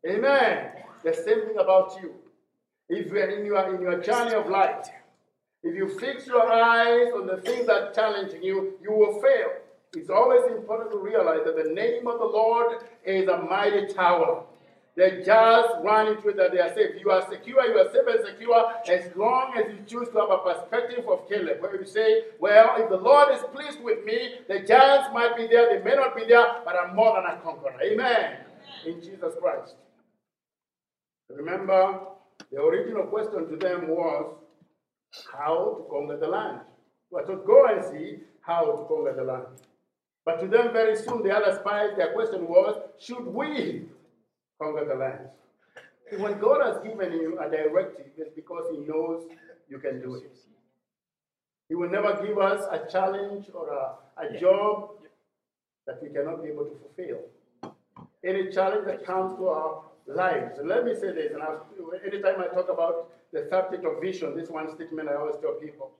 Amen. 0.08 0.70
The 1.02 1.14
same 1.14 1.46
thing 1.46 1.58
about 1.58 1.98
you. 2.00 2.14
If 2.88 3.10
you 3.10 3.18
are 3.18 3.30
in 3.30 3.46
your, 3.46 3.74
in 3.74 3.82
your 3.82 4.00
journey 4.00 4.34
of 4.34 4.48
life, 4.48 4.88
if 5.62 5.74
you 5.76 5.88
fix 5.98 6.26
your 6.26 6.52
eyes 6.52 7.12
on 7.14 7.26
the 7.26 7.38
things 7.38 7.66
that 7.66 7.76
are 7.76 7.92
challenging 7.92 8.42
you, 8.42 8.74
you 8.82 8.92
will 8.92 9.20
fail. 9.20 9.61
It's 9.94 10.10
always 10.10 10.42
important 10.50 10.90
to 10.92 10.98
realize 10.98 11.40
that 11.44 11.56
the 11.56 11.70
name 11.70 12.06
of 12.06 12.18
the 12.18 12.24
Lord 12.24 12.82
is 13.04 13.28
a 13.28 13.38
mighty 13.38 13.92
tower. 13.92 14.44
They 14.94 15.22
just 15.24 15.68
run 15.82 16.08
into 16.08 16.28
it 16.28 16.36
that 16.36 16.52
they 16.52 16.60
are 16.60 16.74
safe. 16.74 17.00
You 17.00 17.10
are 17.10 17.26
secure, 17.30 17.64
you 17.66 17.78
are 17.78 17.90
safe 17.92 18.06
and 18.06 18.26
secure 18.26 18.72
as 18.88 19.16
long 19.16 19.54
as 19.56 19.64
you 19.72 19.78
choose 19.86 20.08
to 20.10 20.20
have 20.20 20.30
a 20.30 20.38
perspective 20.38 21.06
of 21.08 21.28
Caleb, 21.28 21.60
where 21.62 21.76
you 21.78 21.86
say, 21.86 22.24
Well, 22.38 22.74
if 22.76 22.90
the 22.90 22.96
Lord 22.96 23.34
is 23.34 23.42
pleased 23.54 23.82
with 23.82 24.04
me, 24.04 24.40
the 24.48 24.60
giants 24.60 25.08
might 25.14 25.36
be 25.36 25.46
there, 25.46 25.68
they 25.70 25.82
may 25.82 25.94
not 25.96 26.14
be 26.14 26.24
there, 26.26 26.60
but 26.64 26.74
I'm 26.76 26.94
more 26.94 27.14
than 27.16 27.38
a 27.38 27.40
conqueror. 27.40 27.74
Amen. 27.82 28.36
In 28.86 29.00
Jesus 29.00 29.34
Christ. 29.40 29.76
Remember, 31.30 32.00
the 32.50 32.60
original 32.60 33.04
question 33.04 33.48
to 33.48 33.56
them 33.56 33.88
was 33.88 34.36
how 35.32 35.78
to 35.78 35.90
conquer 35.90 36.18
the 36.18 36.28
land. 36.28 36.60
Well, 37.10 37.26
to 37.26 37.36
go 37.46 37.66
and 37.66 37.82
see 37.84 38.18
how 38.42 38.64
to 38.64 38.84
conquer 38.88 39.14
the 39.16 39.24
land. 39.24 39.46
But 40.24 40.40
to 40.40 40.46
them, 40.46 40.72
very 40.72 40.96
soon, 40.96 41.22
the 41.22 41.34
other 41.34 41.58
spies, 41.58 41.90
their 41.96 42.12
question 42.12 42.46
was, 42.46 42.80
should 43.00 43.26
we 43.26 43.86
conquer 44.60 44.84
the 44.84 44.94
land? 44.94 45.28
When 46.20 46.38
God 46.38 46.60
has 46.64 46.82
given 46.82 47.12
you 47.12 47.38
a 47.40 47.50
directive, 47.50 48.06
it's 48.16 48.34
because 48.34 48.66
He 48.70 48.78
knows 48.78 49.24
you 49.68 49.78
can 49.78 50.00
do 50.00 50.16
it. 50.16 50.36
He 51.68 51.74
will 51.74 51.90
never 51.90 52.24
give 52.24 52.38
us 52.38 52.66
a 52.70 52.90
challenge 52.90 53.46
or 53.54 53.70
a, 53.70 54.26
a 54.26 54.38
job 54.38 54.90
that 55.86 56.02
we 56.02 56.10
cannot 56.10 56.42
be 56.42 56.50
able 56.50 56.66
to 56.66 56.76
fulfill. 56.76 57.20
Any 58.24 58.52
challenge 58.52 58.86
that 58.86 59.04
comes 59.04 59.36
to 59.38 59.48
our 59.48 59.82
lives. 60.06 60.58
And 60.58 60.68
let 60.68 60.84
me 60.84 60.94
say 60.94 61.12
this, 61.12 61.32
and 61.32 61.42
I've, 61.42 61.60
anytime 62.06 62.40
I 62.40 62.54
talk 62.54 62.68
about 62.68 63.10
the 63.32 63.46
subject 63.48 63.84
of 63.84 64.00
vision, 64.00 64.36
this 64.36 64.50
one 64.50 64.72
statement 64.74 65.08
I 65.08 65.14
always 65.14 65.36
tell 65.40 65.54
people. 65.54 65.90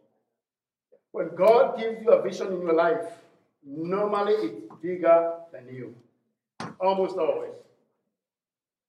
When 1.13 1.35
God 1.35 1.79
gives 1.79 2.03
you 2.03 2.11
a 2.11 2.23
vision 2.23 2.53
in 2.53 2.61
your 2.61 2.75
life, 2.75 3.07
normally 3.67 4.35
it's 4.35 4.61
bigger 4.83 5.35
than 5.53 5.75
you. 5.75 5.95
Almost 6.81 7.17
always. 7.17 7.53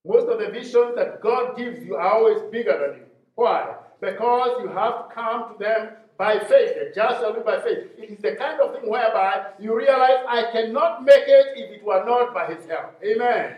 Most 0.06 0.28
of 0.28 0.40
the 0.40 0.50
visions 0.50 0.96
that 0.96 1.22
God 1.22 1.58
gives 1.58 1.86
you 1.86 1.96
are 1.96 2.14
always 2.14 2.42
bigger 2.52 2.78
than 2.78 3.00
you. 3.00 3.06
Why? 3.36 3.76
Because 4.02 4.62
you 4.62 4.68
have 4.68 5.08
to 5.08 5.16
come 5.16 5.54
to 5.54 5.64
them 5.64 5.90
by 6.18 6.40
faith. 6.40 6.76
The 6.76 6.92
just 6.94 7.22
live 7.22 7.46
by 7.46 7.62
faith. 7.62 7.88
It 7.98 8.10
is 8.10 8.20
the 8.22 8.36
kind 8.36 8.60
of 8.60 8.76
thing 8.76 8.90
whereby 8.90 9.52
you 9.60 9.76
realize 9.76 10.26
I 10.28 10.52
cannot 10.52 11.04
make 11.06 11.24
it 11.26 11.48
if 11.56 11.80
it 11.80 11.84
were 11.84 12.04
not 12.06 12.34
by 12.34 12.54
his 12.54 12.66
help. 12.66 13.00
Amen. 13.04 13.56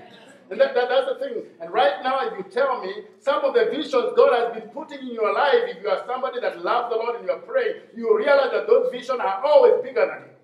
And 0.52 0.62
that, 0.62 0.76
that, 0.76 0.90
that's 0.90 1.08
the 1.08 1.16
thing. 1.20 1.44
And 1.60 1.72
right 1.72 2.04
now, 2.04 2.20
if 2.28 2.38
you 2.38 2.46
tell 2.52 2.80
me 2.80 2.94
some 3.20 3.44
of 3.44 3.56
the 3.56 3.66
visions 3.72 4.14
God 4.16 4.54
has 4.54 4.62
been 4.62 4.70
putting 4.70 5.00
in 5.00 5.14
your 5.14 5.34
life, 5.34 5.66
if 5.66 5.82
you 5.82 5.90
are 5.90 6.04
somebody 6.06 6.40
that 6.40 6.64
loves 6.64 6.94
the 6.94 6.98
Lord 6.98 7.16
and 7.16 7.26
you're 7.26 7.40
praying, 7.40 7.82
you 7.96 8.16
realize 8.16 8.52
that 8.52 8.68
those 8.68 8.92
visions 8.92 9.20
are 9.20 9.44
always 9.44 9.82
bigger 9.82 10.06
than 10.06 10.30
you. 10.30 10.35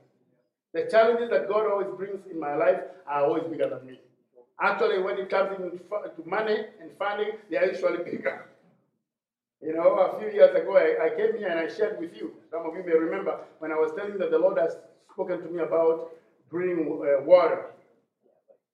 The 0.74 0.88
challenges 0.90 1.30
that 1.30 1.50
God 1.50 1.70
always 1.70 1.88
brings 1.98 2.26
in 2.32 2.40
my 2.40 2.56
life 2.56 2.80
are 3.08 3.26
always 3.26 3.44
bigger 3.44 3.70
than 3.70 3.86
me. 3.86 4.00
Actually, 4.62 5.02
when 5.02 5.18
it 5.18 5.30
comes 5.30 5.58
to 5.58 6.24
money 6.30 6.58
and 6.80 6.92
funding, 6.98 7.32
they 7.50 7.58
are 7.58 7.66
usually 7.66 8.04
bigger. 8.12 8.46
You 9.62 9.76
know, 9.76 10.00
a 10.00 10.20
few 10.20 10.32
years 10.32 10.56
ago, 10.56 10.78
I, 10.78 11.06
I 11.06 11.10
came 11.16 11.38
here 11.38 11.48
and 11.48 11.60
I 11.60 11.68
shared 11.68 12.00
with 12.00 12.16
you. 12.16 12.34
Some 12.50 12.66
of 12.66 12.76
you 12.76 12.84
may 12.84 12.98
remember 12.98 13.40
when 13.60 13.72
I 13.72 13.76
was 13.76 13.92
telling 13.96 14.18
that 14.18 14.32
the 14.32 14.40
Lord 14.40 14.58
has 14.58 14.76
spoken 15.12 15.42
to 15.42 15.50
me 15.50 15.62
about 15.62 16.12
bringing 16.50 16.88
uh, 16.88 17.24
water 17.24 17.68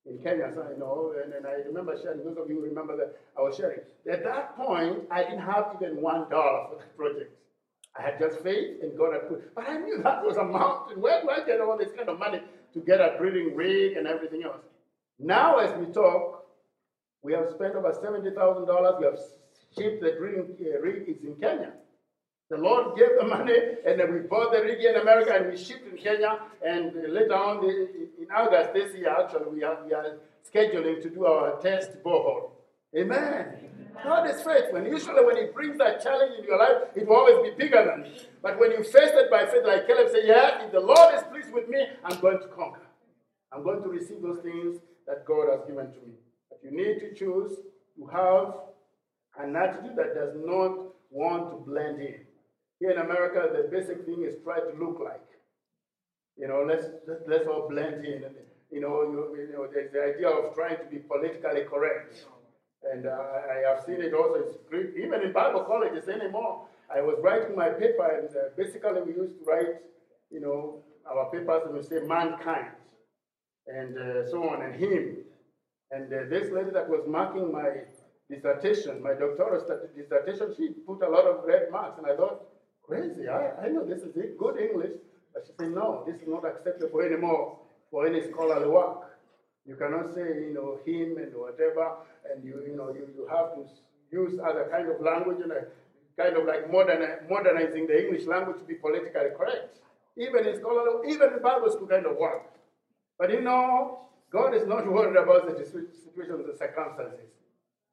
in 0.05 0.17
Kenya, 0.19 0.51
so 0.53 0.63
I 0.63 0.77
know, 0.79 1.13
and, 1.21 1.33
and 1.33 1.45
I 1.45 1.67
remember 1.67 1.97
sharing, 2.01 2.23
those 2.23 2.37
of 2.37 2.49
you 2.49 2.61
remember 2.61 2.95
that 2.95 3.17
I 3.37 3.41
was 3.41 3.57
sharing. 3.57 3.79
At 4.09 4.23
that 4.23 4.55
point, 4.55 5.03
I 5.11 5.23
didn't 5.23 5.41
have 5.41 5.75
even 5.81 6.01
one 6.01 6.29
dollar 6.29 6.69
for 6.69 6.75
that 6.77 6.97
project. 6.97 7.33
I 7.97 8.03
had 8.03 8.19
just 8.19 8.39
faith 8.43 8.81
and 8.81 8.97
God 8.97 9.13
had 9.13 9.27
put, 9.27 9.55
but 9.55 9.67
I 9.67 9.77
knew 9.77 10.01
that 10.03 10.23
was 10.23 10.37
a 10.37 10.43
mountain. 10.43 11.01
Where 11.01 11.21
do 11.21 11.29
I 11.29 11.45
get 11.45 11.61
all 11.61 11.77
this 11.77 11.91
kind 11.91 12.09
of 12.09 12.19
money 12.19 12.41
to 12.73 12.79
get 12.79 13.01
a 13.01 13.15
drilling 13.17 13.55
rig 13.55 13.97
and 13.97 14.07
everything 14.07 14.43
else? 14.43 14.61
Now, 15.19 15.57
as 15.57 15.73
we 15.79 15.91
talk, 15.91 16.45
we 17.23 17.33
have 17.33 17.49
spent 17.49 17.75
over 17.75 17.91
$70,000. 17.91 18.99
We 18.99 19.05
have 19.05 19.19
shipped 19.75 20.01
the 20.01 20.11
drilling 20.11 20.55
uh, 20.61 20.79
rig, 20.79 21.05
it's 21.07 21.23
in 21.23 21.35
Kenya. 21.35 21.73
The 22.49 22.57
Lord 22.57 22.97
gave 22.97 23.09
the 23.19 23.25
money, 23.25 23.57
and 23.85 23.99
then 23.99 24.13
we 24.13 24.19
bought 24.19 24.53
the 24.53 24.61
rig 24.61 24.79
in 24.79 24.95
America 24.95 25.33
and 25.35 25.49
we 25.51 25.57
shipped 25.57 25.85
in 25.91 25.97
Kenya. 25.97 26.39
And 26.65 26.93
later 27.11 27.35
on, 27.35 27.65
in 27.65 28.27
August 28.33 28.73
this 28.73 28.95
year, 28.95 29.09
actually, 29.09 29.51
we 29.51 29.63
are, 29.63 29.83
we 29.85 29.93
are 29.93 30.17
scheduling 30.49 31.01
to 31.01 31.09
do 31.09 31.25
our 31.25 31.59
test 31.59 31.91
borehole. 32.03 32.51
Amen. 32.95 33.67
God 34.03 34.29
is 34.29 34.41
faithful. 34.41 34.77
And 34.77 34.87
usually, 34.87 35.25
when 35.25 35.37
He 35.37 35.45
brings 35.53 35.77
that 35.79 36.01
challenge 36.01 36.33
in 36.37 36.45
your 36.45 36.59
life, 36.59 36.89
it 36.95 37.07
will 37.07 37.15
always 37.15 37.51
be 37.51 37.57
bigger 37.57 37.83
than 37.83 38.05
it. 38.05 38.29
But 38.41 38.59
when 38.59 38.71
you 38.71 38.83
face 38.83 39.11
it 39.13 39.31
by 39.31 39.45
faith, 39.45 39.63
like 39.65 39.87
Caleb 39.87 40.09
said, 40.11 40.23
Yeah, 40.25 40.65
if 40.65 40.71
the 40.71 40.79
Lord 40.79 41.15
is 41.15 41.23
pleased 41.23 41.51
with 41.51 41.67
me, 41.67 41.85
I'm 42.03 42.19
going 42.19 42.39
to 42.39 42.47
conquer. 42.47 42.87
I'm 43.51 43.63
going 43.63 43.81
to 43.81 43.89
receive 43.89 44.21
those 44.21 44.39
things 44.43 44.79
that 45.07 45.25
God 45.25 45.49
has 45.51 45.61
given 45.67 45.87
to 45.87 45.99
me. 45.99 46.13
But 46.49 46.59
you 46.63 46.71
need 46.71 46.99
to 46.99 47.13
choose 47.15 47.57
to 47.97 48.05
have 48.07 48.53
an 49.39 49.55
attitude 49.55 49.95
that 49.95 50.13
does 50.13 50.33
not 50.35 50.93
want 51.09 51.51
to 51.51 51.57
blend 51.65 52.01
in. 52.01 52.21
Here 52.79 52.91
in 52.91 52.99
America, 52.99 53.49
the 53.51 53.67
basic 53.69 54.05
thing 54.05 54.23
is 54.27 54.35
try 54.43 54.59
to 54.59 54.71
look 54.77 54.99
like. 55.03 55.25
You 56.37 56.47
know, 56.47 56.63
let's 56.67 56.85
let's 57.27 57.47
all 57.47 57.67
blend 57.67 58.05
in. 58.05 58.23
And, 58.23 58.35
you 58.71 58.81
know, 58.81 59.01
you, 59.01 59.47
you 59.47 59.53
know, 59.53 59.67
there's 59.73 59.91
the 59.91 60.03
idea 60.03 60.29
of 60.29 60.53
trying 60.53 60.77
to 60.77 60.85
be 60.85 60.97
politically 60.97 61.63
correct. 61.63 62.25
And 62.91 63.05
uh, 63.05 63.11
I 63.11 63.69
have 63.69 63.83
seen 63.85 64.01
it 64.01 64.13
also, 64.13 64.35
it's 64.35 64.57
great, 64.69 64.95
even 64.97 65.21
in 65.21 65.33
Bible 65.33 65.61
colleges 65.61 66.07
anymore. 66.07 66.65
I 66.93 67.01
was 67.01 67.17
writing 67.21 67.55
my 67.55 67.69
paper, 67.69 68.07
and 68.07 68.29
uh, 68.29 68.49
basically 68.55 69.01
we 69.01 69.13
used 69.13 69.37
to 69.39 69.43
write, 69.45 69.81
you 70.31 70.39
know, 70.39 70.83
our 71.09 71.29
papers 71.31 71.63
and 71.65 71.75
we 71.75 71.83
say 71.83 71.99
mankind, 72.05 72.71
and 73.67 73.97
uh, 73.97 74.29
so 74.29 74.47
on, 74.49 74.61
and 74.61 74.75
him. 74.75 75.17
And 75.91 76.11
uh, 76.13 76.29
this 76.29 76.51
lady 76.51 76.71
that 76.71 76.87
was 76.89 77.03
marking 77.07 77.51
my 77.51 77.69
dissertation, 78.29 79.01
my 79.01 79.13
doctoral 79.13 79.61
dissertation, 79.95 80.53
she 80.55 80.69
put 80.85 81.01
a 81.01 81.09
lot 81.09 81.25
of 81.25 81.43
red 81.45 81.71
marks, 81.71 81.97
and 81.97 82.07
I 82.07 82.15
thought, 82.15 82.45
crazy. 82.83 83.27
I, 83.27 83.65
I 83.65 83.67
know 83.67 83.85
this 83.85 84.01
is 84.01 84.15
it, 84.15 84.37
good 84.37 84.57
English. 84.57 84.91
But 85.33 85.43
she 85.45 85.53
said, 85.59 85.71
no, 85.71 86.03
this 86.07 86.21
is 86.21 86.27
not 86.27 86.45
acceptable 86.45 87.01
anymore 87.01 87.59
for 87.91 88.07
any 88.07 88.21
scholarly 88.21 88.67
work. 88.67 89.17
You 89.65 89.75
cannot 89.75 90.13
say, 90.13 90.21
you 90.21 90.53
know, 90.53 90.79
him 90.85 91.17
and 91.17 91.35
whatever, 91.35 91.97
and 92.33 92.43
you, 92.43 92.63
you 92.67 92.75
know, 92.75 92.93
you, 92.93 93.07
you 93.15 93.27
have 93.29 93.55
to 93.55 93.65
use 94.11 94.39
other 94.43 94.67
kind 94.71 94.89
of 94.89 95.01
language 95.01 95.39
and 95.41 95.51
a, 95.51 95.65
kind 96.17 96.35
of 96.35 96.45
like 96.45 96.71
modern, 96.71 97.01
modernizing 97.29 97.87
the 97.87 98.05
English 98.05 98.25
language 98.25 98.57
to 98.57 98.63
be 98.63 98.75
politically 98.75 99.29
correct. 99.37 99.77
Even 100.17 100.47
in 100.47 100.57
scholarly, 100.57 101.11
even 101.13 101.33
in 101.33 101.41
Bible 101.41 101.69
school 101.69 101.87
kind 101.87 102.05
of 102.05 102.17
work. 102.17 102.51
But 103.19 103.31
you 103.31 103.41
know, 103.41 103.99
God 104.31 104.55
is 104.55 104.67
not 104.67 104.91
worried 104.91 105.17
about 105.17 105.47
the 105.47 105.63
situations 105.65 106.45
and 106.47 106.57
circumstances. 106.57 107.31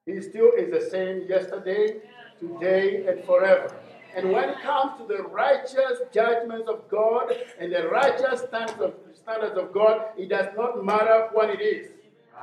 He 0.07 0.21
still 0.21 0.53
is 0.57 0.71
the 0.71 0.91
same 0.91 1.27
yesterday, 1.29 1.97
today, 2.39 3.07
and 3.07 3.25
forever. 3.25 3.75
And 4.17 4.31
when 4.31 4.51
it 4.51 4.61
comes 4.61 5.01
to 5.01 5.07
the 5.07 5.23
righteous 5.25 5.99
judgments 6.13 6.69
of 6.69 6.89
God 6.89 7.33
and 7.59 7.73
the 7.73 7.89
righteous 7.89 8.43
standards 8.43 8.81
of, 8.81 8.95
standards 9.15 9.59
of 9.59 9.73
God, 9.73 10.07
it 10.17 10.29
does 10.29 10.49
not 10.57 10.85
matter 10.85 11.29
what 11.33 11.51
it 11.51 11.61
is. 11.61 11.91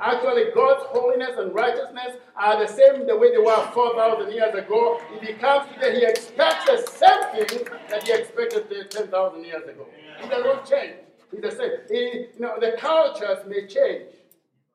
Actually, 0.00 0.50
God's 0.54 0.84
holiness 0.86 1.36
and 1.38 1.54
righteousness 1.54 2.16
are 2.36 2.58
the 2.58 2.72
same 2.72 3.06
the 3.06 3.16
way 3.16 3.30
they 3.30 3.38
were 3.38 3.70
4,000 3.72 4.32
years 4.32 4.54
ago. 4.54 5.00
If 5.12 5.22
He 5.22 5.34
comes 5.34 5.70
today, 5.74 6.00
He 6.00 6.04
expects 6.04 6.64
the 6.66 6.78
same 6.90 7.46
thing 7.46 7.68
that 7.90 8.02
He 8.02 8.12
expected 8.12 8.90
10,000 8.90 9.44
years 9.44 9.68
ago. 9.68 9.86
He 10.20 10.28
does 10.28 10.44
not 10.44 10.68
change. 10.68 10.94
He's 11.30 11.40
the 11.42 11.50
same. 11.50 11.70
He, 11.88 12.26
you 12.34 12.40
know, 12.40 12.58
the 12.60 12.76
cultures 12.78 13.38
may 13.46 13.66
change. 13.66 14.08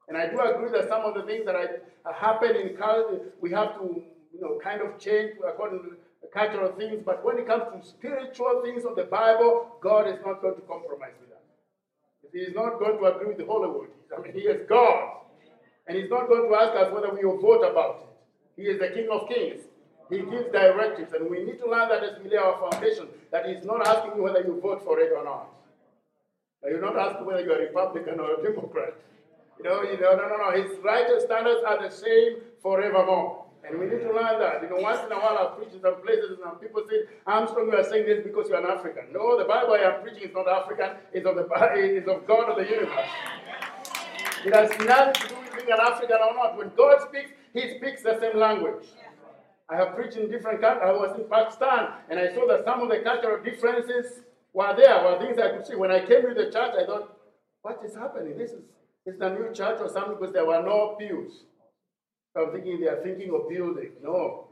And 0.07 0.17
I 0.17 0.27
do 0.27 0.39
agree 0.39 0.69
that 0.71 0.87
some 0.87 1.01
of 1.01 1.13
the 1.13 1.23
things 1.23 1.45
that 1.45 1.55
are, 1.55 1.81
uh, 2.05 2.13
happen 2.13 2.55
in 2.55 2.77
culture, 2.77 3.33
we 3.41 3.51
have 3.51 3.75
to, 3.79 4.01
you 4.33 4.41
know, 4.41 4.59
kind 4.63 4.81
of 4.81 4.97
change 4.97 5.33
according 5.45 5.83
to 5.83 5.97
cultural 6.33 6.71
things, 6.73 7.01
but 7.05 7.23
when 7.23 7.37
it 7.37 7.47
comes 7.47 7.63
to 7.73 7.87
spiritual 7.87 8.61
things 8.63 8.85
of 8.85 8.95
the 8.95 9.03
Bible, 9.03 9.77
God 9.81 10.07
is 10.07 10.19
not 10.25 10.41
going 10.41 10.55
to 10.55 10.61
compromise 10.61 11.13
with 11.19 11.29
that. 11.29 11.43
He 12.31 12.39
is 12.39 12.55
not 12.55 12.79
going 12.79 12.97
to 12.97 13.05
agree 13.05 13.27
with 13.27 13.37
the 13.37 13.45
Hollywood. 13.45 13.89
I 14.15 14.21
mean, 14.21 14.33
He 14.33 14.41
is 14.41 14.67
God. 14.67 15.21
And 15.87 15.97
He's 15.97 16.09
not 16.09 16.27
going 16.27 16.49
to 16.49 16.55
ask 16.55 16.75
us 16.75 16.93
whether 16.93 17.13
we 17.13 17.25
will 17.25 17.39
vote 17.39 17.63
about 17.63 18.03
it. 18.03 18.61
He 18.61 18.67
is 18.67 18.79
the 18.79 18.89
King 18.89 19.07
of 19.11 19.29
Kings. 19.29 19.61
He 20.09 20.19
gives 20.19 20.51
directives, 20.51 21.13
and 21.13 21.29
we 21.29 21.43
need 21.43 21.59
to 21.59 21.69
learn 21.69 21.89
that 21.89 22.03
as 22.03 22.23
we 22.23 22.29
lay 22.29 22.37
our 22.37 22.57
foundation, 22.69 23.07
that 23.31 23.45
He's 23.45 23.63
not 23.65 23.85
asking 23.85 24.15
you 24.15 24.23
whether 24.23 24.41
you 24.41 24.59
vote 24.61 24.83
for 24.83 24.99
it 24.99 25.11
or 25.15 25.23
not. 25.23 25.49
You're 26.63 26.81
not 26.81 26.97
asking 26.97 27.25
whether 27.25 27.41
you're 27.41 27.57
a 27.57 27.67
Republican 27.67 28.19
or 28.19 28.33
a 28.33 28.43
Democrat. 28.43 28.95
You 29.57 29.63
know, 29.63 29.83
you 29.83 29.99
know, 29.99 30.15
no, 30.15 30.27
no, 30.27 30.37
no. 30.37 30.51
His 30.51 30.77
righteous 30.83 31.23
standards 31.23 31.61
are 31.65 31.81
the 31.81 31.89
same 31.89 32.37
forevermore. 32.61 33.45
And 33.67 33.79
we 33.79 33.85
need 33.85 33.99
to 33.99 34.13
learn 34.13 34.39
that. 34.39 34.61
You 34.61 34.69
know, 34.69 34.77
once 34.77 35.01
in 35.05 35.11
a 35.11 35.15
while 35.15 35.37
I 35.37 35.57
preach 35.57 35.73
in 35.73 35.81
some 35.81 36.01
places 36.01 36.37
and 36.43 36.61
people 36.61 36.83
say, 36.89 37.03
Armstrong, 37.25 37.67
you 37.67 37.77
are 37.77 37.83
saying 37.83 38.05
this 38.05 38.23
because 38.23 38.47
you 38.49 38.55
are 38.55 38.63
an 38.63 38.71
African. 38.71 39.11
No, 39.11 39.37
the 39.37 39.45
Bible 39.45 39.73
I 39.73 39.91
am 39.91 40.01
preaching 40.01 40.29
is 40.29 40.33
not 40.33 40.47
African, 40.47 40.91
it's 41.11 41.25
of, 41.25 41.35
the, 41.35 41.47
it's 41.75 42.07
of 42.07 42.25
God 42.25 42.49
of 42.49 42.57
the 42.57 42.63
universe. 42.63 43.09
It 44.47 44.53
has 44.55 44.69
nothing 44.79 45.13
to 45.13 45.27
do 45.27 45.35
with 45.41 45.55
being 45.57 45.71
an 45.71 45.79
African 45.81 46.15
or 46.23 46.33
not. 46.33 46.57
When 46.57 46.71
God 46.77 47.01
speaks, 47.01 47.31
He 47.53 47.77
speaks 47.77 48.01
the 48.01 48.17
same 48.21 48.39
language. 48.39 48.87
I 49.69 49.75
have 49.75 49.93
preached 49.93 50.15
in 50.15 50.31
different 50.31 50.61
countries. 50.61 50.87
I 50.87 50.93
was 50.93 51.19
in 51.19 51.27
Pakistan 51.27 51.89
and 52.09 52.17
I 52.17 52.33
saw 52.33 52.47
that 52.47 52.63
some 52.63 52.79
of 52.79 52.87
the 52.87 52.99
cultural 52.99 53.43
differences 53.43 54.21
were 54.53 54.73
there, 54.77 55.03
were 55.03 55.19
things 55.19 55.37
I 55.37 55.49
could 55.49 55.67
see. 55.67 55.75
When 55.75 55.91
I 55.91 55.99
came 55.99 56.21
to 56.21 56.33
the 56.33 56.49
church, 56.49 56.73
I 56.79 56.85
thought, 56.85 57.19
what 57.61 57.81
is 57.85 57.93
happening? 57.93 58.37
This 58.37 58.51
is, 58.51 58.63
is 59.05 59.19
a 59.19 59.29
new 59.31 59.51
church 59.53 59.81
or 59.81 59.89
something 59.89 60.15
because 60.17 60.33
there 60.33 60.45
were 60.45 60.63
no 60.63 60.95
pews. 60.97 61.43
I'm 62.37 62.53
thinking 62.53 62.79
they 62.79 62.87
are 62.87 63.03
thinking 63.03 63.29
of 63.35 63.49
building. 63.49 63.91
No, 64.01 64.47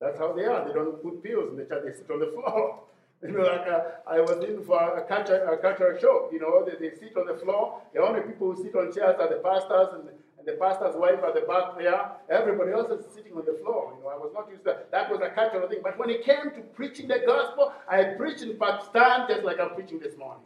that's 0.00 0.18
how 0.18 0.32
they 0.32 0.46
are. 0.46 0.66
They 0.66 0.74
don't 0.74 1.00
put 1.00 1.22
pews 1.22 1.50
in 1.52 1.56
the 1.56 1.66
church, 1.66 1.84
they 1.86 1.92
sit 1.92 2.10
on 2.10 2.18
the 2.18 2.32
floor. 2.34 2.80
You 3.26 3.32
know, 3.32 3.42
like 3.42 3.68
uh, 3.68 3.80
I 4.06 4.20
was 4.20 4.42
in 4.44 4.64
for 4.64 4.80
a 4.80 5.02
a 5.02 5.56
cultural 5.58 5.98
show. 6.00 6.30
You 6.32 6.40
know, 6.40 6.64
they, 6.64 6.88
they 6.88 6.96
sit 6.96 7.14
on 7.18 7.26
the 7.26 7.36
floor. 7.36 7.82
The 7.92 8.00
only 8.00 8.22
people 8.22 8.52
who 8.52 8.62
sit 8.62 8.74
on 8.74 8.92
chairs 8.94 9.16
are 9.20 9.28
the 9.28 9.42
pastors 9.44 9.88
and, 9.92 10.08
and 10.08 10.48
the 10.48 10.52
pastor's 10.52 10.96
wife 10.96 11.20
at 11.22 11.34
the 11.34 11.42
back 11.42 11.76
there. 11.76 12.12
Everybody 12.30 12.72
else 12.72 12.90
is 12.90 13.12
sitting 13.12 13.32
on 13.34 13.44
the 13.44 13.58
floor. 13.62 13.92
You 13.96 14.04
know, 14.04 14.08
I 14.08 14.16
was 14.16 14.32
not 14.32 14.48
used 14.48 14.64
to 14.64 14.70
that. 14.72 14.90
That 14.90 15.10
was 15.10 15.20
a 15.20 15.28
cultural 15.28 15.68
thing. 15.68 15.80
But 15.82 15.98
when 15.98 16.08
it 16.08 16.24
came 16.24 16.50
to 16.56 16.62
preaching 16.72 17.08
the 17.08 17.20
gospel, 17.26 17.74
I 17.86 18.04
preached 18.16 18.40
in 18.40 18.56
Pakistan 18.56 19.28
just 19.28 19.44
like 19.44 19.60
I'm 19.60 19.74
preaching 19.74 20.00
this 20.00 20.16
morning 20.16 20.44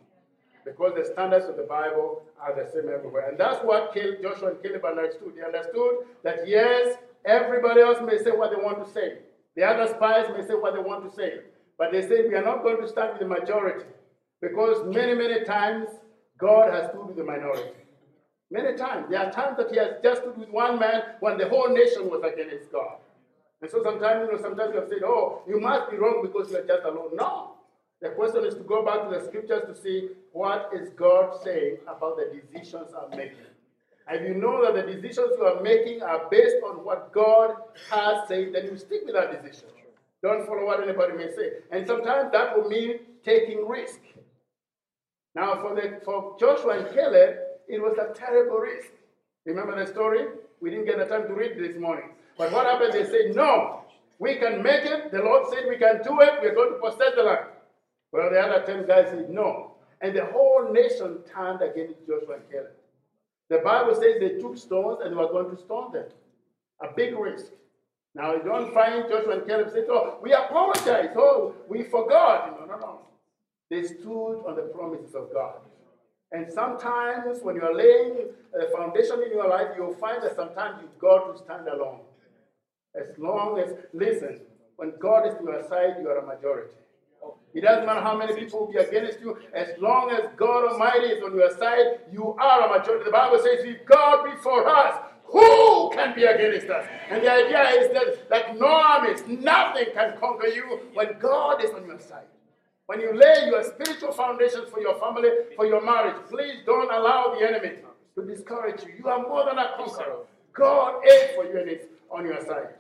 because 0.65 0.95
the 0.97 1.05
standards 1.05 1.47
of 1.47 1.57
the 1.57 1.63
Bible 1.71 2.23
are 2.41 2.55
the 2.57 2.69
same 2.73 2.91
everywhere. 2.93 3.29
And 3.29 3.39
that's 3.39 3.63
what 3.65 3.95
Joshua 3.95 4.51
and 4.51 4.63
Caleb 4.63 4.85
understood. 4.85 5.35
They 5.37 5.43
understood 5.43 6.11
that 6.25 6.49
yes, 6.49 6.99
everybody 7.25 7.83
else 7.83 7.99
may 8.03 8.19
say 8.19 8.33
what 8.33 8.51
they 8.51 8.61
want 8.61 8.85
to 8.85 8.91
say. 8.93 9.19
The 9.55 9.63
other 9.63 9.87
spies 9.95 10.27
may 10.37 10.45
say 10.45 10.55
what 10.55 10.75
they 10.75 10.81
want 10.81 11.09
to 11.09 11.15
say. 11.15 11.54
But 11.79 11.93
they 11.93 12.03
say 12.03 12.29
we 12.29 12.35
are 12.35 12.45
not 12.45 12.63
going 12.63 12.81
to 12.81 12.89
start 12.89 13.13
with 13.13 13.21
the 13.21 13.29
majority 13.29 13.87
because 14.41 14.85
many, 14.95 15.15
many 15.15 15.45
times 15.45 15.89
God 16.39 16.73
has 16.73 16.91
stood 16.91 17.07
with 17.07 17.17
the 17.17 17.25
minority. 17.25 17.71
Many 18.51 18.77
times. 18.77 19.07
There 19.11 19.21
are 19.21 19.33
times 19.33 19.57
that 19.57 19.71
He 19.71 19.79
has 19.79 19.95
just 20.03 20.23
stood 20.23 20.37
with 20.37 20.51
one 20.51 20.79
man 20.79 21.03
when 21.21 21.39
the 21.39 21.49
whole 21.49 21.69
nation 21.69 22.09
was 22.09 22.23
against 22.23 22.71
God. 22.71 22.99
And 23.61 23.71
so 23.71 23.83
sometimes, 23.83 24.29
you 24.29 24.37
know, 24.37 24.43
sometimes 24.43 24.75
you 24.75 24.81
have 24.81 24.89
said, 24.89 25.03
oh, 25.05 25.43
you 25.49 25.59
must 25.59 25.91
be 25.91 25.97
wrong 25.97 26.21
because 26.23 26.51
you 26.51 26.59
are 26.59 26.67
just 26.67 26.85
alone. 26.85 27.17
No. 27.17 27.55
The 28.03 28.11
question 28.11 28.45
is 28.45 28.55
to 28.55 28.61
go 28.61 28.85
back 28.85 29.09
to 29.09 29.19
the 29.19 29.25
scriptures 29.25 29.63
to 29.67 29.75
see 29.75 30.11
what 30.33 30.71
is 30.75 30.91
God 30.91 31.43
saying 31.43 31.79
about 31.89 32.19
the 32.19 32.43
decisions 32.53 32.91
I'm 32.93 33.17
making. 33.17 33.39
And 34.07 34.27
you 34.27 34.35
know 34.35 34.63
that 34.63 34.87
the 34.87 34.93
decisions 34.93 35.33
you 35.39 35.45
are 35.45 35.63
making 35.63 36.03
are 36.03 36.29
based 36.31 36.57
on 36.63 36.85
what 36.85 37.13
God 37.13 37.55
has 37.91 38.29
said, 38.29 38.53
then 38.53 38.67
you 38.67 38.77
stick 38.77 39.07
with 39.07 39.15
that 39.15 39.43
decision. 39.43 39.71
Don't 40.25 40.47
follow 40.47 40.65
what 40.65 40.83
anybody 40.83 41.13
may 41.13 41.31
say. 41.37 41.51
And 41.71 41.87
sometimes 41.87 42.33
that 42.33 42.57
will 42.57 42.67
mean 42.67 43.01
taking 43.23 43.69
risk. 43.69 44.01
Now, 45.35 45.57
for, 45.61 45.75
the, 45.75 46.01
for 46.03 46.35
Joshua 46.41 46.79
and 46.79 46.95
Caleb, 46.95 47.37
it 47.69 47.79
was 47.79 47.99
a 47.99 48.15
terrible 48.15 48.57
risk. 48.57 48.89
Remember 49.45 49.79
the 49.79 49.87
story? 49.87 50.25
We 50.63 50.71
didn't 50.71 50.87
get 50.87 50.97
the 50.97 51.05
time 51.05 51.29
to 51.29 51.35
read 51.35 51.59
this 51.59 51.77
morning. 51.77 52.09
But 52.39 52.53
what 52.53 52.65
happened? 52.65 52.95
They 52.95 53.05
said, 53.05 53.37
No, 53.37 53.83
we 54.19 54.37
can 54.37 54.63
make 54.63 54.87
it. 54.87 55.13
The 55.13 55.19
Lord 55.19 55.45
said 55.53 55.65
we 55.69 55.77
can 55.77 56.01
do 56.03 56.19
it. 56.23 56.41
We're 56.41 56.55
going 56.55 56.73
to 56.73 56.79
possess 56.79 57.15
the 57.15 57.23
land. 57.23 57.45
Well, 58.11 58.31
the 58.31 58.41
other 58.41 58.65
10 58.65 58.87
guys 58.87 59.09
said 59.11 59.29
no. 59.29 59.73
And 60.01 60.17
the 60.17 60.25
whole 60.25 60.73
nation 60.73 61.19
turned 61.35 61.61
against 61.61 61.99
Joshua 62.07 62.37
and 62.37 62.51
Caleb. 62.51 62.73
The 63.51 63.59
Bible 63.59 63.95
says 63.95 64.15
they 64.21 64.41
took 64.41 64.57
stones 64.57 65.01
and 65.05 65.15
were 65.17 65.29
going 65.29 65.55
to 65.55 65.63
stone 65.63 65.93
them. 65.93 66.07
A 66.83 66.95
big 66.97 67.15
risk. 67.15 67.53
Now 68.15 68.35
you 68.35 68.43
don't 68.43 68.73
find 68.73 69.09
Joshua 69.09 69.39
and 69.39 69.47
Caleb 69.47 69.71
say, 69.73 69.85
"Oh, 69.89 70.19
we 70.23 70.33
apologize. 70.33 71.11
Oh, 71.17 71.55
we 71.69 71.83
forgot." 71.83 72.61
No, 72.61 72.67
no, 72.67 72.79
no. 72.79 73.01
They 73.71 73.83
stood 73.83 74.45
on 74.47 74.55
the 74.57 74.63
promises 74.63 75.15
of 75.15 75.33
God. 75.33 75.55
And 76.31 76.51
sometimes 76.53 77.41
when 77.43 77.57
you're 77.57 77.75
laying 77.75 78.29
a 78.61 78.71
foundation 78.77 79.23
in 79.23 79.31
your 79.31 79.49
life, 79.49 79.69
you'll 79.77 79.95
find 79.95 80.23
that 80.23 80.37
sometimes 80.37 80.79
you've 80.83 80.99
got 80.99 81.33
to 81.33 81.39
stand 81.39 81.69
alone. 81.69 82.01
As 82.95 83.09
long 83.19 83.59
as, 83.59 83.75
listen, 83.93 84.41
when 84.77 84.93
God 85.01 85.27
is 85.27 85.35
on 85.35 85.47
your 85.47 85.67
side, 85.69 85.97
you 86.01 86.09
are 86.09 86.19
a 86.19 86.27
majority. 86.27 86.75
It 87.55 87.63
doesn't 87.63 87.87
matter 87.87 88.01
how 88.01 88.17
many 88.17 88.35
people 88.35 88.61
will 88.61 88.73
be 88.73 88.79
against 88.79 89.21
you, 89.21 89.39
as 89.55 89.69
long 89.79 90.11
as 90.11 90.29
God 90.37 90.73
Almighty 90.73 91.07
is 91.07 91.23
on 91.23 91.35
your 91.37 91.51
side, 91.57 92.01
you 92.13 92.35
are 92.35 92.67
a 92.67 92.79
majority. 92.79 93.05
The 93.05 93.13
Bible 93.13 93.39
says, 93.39 93.65
if 93.65 93.87
God 93.87 94.25
be 94.25 94.37
for 94.43 94.69
us, 94.69 94.99
who 95.25 95.91
can 95.95 96.15
be 96.15 96.25
against 96.25 96.69
us? 96.71 96.87
And 97.11 97.23
the 97.23 97.31
idea 97.31 97.63
is 97.81 97.93
that, 97.93 98.31
like 98.31 98.59
no 98.59 98.67
armies, 98.67 99.23
nothing 99.27 99.87
can 99.95 100.17
conquer 100.19 100.49
you 100.49 100.81
when 100.95 101.19
God 101.19 101.65
is 101.65 101.71
on 101.73 101.87
your 101.87 101.99
side. 101.99 102.27
When 102.87 103.01
you 103.01 103.17
lay 103.17 103.47
your 103.47 103.63
spiritual 103.65 104.13
foundations 104.13 104.69
for 104.71 104.81
your 104.81 104.99
family, 105.01 105.31
for 105.57 105.67
your 105.67 105.85
marriage, 105.85 106.17
please 106.29 106.59
don't 106.67 106.93
allow 106.93 107.35
the 107.39 107.47
enemy 107.47 107.79
to 108.15 108.25
discourage 108.25 108.83
you. 108.85 108.95
You 108.99 109.09
are 109.09 109.23
more 109.23 109.45
than 109.47 109.59
a 109.59 109.73
conqueror. 109.77 110.27
God 110.53 111.03
is 111.07 111.35
for 111.35 111.45
you 111.45 111.59
and 111.59 111.69
it's 111.69 111.87
on 112.11 112.27
your 112.27 112.45
side. 112.45 112.75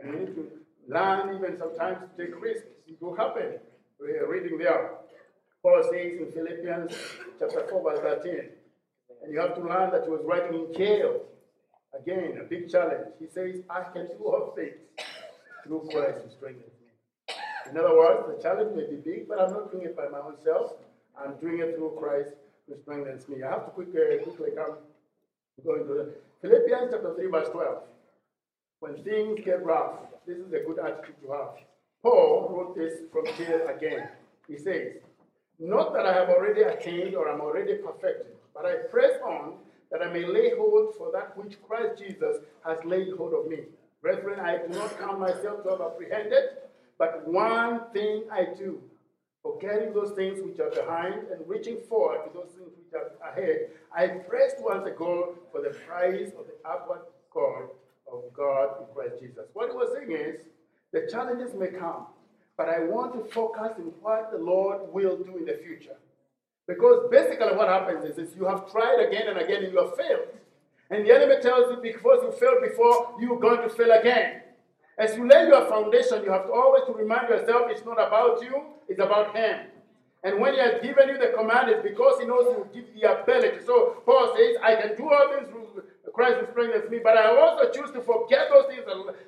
And 0.00 0.12
you 0.12 0.18
need 0.20 0.34
to 0.34 0.50
learn 0.88 1.36
even 1.36 1.56
sometimes 1.56 1.98
to 2.00 2.26
take 2.26 2.40
risks. 2.42 2.66
It 2.86 3.00
will 3.00 3.16
happen. 3.16 3.58
We 4.00 4.12
are 4.12 4.28
reading 4.28 4.58
there. 4.58 4.90
Paul 5.62 5.82
says 5.84 6.20
in 6.20 6.30
Philippians 6.32 6.92
chapter 7.38 7.66
4, 7.70 7.82
verse 7.82 8.00
13. 8.22 8.40
And 9.22 9.32
you 9.32 9.40
have 9.40 9.54
to 9.54 9.62
learn 9.62 9.90
that 9.92 10.04
he 10.04 10.10
was 10.10 10.20
writing 10.24 10.66
in 10.66 10.74
jail. 10.74 11.22
Again, 11.98 12.38
a 12.40 12.44
big 12.44 12.70
challenge. 12.70 13.14
He 13.20 13.26
says, 13.26 13.60
I 13.70 13.84
can 13.92 14.06
do 14.06 14.24
all 14.24 14.52
things 14.56 14.74
through 15.64 15.88
Christ 15.92 16.18
who 16.24 16.30
strengthens 16.30 16.72
me. 16.80 17.34
In 17.70 17.78
other 17.78 17.96
words, 17.96 18.26
the 18.28 18.42
challenge 18.42 18.76
may 18.76 18.86
be 18.86 18.96
big, 18.96 19.28
but 19.28 19.40
I'm 19.40 19.52
not 19.52 19.70
doing 19.70 19.84
it 19.84 19.96
by 19.96 20.08
my 20.08 20.18
own 20.18 20.36
self. 20.42 20.72
I'm 21.16 21.36
doing 21.36 21.60
it 21.60 21.76
through 21.76 21.96
Christ 21.98 22.34
who 22.68 22.76
strengthens 22.82 23.28
me. 23.28 23.42
I 23.42 23.50
have 23.50 23.66
to 23.66 23.70
quickly, 23.70 24.00
uh, 24.00 24.22
quickly 24.24 24.50
come 24.56 24.76
go 25.62 25.76
into 25.76 25.94
the 25.94 26.14
Philippians 26.42 26.90
chapter 26.90 27.14
3, 27.14 27.26
verse 27.28 27.48
12. 27.50 27.82
When 28.80 29.02
things 29.04 29.40
get 29.44 29.64
rough, 29.64 30.00
this 30.26 30.38
is 30.38 30.52
a 30.52 30.60
good 30.66 30.78
attitude 30.78 31.14
to 31.22 31.32
have. 31.32 31.54
Paul 32.02 32.48
wrote 32.50 32.76
this 32.76 33.00
from 33.12 33.26
here 33.34 33.66
again. 33.70 34.08
He 34.48 34.58
says, 34.58 34.96
Not 35.58 35.94
that 35.94 36.06
I 36.06 36.12
have 36.12 36.28
already 36.28 36.62
attained 36.62 37.14
or 37.14 37.28
am 37.28 37.40
already 37.40 37.76
perfected, 37.76 38.34
but 38.52 38.66
I 38.66 38.74
press 38.90 39.12
on 39.24 39.54
that 39.94 40.02
I 40.02 40.12
may 40.12 40.26
lay 40.26 40.50
hold 40.56 40.96
for 40.96 41.12
that 41.12 41.38
which 41.38 41.62
Christ 41.62 42.02
Jesus 42.02 42.38
has 42.66 42.78
laid 42.84 43.12
hold 43.16 43.32
of 43.32 43.46
me. 43.46 43.60
Brethren, 44.02 44.40
I 44.40 44.58
do 44.58 44.76
not 44.76 44.98
count 44.98 45.20
myself 45.20 45.62
to 45.62 45.70
have 45.70 45.80
apprehended, 45.80 46.48
but 46.98 47.24
one 47.28 47.82
thing 47.92 48.24
I 48.32 48.48
do, 48.58 48.82
forgetting 49.40 49.94
those 49.94 50.10
things 50.16 50.42
which 50.42 50.58
are 50.58 50.70
behind 50.70 51.28
and 51.30 51.46
reaching 51.46 51.78
forward 51.88 52.24
to 52.24 52.30
those 52.34 52.50
things 52.56 52.72
which 52.76 52.92
are 52.92 53.30
ahead, 53.30 53.70
I 53.96 54.08
press 54.08 54.54
towards 54.58 54.84
the 54.84 54.90
goal 54.90 55.36
for 55.52 55.62
the 55.62 55.70
prize 55.70 56.32
of 56.36 56.46
the 56.48 56.68
upward 56.68 57.02
call 57.30 57.76
of 58.12 58.24
God 58.36 58.70
in 58.80 58.92
Christ 58.92 59.20
Jesus. 59.20 59.46
What 59.52 59.70
he 59.70 59.76
was 59.76 59.90
saying 59.96 60.10
is, 60.10 60.40
the 60.90 61.08
challenges 61.08 61.54
may 61.54 61.68
come, 61.68 62.06
but 62.56 62.68
I 62.68 62.80
want 62.80 63.12
to 63.14 63.32
focus 63.32 63.74
on 63.78 63.92
what 64.02 64.32
the 64.32 64.38
Lord 64.38 64.92
will 64.92 65.16
do 65.18 65.36
in 65.36 65.44
the 65.44 65.60
future. 65.64 65.98
Because 66.66 67.08
basically 67.10 67.54
what 67.56 67.68
happens 67.68 68.04
is, 68.04 68.18
is 68.18 68.36
you 68.36 68.46
have 68.46 68.70
tried 68.70 69.06
again 69.06 69.28
and 69.28 69.38
again 69.38 69.64
and 69.64 69.72
you 69.72 69.78
have 69.78 69.96
failed. 69.96 70.28
And 70.90 71.06
the 71.06 71.14
enemy 71.14 71.40
tells 71.40 71.70
you 71.70 71.78
because 71.82 72.22
you 72.22 72.32
failed 72.32 72.62
before, 72.62 73.16
you're 73.20 73.38
going 73.38 73.62
to 73.62 73.68
fail 73.68 73.90
again. 73.92 74.42
As 74.96 75.16
you 75.16 75.28
lay 75.28 75.46
your 75.48 75.66
foundation, 75.66 76.22
you 76.24 76.30
have 76.30 76.46
to 76.46 76.52
always 76.52 76.84
to 76.86 76.92
remind 76.92 77.28
yourself 77.28 77.70
it's 77.70 77.84
not 77.84 77.94
about 77.94 78.42
you, 78.42 78.62
it's 78.88 79.00
about 79.00 79.34
him. 79.36 79.66
And 80.22 80.40
when 80.40 80.54
he 80.54 80.60
has 80.60 80.80
given 80.80 81.08
you 81.08 81.18
the 81.18 81.32
command, 81.36 81.68
it's 81.68 81.82
because 81.82 82.18
he 82.20 82.26
knows 82.26 82.46
you 82.48 82.58
will 82.58 82.70
give 82.72 82.86
the 82.94 83.20
ability. 83.20 83.64
So 83.66 84.02
Paul 84.06 84.34
says, 84.36 84.56
I 84.62 84.76
can 84.76 84.96
do 84.96 85.10
all 85.10 85.34
things 85.34 85.50
through 85.50 85.82
Christ 86.14 86.46
strengthens 86.52 86.88
me, 86.90 87.00
but 87.02 87.18
I 87.18 87.26
also 87.36 87.70
choose 87.72 87.90
to 87.90 88.00
forget 88.00 88.46
those 88.48 88.66
things 88.66 88.84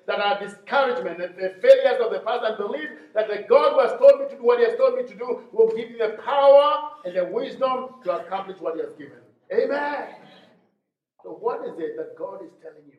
that 0.07 0.21
are 0.21 0.39
discouragement 0.39 1.21
and 1.21 1.35
the 1.35 1.59
failures 1.61 2.01
of 2.01 2.13
the 2.13 2.21
past 2.21 2.45
and 2.45 2.57
believe 2.57 2.91
that 3.13 3.27
the 3.27 3.45
God 3.49 3.73
who 3.73 3.81
has 3.81 3.99
told 3.99 4.21
me 4.21 4.29
to 4.31 4.37
do 4.37 4.43
what 4.45 4.61
he 4.61 4.67
has 4.67 4.77
told 4.79 4.95
me 4.95 5.03
to 5.03 5.15
do 5.15 5.43
will 5.53 5.69
give 5.75 5.91
me 5.91 5.97
the 5.99 6.17
power 6.25 6.91
and 7.05 7.17
the 7.17 7.25
wisdom 7.25 7.89
to 8.05 8.13
accomplish 8.13 8.61
what 8.61 8.77
he 8.77 8.83
has 8.83 8.93
given. 8.93 9.19
Amen. 9.53 10.15
So, 11.25 11.31
what 11.31 11.67
is 11.67 11.75
it 11.79 11.97
that 11.97 12.17
God 12.17 12.45
is 12.45 12.53
telling 12.63 12.87
you 12.87 12.99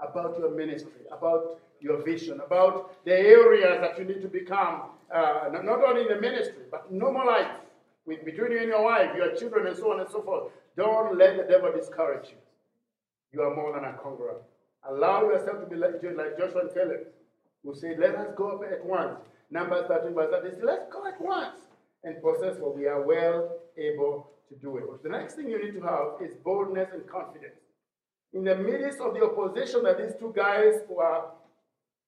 about 0.00 0.36
your 0.36 0.50
ministry, 0.50 1.06
about 1.12 1.60
your 1.80 2.02
vision, 2.02 2.40
about 2.40 3.04
the 3.04 3.12
areas 3.12 3.78
that 3.80 3.96
you 4.00 4.04
need 4.04 4.20
to 4.22 4.28
become, 4.28 4.82
uh, 5.14 5.48
not 5.62 5.84
only 5.84 6.02
in 6.02 6.08
the 6.08 6.20
ministry, 6.20 6.64
but 6.72 6.90
normal 6.90 7.24
life, 7.24 7.52
with, 8.04 8.24
between 8.24 8.50
you 8.50 8.58
and 8.58 8.68
your 8.68 8.82
wife, 8.82 9.14
your 9.16 9.32
children, 9.36 9.68
and 9.68 9.76
so 9.76 9.92
on 9.92 10.00
and 10.00 10.10
so 10.10 10.22
forth? 10.22 10.50
Don't 10.76 11.16
let 11.16 11.36
the 11.36 11.44
devil 11.44 11.70
discourage 11.70 12.30
you. 12.30 12.36
You 13.32 13.42
are 13.42 13.54
more 13.54 13.72
than 13.74 13.84
a 13.84 13.92
conqueror. 13.94 14.36
Allow 14.88 15.22
yourself 15.22 15.60
to 15.60 15.66
be 15.66 15.76
like, 15.76 16.02
like 16.02 16.38
Joshua 16.38 16.62
and 16.62 16.74
Caleb, 16.74 17.06
who 17.64 17.74
said, 17.74 17.98
Let 17.98 18.14
us 18.14 18.28
go 18.36 18.58
up 18.58 18.62
at 18.70 18.84
once. 18.84 19.20
Numbers 19.50 19.86
13, 19.88 20.14
verse 20.14 20.30
13, 20.30 20.60
let's 20.62 20.92
go 20.92 21.06
at 21.06 21.20
once 21.20 21.60
and 22.04 22.22
possess, 22.22 22.58
what 22.58 22.76
we 22.76 22.86
are 22.86 23.02
well 23.02 23.56
able 23.76 24.30
to 24.48 24.54
do 24.56 24.76
it. 24.76 25.02
The 25.02 25.08
next 25.08 25.34
thing 25.34 25.48
you 25.48 25.62
need 25.62 25.72
to 25.72 25.80
have 25.80 26.20
is 26.20 26.36
boldness 26.44 26.90
and 26.92 27.06
confidence. 27.06 27.56
In 28.34 28.44
the 28.44 28.56
midst 28.56 29.00
of 29.00 29.14
the 29.14 29.24
opposition 29.24 29.82
that 29.84 29.98
these 29.98 30.14
two 30.18 30.32
guys 30.36 30.82
were, 30.88 31.22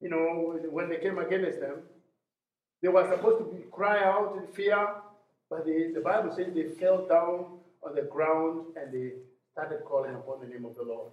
you 0.00 0.10
know, 0.10 0.58
when 0.70 0.90
they 0.90 0.98
came 0.98 1.18
against 1.18 1.60
them, 1.60 1.80
they 2.82 2.88
were 2.88 3.08
supposed 3.10 3.38
to 3.38 3.44
be, 3.44 3.64
cry 3.70 4.04
out 4.04 4.36
in 4.36 4.46
fear, 4.54 4.88
but 5.48 5.64
the, 5.64 5.92
the 5.94 6.00
Bible 6.00 6.34
says 6.34 6.52
they 6.54 6.68
fell 6.78 7.06
down 7.06 7.58
on 7.82 7.94
the 7.94 8.02
ground 8.02 8.66
and 8.76 8.92
they 8.92 9.12
started 9.52 9.84
calling 9.84 10.14
upon 10.14 10.40
the 10.40 10.46
name 10.46 10.64
of 10.64 10.76
the 10.76 10.82
Lord. 10.82 11.12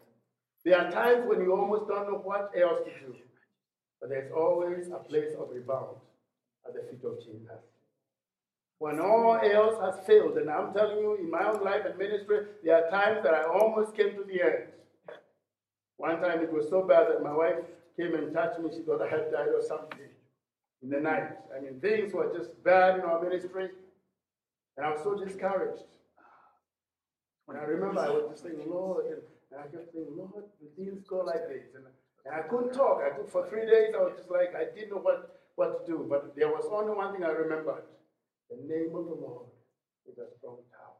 There 0.63 0.77
are 0.77 0.91
times 0.91 1.23
when 1.27 1.41
you 1.41 1.53
almost 1.55 1.87
don't 1.87 2.11
know 2.11 2.19
what 2.19 2.51
else 2.59 2.79
to 2.79 3.05
do, 3.05 3.15
but 3.99 4.09
there's 4.09 4.31
always 4.31 4.87
a 4.87 4.97
place 4.97 5.33
of 5.39 5.49
rebound 5.49 5.97
at 6.67 6.73
the 6.73 6.81
feet 6.81 7.03
of 7.03 7.19
Jesus. 7.19 7.63
When 8.79 8.99
all 8.99 9.39
else 9.41 9.75
has 9.81 10.05
failed, 10.05 10.37
and 10.37 10.49
I'm 10.49 10.73
telling 10.73 10.97
you, 10.97 11.15
in 11.15 11.31
my 11.31 11.47
own 11.47 11.63
life 11.63 11.81
and 11.85 11.97
ministry, 11.97 12.39
there 12.63 12.75
are 12.75 12.89
times 12.91 13.23
that 13.23 13.33
I 13.33 13.43
almost 13.45 13.95
came 13.95 14.11
to 14.15 14.23
the 14.23 14.41
end. 14.43 14.63
One 15.97 16.21
time 16.21 16.41
it 16.41 16.53
was 16.53 16.69
so 16.69 16.83
bad 16.83 17.07
that 17.09 17.23
my 17.23 17.33
wife 17.33 17.55
came 17.97 18.13
and 18.13 18.31
touched 18.33 18.59
me. 18.59 18.69
She 18.71 18.83
thought 18.83 19.01
I 19.01 19.09
had 19.09 19.31
died 19.31 19.47
or 19.47 19.63
something 19.67 20.09
in 20.83 20.89
the 20.89 20.99
night. 20.99 21.37
I 21.55 21.59
mean, 21.59 21.79
things 21.79 22.13
were 22.13 22.31
just 22.37 22.51
bad 22.63 22.99
in 22.99 23.01
our 23.01 23.19
ministry, 23.21 23.69
and 24.77 24.85
I 24.85 24.91
was 24.91 25.01
so 25.01 25.15
discouraged. 25.15 25.83
And 27.47 27.57
I 27.57 27.63
remember 27.63 28.01
I 28.01 28.09
was 28.09 28.27
just 28.29 28.43
saying, 28.43 28.59
Lord, 28.67 29.05
and, 29.07 29.21
I 29.55 29.63
kept 29.71 29.93
saying, 29.93 30.11
Lord, 30.11 30.43
the 30.59 30.67
things 30.75 31.01
go 31.07 31.23
like 31.23 31.47
this. 31.47 31.71
And, 31.73 31.87
and 32.27 32.35
I 32.35 32.43
couldn't 32.51 32.73
talk. 32.75 32.99
I 32.99 33.15
could, 33.15 33.31
for 33.31 33.47
three 33.47 33.65
days, 33.65 33.95
I 33.95 34.03
was 34.03 34.13
just 34.19 34.29
like, 34.29 34.51
I 34.51 34.67
didn't 34.75 34.91
know 34.91 34.99
what, 34.99 35.39
what 35.55 35.79
to 35.79 35.81
do. 35.87 36.05
But 36.09 36.35
there 36.35 36.49
was 36.49 36.67
only 36.67 36.93
one 36.93 37.15
thing 37.15 37.23
I 37.23 37.31
remembered. 37.31 37.87
The 38.51 38.59
name 38.59 38.91
of 38.91 39.07
the 39.07 39.15
Lord 39.15 39.47
is 40.03 40.19
a 40.19 40.27
strong 40.37 40.59
tower. 40.75 40.99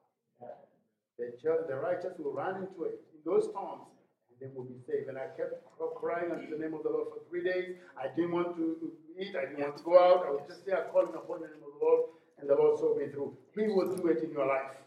The, 1.20 1.34
just, 1.42 1.68
the 1.68 1.76
righteous 1.76 2.14
will 2.20 2.34
run 2.34 2.64
into 2.64 2.84
it 2.86 3.02
in 3.12 3.20
those 3.26 3.50
storms, 3.50 3.90
and 4.30 4.38
they 4.40 4.54
will 4.56 4.66
be 4.66 4.80
saved. 4.88 5.10
And 5.10 5.18
I 5.18 5.34
kept 5.36 5.60
crying 6.00 6.32
unto 6.32 6.48
the 6.48 6.62
name 6.62 6.74
of 6.74 6.84
the 6.84 6.90
Lord 6.94 7.10
for 7.10 7.20
three 7.28 7.44
days. 7.44 7.76
I 7.98 8.08
didn't 8.16 8.32
want 8.32 8.56
to 8.56 8.92
eat. 9.20 9.36
I 9.36 9.50
didn't 9.50 9.66
want 9.66 9.78
to 9.78 9.84
go 9.84 9.98
out. 10.00 10.24
I 10.26 10.32
was 10.32 10.46
just 10.48 10.66
there 10.66 10.88
calling 10.94 11.16
upon 11.18 11.42
the 11.42 11.50
name 11.52 11.66
of 11.66 11.74
the 11.76 11.82
Lord, 11.84 12.02
and 12.40 12.50
the 12.50 12.56
Lord 12.56 12.78
saw 12.80 12.96
me 12.96 13.10
through. 13.12 13.36
He 13.58 13.68
will 13.68 13.92
do 13.98 14.08
it 14.08 14.24
in 14.24 14.32
your 14.32 14.46
life. 14.46 14.78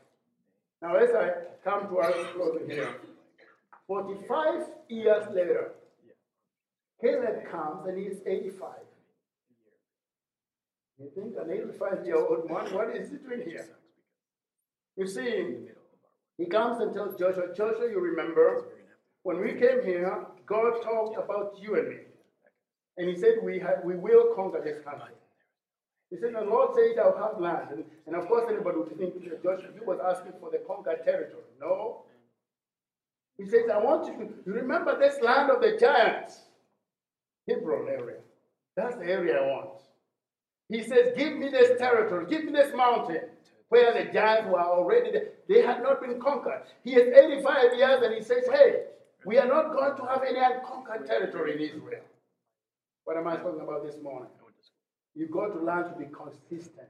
Now, 0.82 0.96
as 0.96 1.10
I 1.14 1.30
come 1.62 1.88
to 1.88 1.98
our 1.98 2.12
closing 2.34 2.70
here, 2.70 2.94
45 3.86 4.66
years 4.88 5.26
later, 5.32 5.72
Caleb 7.00 7.50
comes 7.50 7.86
and 7.86 7.98
he's 7.98 8.20
85. 8.26 8.70
You 10.98 11.10
think 11.14 11.34
an 11.38 11.50
85 11.50 12.06
year 12.06 12.16
old 12.16 12.48
man, 12.48 12.74
what 12.74 12.94
is 12.94 13.10
he 13.10 13.16
doing 13.16 13.42
here? 13.46 13.68
You 14.96 15.06
see, 15.06 15.56
he 16.36 16.46
comes 16.46 16.80
and 16.80 16.92
tells 16.94 17.18
Joshua, 17.18 17.54
Joshua, 17.56 17.88
you 17.90 18.00
remember, 18.00 18.66
when 19.22 19.40
we 19.40 19.52
came 19.52 19.82
here, 19.84 20.26
God 20.46 20.82
talked 20.82 21.16
about 21.22 21.56
you 21.60 21.76
and 21.76 21.88
me. 21.88 21.96
And 22.96 23.08
he 23.08 23.16
said, 23.16 23.36
we, 23.42 23.58
have, 23.60 23.80
we 23.84 23.96
will 23.96 24.34
conquer 24.34 24.60
this 24.62 24.82
country. 24.84 25.14
He 26.10 26.16
said, 26.16 26.34
the 26.34 26.40
Lord 26.40 26.74
said, 26.74 26.98
I'll 26.98 27.16
have 27.16 27.40
land. 27.40 27.68
And, 27.70 27.84
and 28.06 28.16
of 28.16 28.26
course, 28.26 28.50
anybody 28.50 28.78
would 28.78 28.98
think 28.98 29.14
Joshua, 29.42 29.70
he 29.72 29.80
was 29.80 30.00
asking 30.04 30.32
for 30.40 30.50
the 30.50 30.58
conquered 30.66 31.04
territory. 31.04 31.44
No. 31.60 32.02
He 33.38 33.46
says, 33.46 33.70
I 33.72 33.78
want 33.78 34.06
you 34.06 34.14
to 34.14 34.34
you 34.44 34.52
remember 34.52 34.98
this 34.98 35.22
land 35.22 35.50
of 35.50 35.60
the 35.60 35.76
giants, 35.78 36.40
Hebron 37.48 37.88
area. 37.88 38.18
That's 38.76 38.96
the 38.96 39.04
area 39.04 39.38
I 39.38 39.46
want. 39.46 39.80
He 40.68 40.82
says, 40.82 41.14
Give 41.16 41.36
me 41.36 41.48
this 41.48 41.78
territory, 41.78 42.26
give 42.28 42.44
me 42.44 42.52
this 42.52 42.74
mountain 42.74 43.22
where 43.68 43.94
the 43.94 44.12
giants 44.12 44.50
were 44.50 44.60
already 44.60 45.12
there. 45.12 45.28
They 45.48 45.62
had 45.62 45.82
not 45.82 46.00
been 46.00 46.20
conquered. 46.20 46.62
He 46.84 46.96
is 46.96 47.16
85 47.16 47.74
years 47.76 48.00
and 48.02 48.14
he 48.14 48.22
says, 48.22 48.44
Hey, 48.50 48.82
we 49.24 49.38
are 49.38 49.46
not 49.46 49.72
going 49.72 49.96
to 49.96 50.04
have 50.06 50.22
any 50.28 50.38
unconquered 50.38 51.06
territory 51.06 51.54
in 51.54 51.60
Israel. 51.60 52.02
What 53.04 53.16
am 53.16 53.26
I 53.28 53.36
talking 53.36 53.60
about 53.60 53.84
this 53.84 53.96
morning? 54.02 54.28
You've 55.14 55.30
got 55.30 55.48
to 55.48 55.60
learn 55.60 55.84
to 55.92 55.98
be 55.98 56.06
consistent. 56.06 56.88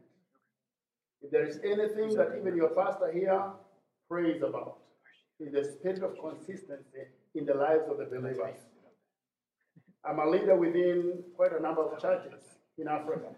If 1.23 1.31
there 1.31 1.45
is 1.47 1.59
anything 1.65 2.15
that 2.17 2.37
even 2.39 2.57
your 2.57 2.71
pastor 2.71 3.11
here 3.13 3.43
prays 4.09 4.43
about, 4.43 4.79
is 5.39 5.53
the 5.53 5.65
spirit 5.65 6.03
of 6.03 6.19
consistency 6.19 7.09
in 7.35 7.47
the 7.47 7.55
lives 7.55 7.85
of 7.91 7.99
the 7.99 8.05
believers. 8.05 8.61
I'm 10.05 10.19
a 10.19 10.29
leader 10.29 10.57
within 10.57 11.23
quite 11.37 11.53
a 11.53 11.61
number 11.61 11.83
of 11.83 12.01
churches 12.01 12.43
in 12.79 12.89
Africa. 12.89 13.29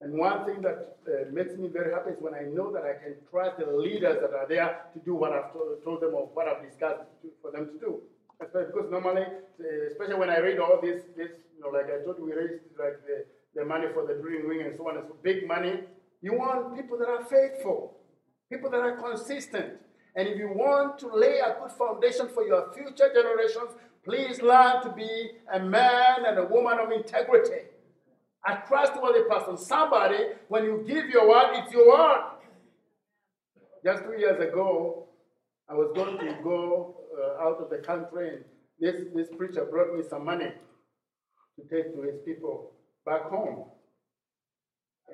And 0.00 0.18
one 0.18 0.44
thing 0.44 0.60
that 0.62 0.98
uh, 1.08 1.32
makes 1.32 1.56
me 1.56 1.68
very 1.68 1.92
happy 1.92 2.10
is 2.10 2.16
when 2.20 2.34
I 2.34 2.42
know 2.42 2.70
that 2.72 2.82
I 2.82 2.94
can 3.02 3.14
trust 3.30 3.58
the 3.58 3.72
leaders 3.72 4.18
that 4.20 4.34
are 4.36 4.46
there 4.46 4.82
to 4.92 4.98
do 5.00 5.14
what 5.14 5.32
I've 5.32 5.52
told, 5.52 6.00
them 6.02 6.14
or 6.14 6.28
what 6.34 6.46
I've 6.46 6.62
discussed 6.62 7.04
to, 7.22 7.28
for 7.40 7.50
them 7.50 7.66
to 7.72 7.78
do. 7.78 8.02
Because 8.38 8.90
normally, 8.90 9.22
uh, 9.22 9.86
especially 9.90 10.16
when 10.16 10.28
I 10.28 10.38
read 10.38 10.58
all 10.58 10.78
this, 10.82 11.04
this, 11.16 11.30
you 11.56 11.62
know, 11.62 11.70
like 11.70 11.86
I 11.86 12.04
told 12.04 12.18
you, 12.18 12.26
we 12.26 12.32
raised 12.32 12.64
like 12.78 13.00
the, 13.06 13.24
the 13.54 13.64
money 13.64 13.86
for 13.92 14.06
the 14.06 14.14
drilling 14.14 14.46
ring 14.46 14.66
and 14.66 14.76
so 14.76 14.88
on 14.88 14.96
and 14.96 15.06
so 15.06 15.16
big 15.22 15.46
money. 15.46 15.80
You 16.20 16.34
want 16.34 16.74
people 16.76 16.98
that 16.98 17.08
are 17.08 17.24
faithful, 17.24 17.96
people 18.50 18.70
that 18.70 18.80
are 18.80 18.96
consistent. 18.96 19.74
And 20.16 20.28
if 20.28 20.38
you 20.38 20.48
want 20.48 20.98
to 21.00 21.08
lay 21.14 21.40
a 21.40 21.56
good 21.60 21.72
foundation 21.72 22.28
for 22.28 22.46
your 22.46 22.72
future 22.72 23.12
generations, 23.12 23.76
please 24.04 24.40
learn 24.40 24.82
to 24.82 24.92
be 24.92 25.32
a 25.52 25.60
man 25.60 26.24
and 26.26 26.38
a 26.38 26.44
woman 26.44 26.78
of 26.78 26.92
integrity. 26.92 27.66
A 28.46 28.62
trustworthy 28.68 29.22
person. 29.28 29.56
Somebody, 29.56 30.18
when 30.48 30.64
you 30.64 30.84
give 30.86 31.08
your 31.08 31.28
word, 31.28 31.52
it's 31.54 31.72
your 31.72 31.88
word. 31.88 32.22
Just 33.82 34.04
two 34.04 34.18
years 34.18 34.40
ago, 34.40 35.08
I 35.68 35.74
was 35.74 35.92
going 35.94 36.18
to 36.18 36.38
go 36.42 36.96
uh, 37.18 37.42
out 37.42 37.58
of 37.60 37.70
the 37.70 37.78
country, 37.78 38.28
and 38.28 38.44
this, 38.78 38.96
this 39.14 39.28
preacher 39.36 39.64
brought 39.64 39.94
me 39.94 40.02
some 40.08 40.24
money 40.24 40.52
to 41.56 41.62
take 41.74 41.94
to 41.94 42.02
his 42.02 42.16
people 42.24 42.73
back 43.04 43.30
home. 43.30 43.64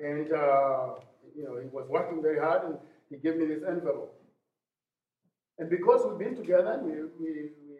And, 0.01 0.31
uh, 0.31 0.95
you 1.35 1.43
know, 1.43 1.59
he 1.61 1.67
was 1.67 1.85
working 1.89 2.21
very 2.21 2.39
hard, 2.39 2.63
and 2.65 2.77
he 3.09 3.17
gave 3.17 3.37
me 3.37 3.45
this 3.45 3.63
envelope. 3.67 4.15
And 5.59 5.69
because 5.69 6.05
we've 6.07 6.17
been 6.17 6.35
together, 6.35 6.79
we, 6.83 6.91
we, 7.19 7.31
we 7.69 7.77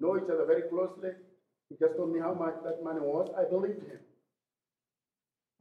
know 0.00 0.16
each 0.16 0.30
other 0.30 0.44
very 0.44 0.62
closely, 0.62 1.10
he 1.68 1.76
just 1.78 1.96
told 1.96 2.12
me 2.12 2.20
how 2.20 2.34
much 2.34 2.54
that 2.64 2.82
money 2.84 3.00
was. 3.00 3.30
I 3.38 3.48
believed 3.48 3.86
him. 3.88 4.00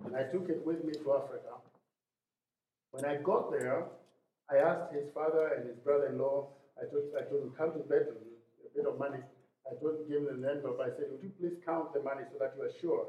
And 0.06 0.16
I 0.16 0.24
took 0.24 0.49
it 0.49 0.66
with 0.66 0.84
me 0.84 0.93
to 0.93 1.14
Africa. 1.14 1.62
When 2.91 3.06
I 3.06 3.16
got 3.22 3.52
there, 3.52 3.86
I 4.49 4.58
asked 4.58 4.91
his 4.91 5.08
father 5.14 5.54
and 5.56 5.70
his 5.70 5.78
brother-in-law, 5.78 6.49
I 6.76 6.91
told, 6.91 7.04
I 7.16 7.24
told 7.30 7.43
him, 7.43 7.54
come 7.56 7.72
to 7.72 7.80
bed 7.88 8.08
with 8.10 8.20
a 8.66 8.76
bit 8.76 8.86
of 8.91 8.99
money. 8.99 9.24
I 9.70 9.80
told 9.80 10.02
him, 10.02 10.10
give 10.10 10.28
him 10.28 10.43
an 10.43 10.49
envelope. 10.49 10.82
I 10.82 10.89
said, 10.89 11.08
would 11.12 11.24
you 11.24 11.32
please 11.39 11.56
count 11.64 11.93
the 11.93 12.02
money 12.02 12.24
so 12.34 12.39
that 12.39 12.56
you 12.58 12.64
are 12.66 12.74
sure 12.82 13.06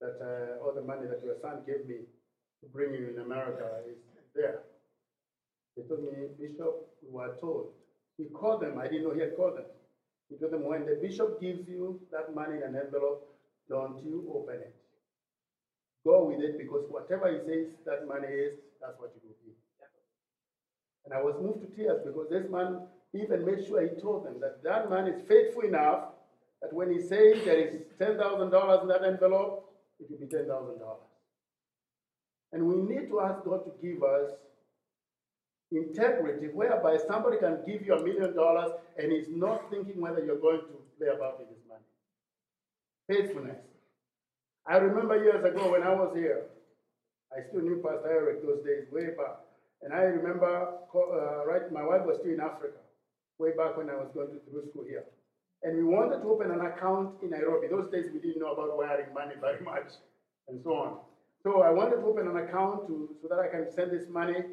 that 0.00 0.16
uh, 0.20 0.64
all 0.64 0.72
the 0.74 0.82
money 0.82 1.06
that 1.06 1.22
your 1.24 1.36
son 1.40 1.60
gave 1.66 1.86
me 1.86 2.04
to 2.60 2.66
bring 2.72 2.92
you 2.92 3.14
in 3.14 3.22
America 3.22 3.80
is 3.88 3.96
there. 4.34 4.60
They 5.76 5.82
told 5.84 6.02
me, 6.02 6.28
Bishop, 6.40 6.88
we 7.02 7.10
were 7.10 7.36
told. 7.40 7.72
He 8.16 8.24
called 8.24 8.62
them. 8.62 8.78
I 8.78 8.88
didn't 8.88 9.04
know 9.04 9.14
he 9.14 9.20
had 9.20 9.36
called 9.36 9.56
them. 9.58 9.68
He 10.30 10.36
told 10.36 10.52
them, 10.52 10.64
when 10.64 10.86
the 10.86 10.98
bishop 11.00 11.40
gives 11.40 11.68
you 11.68 12.00
that 12.10 12.34
money 12.34 12.56
in 12.56 12.62
an 12.62 12.76
envelope, 12.76 13.28
don't 13.68 14.02
you 14.04 14.24
open 14.34 14.56
it. 14.56 14.74
Go 16.04 16.24
with 16.24 16.40
it 16.40 16.58
because 16.58 16.84
whatever 16.88 17.30
he 17.30 17.38
says 17.46 17.66
that 17.84 18.06
money 18.08 18.28
is, 18.28 18.54
that's 18.80 18.98
what 18.98 19.12
you 19.14 19.28
will 19.28 19.36
give. 19.44 19.54
And 21.04 21.14
I 21.14 21.22
was 21.22 21.34
moved 21.40 21.60
to 21.62 21.76
tears 21.76 22.00
because 22.04 22.26
this 22.30 22.50
man 22.50 22.80
even 23.14 23.44
made 23.44 23.66
sure 23.66 23.82
he 23.82 24.00
told 24.00 24.26
them 24.26 24.40
that 24.40 24.62
that 24.64 24.90
man 24.90 25.06
is 25.06 25.20
faithful 25.28 25.62
enough 25.62 26.10
that 26.62 26.72
when 26.72 26.90
he 26.90 27.00
says 27.00 27.44
there 27.44 27.58
is 27.58 27.74
$10,000 28.00 28.82
in 28.82 28.88
that 28.88 29.04
envelope, 29.04 29.65
it 30.00 30.10
will 30.10 30.18
be 30.18 30.26
$10,000. 30.26 30.80
And 32.52 32.66
we 32.66 32.76
need 32.76 33.08
to 33.08 33.20
ask 33.20 33.44
God 33.44 33.64
to 33.64 33.72
give 33.82 34.02
us 34.02 34.30
integrity 35.72 36.46
whereby 36.52 36.96
somebody 37.08 37.38
can 37.38 37.58
give 37.66 37.84
you 37.84 37.94
a 37.94 38.02
million 38.02 38.34
dollars 38.34 38.72
and 38.96 39.12
is 39.12 39.26
not 39.28 39.70
thinking 39.70 40.00
whether 40.00 40.24
you're 40.24 40.40
going 40.40 40.60
to 40.60 40.76
play 40.98 41.08
about 41.08 41.40
with 41.40 41.48
his 41.48 41.58
money. 41.68 41.82
Faithfulness. 43.08 43.62
I 44.66 44.76
remember 44.78 45.22
years 45.22 45.44
ago 45.44 45.72
when 45.72 45.82
I 45.82 45.90
was 45.90 46.14
here, 46.14 46.46
I 47.32 47.42
still 47.48 47.62
knew 47.62 47.82
Pastor 47.82 48.10
Eric 48.10 48.42
those 48.42 48.64
days, 48.64 48.86
way 48.92 49.10
back. 49.16 49.42
And 49.82 49.92
I 49.92 50.02
remember, 50.02 50.78
uh, 50.94 51.46
right, 51.46 51.70
my 51.72 51.84
wife 51.84 52.02
was 52.06 52.18
still 52.18 52.32
in 52.32 52.40
Africa, 52.40 52.78
way 53.38 53.50
back 53.50 53.76
when 53.76 53.90
I 53.90 53.94
was 53.94 54.08
going 54.14 54.28
to 54.28 54.40
through 54.50 54.66
school 54.70 54.84
here. 54.88 55.04
And 55.62 55.76
we 55.76 55.84
wanted 55.84 56.22
to 56.22 56.28
open 56.28 56.50
an 56.50 56.60
account 56.60 57.14
in 57.22 57.30
Nairobi. 57.30 57.68
Those 57.68 57.90
days 57.90 58.06
we 58.12 58.20
didn't 58.20 58.40
know 58.40 58.52
about 58.52 58.76
wiring 58.76 59.12
money 59.14 59.34
very 59.40 59.64
much, 59.64 59.88
and 60.48 60.60
so 60.62 60.74
on. 60.74 60.98
So 61.42 61.62
I 61.62 61.70
wanted 61.70 61.96
to 61.96 62.06
open 62.06 62.28
an 62.28 62.36
account 62.36 62.86
to, 62.88 63.08
so 63.22 63.28
that 63.28 63.38
I 63.38 63.48
can 63.48 63.70
send 63.72 63.90
this 63.90 64.08
money 64.08 64.44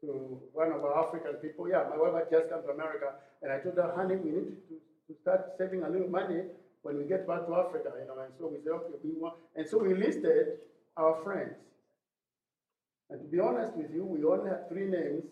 to 0.00 0.40
one 0.52 0.72
of 0.72 0.84
our 0.84 1.04
African 1.04 1.34
people. 1.34 1.68
Yeah, 1.68 1.84
my 1.90 1.96
wife 1.96 2.14
had 2.14 2.30
just 2.30 2.50
come 2.50 2.62
to 2.62 2.70
America, 2.70 3.14
and 3.42 3.52
I 3.52 3.58
told 3.58 3.76
her, 3.76 3.92
honey, 3.94 4.16
we 4.16 4.30
need 4.30 4.56
to, 4.68 4.74
to 5.08 5.20
start 5.20 5.52
saving 5.58 5.82
a 5.82 5.88
little 5.88 6.08
money 6.08 6.42
when 6.82 6.96
we 6.96 7.04
get 7.04 7.26
back 7.26 7.46
to 7.46 7.54
Africa, 7.54 7.90
you 8.00 8.06
know. 8.06 8.20
And 8.22 8.32
so 8.38 8.48
we 8.48 8.58
said, 8.62 8.72
okay, 8.72 8.94
we 9.02 9.10
want, 9.18 9.34
and 9.56 9.68
so 9.68 9.78
we 9.78 9.94
listed 9.94 10.58
our 10.96 11.22
friends. 11.22 11.54
And 13.10 13.20
to 13.20 13.26
be 13.26 13.40
honest 13.40 13.74
with 13.74 13.90
you, 13.92 14.04
we 14.04 14.24
only 14.24 14.50
had 14.50 14.68
three 14.68 14.86
names 14.86 15.24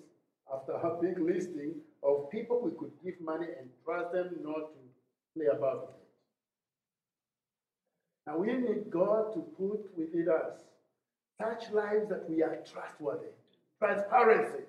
after 0.52 0.72
a 0.72 0.96
big 1.00 1.18
listing 1.18 1.74
of 2.02 2.30
people 2.30 2.60
we 2.62 2.70
could 2.78 2.92
give 3.04 3.20
money 3.20 3.46
and 3.58 3.68
trust 3.84 4.12
them 4.12 4.36
not 4.42 4.72
to 4.72 4.80
it. 5.44 5.60
Now 8.26 8.38
we 8.38 8.52
need 8.52 8.90
God 8.90 9.32
to 9.34 9.40
put 9.40 9.96
within 9.96 10.28
us 10.28 10.60
such 11.40 11.72
lives 11.72 12.08
that 12.08 12.28
we 12.28 12.42
are 12.42 12.58
trustworthy 12.70 13.28
transparency. 13.78 14.64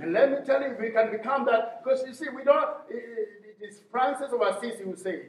and 0.00 0.12
let 0.12 0.30
me 0.30 0.38
tell 0.44 0.62
you, 0.62 0.76
we 0.80 0.90
can 0.90 1.10
become 1.10 1.44
that, 1.46 1.82
because 1.82 2.04
you 2.06 2.14
see, 2.14 2.28
we 2.34 2.44
don't, 2.44 2.68
it 2.88 3.56
is 3.60 3.80
Francis 3.90 4.32
of 4.32 4.40
Assisi 4.40 4.84
who 4.84 4.96
said, 4.96 5.26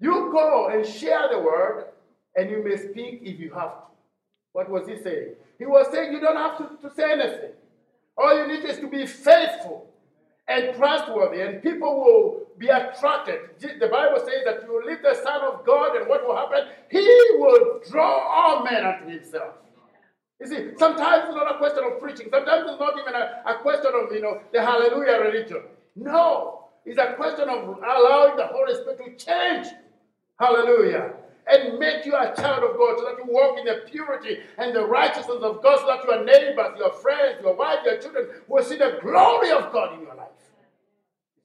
you 0.00 0.30
go 0.32 0.68
and 0.68 0.86
share 0.86 1.28
the 1.30 1.38
word, 1.38 1.86
and 2.36 2.50
you 2.50 2.62
may 2.62 2.76
speak 2.76 3.20
if 3.22 3.38
you 3.38 3.50
have 3.52 3.70
to. 3.70 3.82
What 4.52 4.68
was 4.68 4.86
he 4.86 4.96
saying? 5.02 5.34
He 5.58 5.66
was 5.66 5.86
saying 5.92 6.12
you 6.12 6.20
don't 6.20 6.36
have 6.36 6.58
to, 6.58 6.88
to 6.88 6.94
say 6.94 7.12
anything. 7.12 7.52
All 8.16 8.36
you 8.36 8.46
need 8.48 8.64
is 8.64 8.78
to 8.78 8.88
be 8.88 9.06
faithful 9.06 9.88
and 10.48 10.74
trustworthy, 10.76 11.40
and 11.40 11.62
people 11.62 12.00
will 12.00 12.41
be 12.58 12.68
attracted. 12.68 13.40
The 13.60 13.88
Bible 13.88 14.18
says 14.20 14.44
that 14.44 14.62
you 14.66 14.82
leave 14.86 15.02
the 15.02 15.14
Son 15.14 15.42
of 15.42 15.64
God, 15.64 15.96
and 15.96 16.08
what 16.08 16.26
will 16.26 16.36
happen? 16.36 16.68
He 16.90 17.06
will 17.34 17.80
draw 17.90 18.18
all 18.28 18.64
men 18.64 18.84
unto 18.84 19.08
himself. 19.08 19.54
You 20.40 20.46
see, 20.48 20.70
sometimes 20.78 21.24
it's 21.26 21.36
not 21.36 21.54
a 21.54 21.58
question 21.58 21.84
of 21.84 22.00
preaching. 22.00 22.28
Sometimes 22.30 22.64
it's 22.68 22.80
not 22.80 22.98
even 22.98 23.14
a, 23.14 23.42
a 23.46 23.58
question 23.62 23.92
of, 23.94 24.12
you 24.12 24.20
know, 24.22 24.40
the 24.52 24.60
hallelujah 24.60 25.20
religion. 25.20 25.62
No, 25.94 26.64
it's 26.84 26.98
a 26.98 27.14
question 27.14 27.48
of 27.48 27.78
allowing 27.78 28.36
the 28.36 28.48
Holy 28.48 28.74
Spirit 28.74 29.18
to 29.18 29.24
change. 29.24 29.68
Hallelujah. 30.38 31.12
And 31.46 31.78
make 31.78 32.04
you 32.06 32.14
a 32.14 32.34
child 32.36 32.64
of 32.64 32.76
God 32.76 32.98
so 32.98 33.04
that 33.04 33.18
you 33.18 33.24
walk 33.32 33.58
in 33.58 33.66
the 33.66 33.82
purity 33.90 34.38
and 34.58 34.74
the 34.74 34.84
righteousness 34.84 35.38
of 35.42 35.62
God 35.62 35.78
so 35.80 35.86
that 35.86 36.04
your 36.04 36.24
neighbors, 36.24 36.78
your 36.78 36.92
friends, 36.94 37.38
your 37.42 37.54
wife, 37.54 37.78
your 37.84 37.98
children 37.98 38.28
will 38.48 38.64
see 38.64 38.76
the 38.78 38.98
glory 39.00 39.52
of 39.52 39.72
God 39.72 39.94
in 39.94 40.06
your 40.06 40.14
life. 40.16 40.31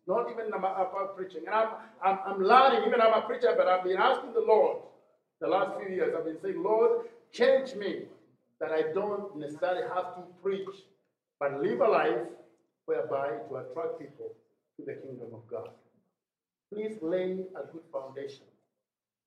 Not 0.08 0.32
even 0.32 0.54
about 0.54 1.18
preaching. 1.18 1.42
And 1.46 1.56
I'm, 1.56 1.68
I'm, 2.04 2.20
I'm 2.26 2.40
learning, 2.42 2.88
even 2.88 3.02
I'm 3.02 3.14
a 3.14 3.26
preacher, 3.26 3.54
but 3.58 3.68
I've 3.68 3.84
been 3.84 3.98
asking 3.98 4.34
the 4.34 4.42
Lord 4.42 4.78
the 5.40 5.48
last 5.48 5.80
few 5.80 5.96
years, 5.96 6.14
I've 6.18 6.26
been 6.26 6.40
saying, 6.42 6.62
Lord, 6.64 7.08
change 7.32 7.76
me 7.76 8.06
that 8.60 8.72
I 8.72 8.94
don't 8.94 9.38
necessarily 9.38 9.84
have 9.94 10.16
to 10.16 10.22
preach, 10.42 10.68
but 11.40 11.62
live 11.62 11.82
a 11.82 11.88
life 11.88 12.28
whereby 12.86 13.30
to 13.48 13.56
attract 13.58 14.00
people 14.00 14.32
to 14.80 14.86
the 14.86 14.94
kingdom 14.94 15.28
of 15.34 15.48
God. 15.50 15.70
Please 16.74 16.98
lay 17.02 17.46
a 17.56 17.72
good 17.72 17.84
foundation 17.92 18.46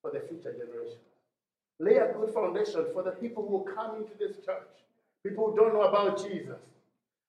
for 0.02 0.10
the 0.10 0.20
future 0.28 0.52
generation. 0.52 0.98
Lay 1.78 1.96
a 1.96 2.12
good 2.12 2.34
foundation 2.34 2.86
for 2.92 3.02
the 3.02 3.12
people 3.12 3.46
who 3.46 3.72
come 3.72 3.96
into 3.96 4.12
this 4.18 4.36
church, 4.44 4.68
people 5.24 5.50
who 5.50 5.56
don't 5.56 5.72
know 5.72 5.82
about 5.82 6.18
Jesus. 6.28 6.58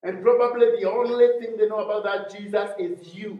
And 0.03 0.21
probably 0.21 0.81
the 0.81 0.89
only 0.89 1.27
thing 1.39 1.57
they 1.57 1.67
know 1.67 1.79
about 1.79 2.03
that 2.03 2.35
Jesus 2.35 2.71
is 2.79 3.13
you. 3.13 3.39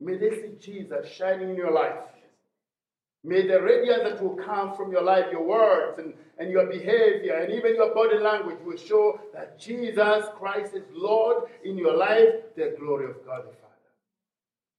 May 0.00 0.16
they 0.16 0.30
see 0.30 0.52
Jesus 0.60 1.10
shining 1.12 1.50
in 1.50 1.56
your 1.56 1.72
life. 1.72 2.04
May 3.24 3.46
the 3.46 3.60
radiance 3.60 4.04
that 4.04 4.22
will 4.22 4.36
come 4.36 4.74
from 4.76 4.92
your 4.92 5.02
life, 5.02 5.26
your 5.32 5.42
words, 5.42 5.98
and, 5.98 6.14
and 6.38 6.50
your 6.50 6.66
behavior, 6.66 7.34
and 7.34 7.52
even 7.52 7.74
your 7.74 7.92
body 7.92 8.16
language 8.16 8.58
will 8.64 8.76
show 8.76 9.20
that 9.34 9.58
Jesus 9.58 10.24
Christ 10.38 10.74
is 10.74 10.84
Lord 10.92 11.44
in 11.64 11.76
your 11.76 11.96
life, 11.96 12.28
the 12.56 12.76
glory 12.78 13.06
of 13.10 13.16
God 13.26 13.42
the 13.42 13.56
Father. 13.60 13.74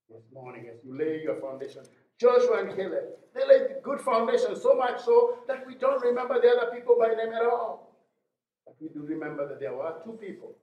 This 0.09 0.23
morning, 0.33 0.67
as 0.73 0.79
you 0.85 0.97
lay 0.97 1.21
your 1.21 1.39
foundation, 1.41 1.83
Joshua 2.19 2.61
and 2.63 2.75
Caleb, 2.75 3.03
they 3.35 3.45
laid 3.45 3.83
good 3.83 3.99
foundation, 4.01 4.55
so 4.55 4.73
much 4.73 5.03
so 5.03 5.37
that 5.47 5.67
we 5.67 5.75
don't 5.75 6.01
remember 6.01 6.41
the 6.41 6.47
other 6.47 6.71
people 6.71 6.95
by 6.97 7.09
name 7.09 7.33
at 7.33 7.45
all. 7.45 7.88
We 8.81 8.87
do 8.89 9.01
remember 9.03 9.47
that 9.47 9.59
there 9.59 9.73
were 9.73 9.93
two 10.03 10.13
people, 10.13 10.55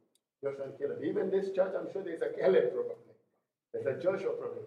Joshua 0.42 0.64
and 0.64 0.78
Caleb. 0.78 1.04
Even 1.04 1.30
this 1.30 1.52
church, 1.54 1.72
I'm 1.78 1.92
sure 1.92 2.02
there's 2.02 2.22
a 2.22 2.32
Caleb 2.38 2.72
probably. 2.72 3.14
There's 3.72 3.86
a 3.86 4.02
Joshua 4.02 4.32
probably. 4.38 4.62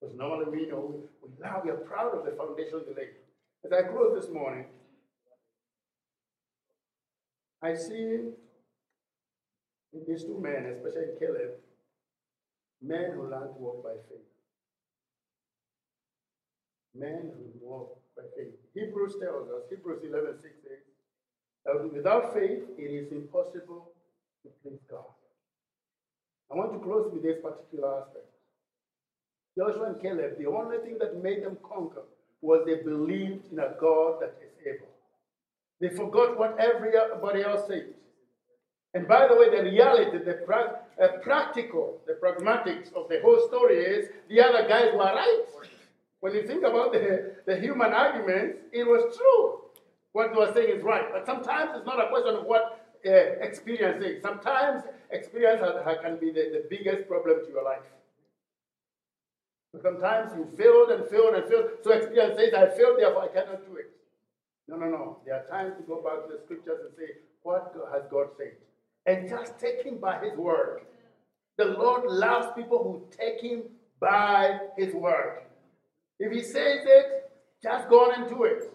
Because 0.00 0.16
normally 0.16 0.46
we 0.50 0.66
know 0.66 1.08
we 1.22 1.28
love, 1.42 1.62
we 1.64 1.70
are 1.70 1.76
proud 1.76 2.16
of 2.16 2.24
the 2.24 2.32
foundation 2.32 2.82
we 2.86 2.94
laid. 2.94 3.14
As 3.64 3.72
I 3.72 3.82
close 3.88 4.20
this 4.20 4.32
morning, 4.32 4.66
I 7.62 7.74
see 7.74 8.30
in 9.92 10.04
these 10.06 10.22
two 10.24 10.38
men, 10.40 10.66
especially 10.76 11.18
Caleb, 11.18 11.58
men 12.82 13.12
who 13.14 13.22
learn 13.22 13.48
to 13.48 13.58
walk 13.58 13.82
by 13.82 13.96
faith. 14.08 14.28
Men 16.94 17.32
who 17.34 17.66
walk 17.66 17.98
by 18.16 18.22
faith. 18.36 18.54
Hebrews 18.74 19.16
tells 19.20 19.48
us, 19.48 19.62
Hebrews 19.70 20.02
11 20.04 20.36
6 20.40 20.54
says, 20.62 20.85
without 21.92 22.32
faith 22.34 22.62
it 22.78 22.82
is 22.82 23.12
impossible 23.12 23.90
to 24.42 24.48
please 24.62 24.80
God. 24.90 25.04
I 26.50 26.54
want 26.54 26.72
to 26.72 26.78
close 26.78 27.10
with 27.12 27.22
this 27.22 27.36
particular 27.42 28.02
aspect. 28.02 28.26
Joshua 29.58 29.92
and 29.92 30.02
Caleb, 30.02 30.38
the 30.38 30.46
only 30.46 30.78
thing 30.78 30.98
that 31.00 31.22
made 31.22 31.42
them 31.42 31.56
conquer 31.68 32.02
was 32.42 32.62
they 32.66 32.76
believed 32.82 33.50
in 33.50 33.58
a 33.58 33.72
God 33.80 34.20
that 34.20 34.36
is 34.44 34.52
able. 34.66 34.92
They 35.80 35.88
forgot 35.88 36.38
what 36.38 36.58
everybody 36.58 37.42
else 37.42 37.66
said. 37.66 37.86
And 38.94 39.08
by 39.08 39.26
the 39.28 39.34
way, 39.34 39.50
the 39.50 39.62
reality, 39.62 40.18
the 40.24 40.34
pra- 40.46 40.80
uh, 41.02 41.08
practical, 41.22 42.00
the 42.06 42.14
pragmatics 42.14 42.92
of 42.94 43.08
the 43.08 43.20
whole 43.22 43.46
story 43.48 43.76
is 43.76 44.08
the 44.28 44.40
other 44.40 44.66
guys 44.68 44.92
were 44.92 45.00
right. 45.00 45.44
When 46.20 46.34
you 46.34 46.46
think 46.46 46.64
about 46.64 46.92
the, 46.92 47.34
the 47.46 47.58
human 47.58 47.92
arguments, 47.92 48.58
it 48.72 48.84
was 48.84 49.16
true. 49.16 49.65
What 50.16 50.32
you 50.32 50.40
are 50.40 50.54
saying 50.54 50.78
is 50.78 50.82
right. 50.82 51.12
But 51.12 51.26
sometimes 51.26 51.72
it's 51.76 51.84
not 51.84 52.02
a 52.02 52.08
question 52.08 52.36
of 52.36 52.46
what 52.46 52.96
uh, 53.06 53.10
experience 53.10 54.02
is. 54.02 54.22
Sometimes 54.22 54.82
experience 55.10 55.60
can 56.02 56.16
be 56.16 56.30
the, 56.30 56.44
the 56.56 56.62
biggest 56.70 57.06
problem 57.06 57.44
to 57.44 57.52
your 57.52 57.62
life. 57.62 57.84
Sometimes 59.82 60.32
you 60.34 60.48
failed 60.56 60.88
and 60.88 61.06
failed 61.10 61.34
and 61.34 61.44
failed. 61.46 61.66
So 61.84 61.92
experience 61.92 62.38
says, 62.38 62.54
I 62.54 62.74
failed, 62.74 62.98
therefore 62.98 63.24
I 63.24 63.28
cannot 63.28 63.66
do 63.66 63.76
it. 63.76 63.90
No, 64.66 64.76
no, 64.76 64.86
no. 64.86 65.18
There 65.26 65.34
are 65.34 65.46
times 65.48 65.74
to 65.76 65.82
go 65.82 66.00
back 66.00 66.26
to 66.26 66.32
the 66.32 66.40
scriptures 66.44 66.78
and 66.86 66.96
say, 66.96 67.18
what 67.42 67.76
has 67.92 68.04
God 68.10 68.28
said? 68.38 68.56
And 69.04 69.28
just 69.28 69.58
take 69.58 69.84
him 69.84 69.98
by 69.98 70.24
his 70.24 70.32
word. 70.38 70.80
The 71.58 71.66
Lord 71.66 72.04
loves 72.06 72.48
people 72.56 72.78
who 72.82 73.04
take 73.14 73.42
him 73.42 73.64
by 74.00 74.60
his 74.78 74.94
word. 74.94 75.42
If 76.18 76.32
he 76.32 76.40
says 76.40 76.86
it, 76.86 77.30
just 77.62 77.90
go 77.90 78.06
on 78.06 78.22
and 78.22 78.30
do 78.30 78.44
it. 78.44 78.72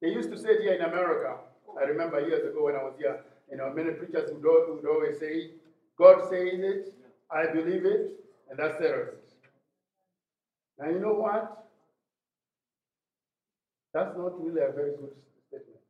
They 0.00 0.08
used 0.08 0.30
to 0.30 0.38
say 0.38 0.50
it 0.50 0.62
here 0.62 0.74
in 0.74 0.82
America. 0.82 1.36
I 1.78 1.84
remember 1.84 2.20
years 2.20 2.46
ago 2.46 2.64
when 2.64 2.74
I 2.74 2.82
was 2.82 2.94
here, 2.98 3.20
you 3.50 3.56
know, 3.56 3.72
many 3.74 3.90
preachers 3.92 4.30
would, 4.32 4.42
would 4.42 4.86
always 4.86 5.18
say, 5.18 5.50
God 5.98 6.22
says 6.30 6.60
it, 6.60 6.94
I 7.30 7.46
believe 7.52 7.84
it, 7.84 8.12
and 8.48 8.58
that 8.58 8.78
settles 8.78 9.08
it. 9.08 9.24
Now, 10.78 10.88
you 10.90 10.98
know 10.98 11.12
what? 11.12 11.68
That's 13.92 14.16
not 14.16 14.42
really 14.42 14.62
a 14.62 14.72
very 14.72 14.92
good 14.92 15.14
statement. 15.48 15.80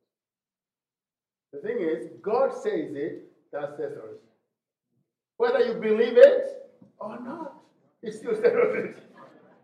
The 1.53 1.61
thing 1.61 1.79
is, 1.81 2.09
God 2.23 2.53
says 2.53 2.95
it, 2.95 3.31
that 3.53 3.77
settles 3.77 4.15
it. 4.15 4.23
Whether 5.37 5.61
you 5.61 5.75
believe 5.75 6.17
it 6.17 6.71
or 6.99 7.19
not, 7.21 7.55
it 8.03 8.15
still 8.15 8.35
settles 8.35 8.77
it. 8.77 8.97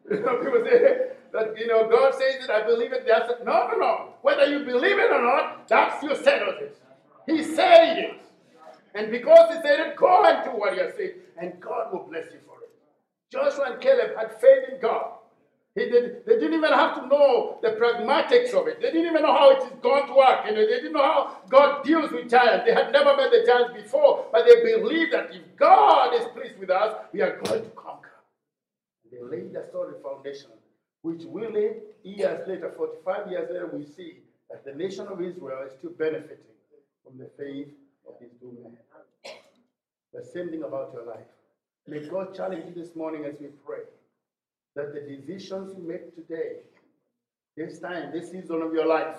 You 0.09 0.21
know, 0.21 0.37
people 0.37 0.65
say 0.65 1.06
that, 1.37 1.59
you 1.59 1.67
know, 1.67 1.89
God 1.89 2.15
says 2.15 2.45
it, 2.45 2.51
I 2.51 2.67
believe 2.67 2.93
it, 2.93 3.05
that's 3.07 3.31
it. 3.31 3.45
No, 3.45 3.69
no, 3.69 3.77
no. 3.79 4.15
Whether 4.23 4.47
you 4.47 4.65
believe 4.65 4.99
it 4.99 5.13
or 5.13 5.23
not, 5.23 5.69
that 5.69 5.99
still 5.99 6.17
settles 6.17 6.57
it. 6.61 6.79
He 7.27 7.43
said 7.43 7.99
it. 7.99 8.21
And 8.95 9.11
because 9.11 9.55
he 9.55 9.61
said 9.63 9.81
it, 9.81 9.97
go 9.97 10.25
and 10.25 10.45
do 10.45 10.51
what 10.51 10.77
has 10.79 10.95
said, 10.97 11.15
and 11.41 11.61
God 11.61 11.93
will 11.93 12.07
bless 12.09 12.27
you 12.33 12.41
for 12.47 12.63
it. 12.63 12.71
Joshua 13.31 13.73
and 13.73 13.81
Caleb 13.81 14.17
had 14.17 14.41
faith 14.41 14.71
in 14.73 14.81
God. 14.81 15.13
He 15.75 15.91
did, 15.91 16.25
they 16.25 16.39
didn't 16.39 16.55
even 16.55 16.73
have 16.73 17.03
to 17.03 17.07
know 17.07 17.59
the 17.61 17.73
pragmatics 17.73 18.55
of 18.55 18.67
it. 18.67 18.81
They 18.81 18.91
didn't 18.91 19.09
even 19.09 19.21
know 19.21 19.35
how 19.35 19.51
it 19.51 19.65
is 19.65 19.79
going 19.83 20.07
to 20.07 20.15
work. 20.15 20.47
You 20.47 20.53
know, 20.53 20.67
they 20.67 20.79
didn't 20.81 20.95
know 20.95 21.03
how 21.03 21.37
God 21.51 21.85
deals 21.85 22.11
with 22.11 22.31
giants. 22.31 22.65
They 22.67 22.73
had 22.73 22.93
never 22.93 23.15
met 23.15 23.31
the 23.31 23.45
giants 23.47 23.75
before, 23.75 24.25
but 24.33 24.47
they 24.47 24.63
believed 24.79 25.13
that 25.13 25.35
if 25.35 25.43
God 25.57 26.15
is 26.15 26.27
pleased 26.35 26.59
with 26.59 26.71
us, 26.71 26.97
we 27.13 27.21
are 27.21 27.39
going 27.45 27.63
to 27.65 27.71
conquer. 27.77 28.13
They 29.13 29.19
laid 29.21 29.55
a 29.55 29.71
solid 29.71 29.97
foundation, 30.03 30.49
which 31.07 31.23
really, 31.31 31.69
years 32.03 32.49
later, 32.49 32.73
45 32.77 33.31
years 33.31 33.49
later, 33.49 33.71
we 33.73 33.85
see 33.85 34.19
that 34.51 34.65
the 34.65 34.75
nation 34.75 35.07
of 35.07 35.23
Israel 35.23 35.65
is 35.65 35.73
still 35.79 35.93
benefiting 35.93 36.57
from 37.05 37.17
the 37.17 37.31
faith 37.39 37.69
of 38.09 38.15
these 38.21 38.35
two 38.41 38.59
men. 38.61 38.77
The 40.13 40.25
same 40.25 40.51
thing 40.51 40.65
about 40.65 40.91
your 40.93 41.07
life. 41.07 41.31
May 41.87 42.09
God 42.09 42.35
challenge 42.35 42.65
you 42.67 42.83
this 42.83 42.97
morning 42.97 43.25
as 43.25 43.39
we 43.39 43.47
pray 43.65 43.85
that 44.75 44.93
the 44.95 45.01
decisions 45.01 45.77
you 45.79 45.87
make 45.87 46.13
today, 46.17 46.57
this 47.57 47.79
time, 47.79 48.11
this 48.11 48.33
season 48.33 48.61
of 48.61 48.73
your 48.75 48.87
life, 48.87 49.19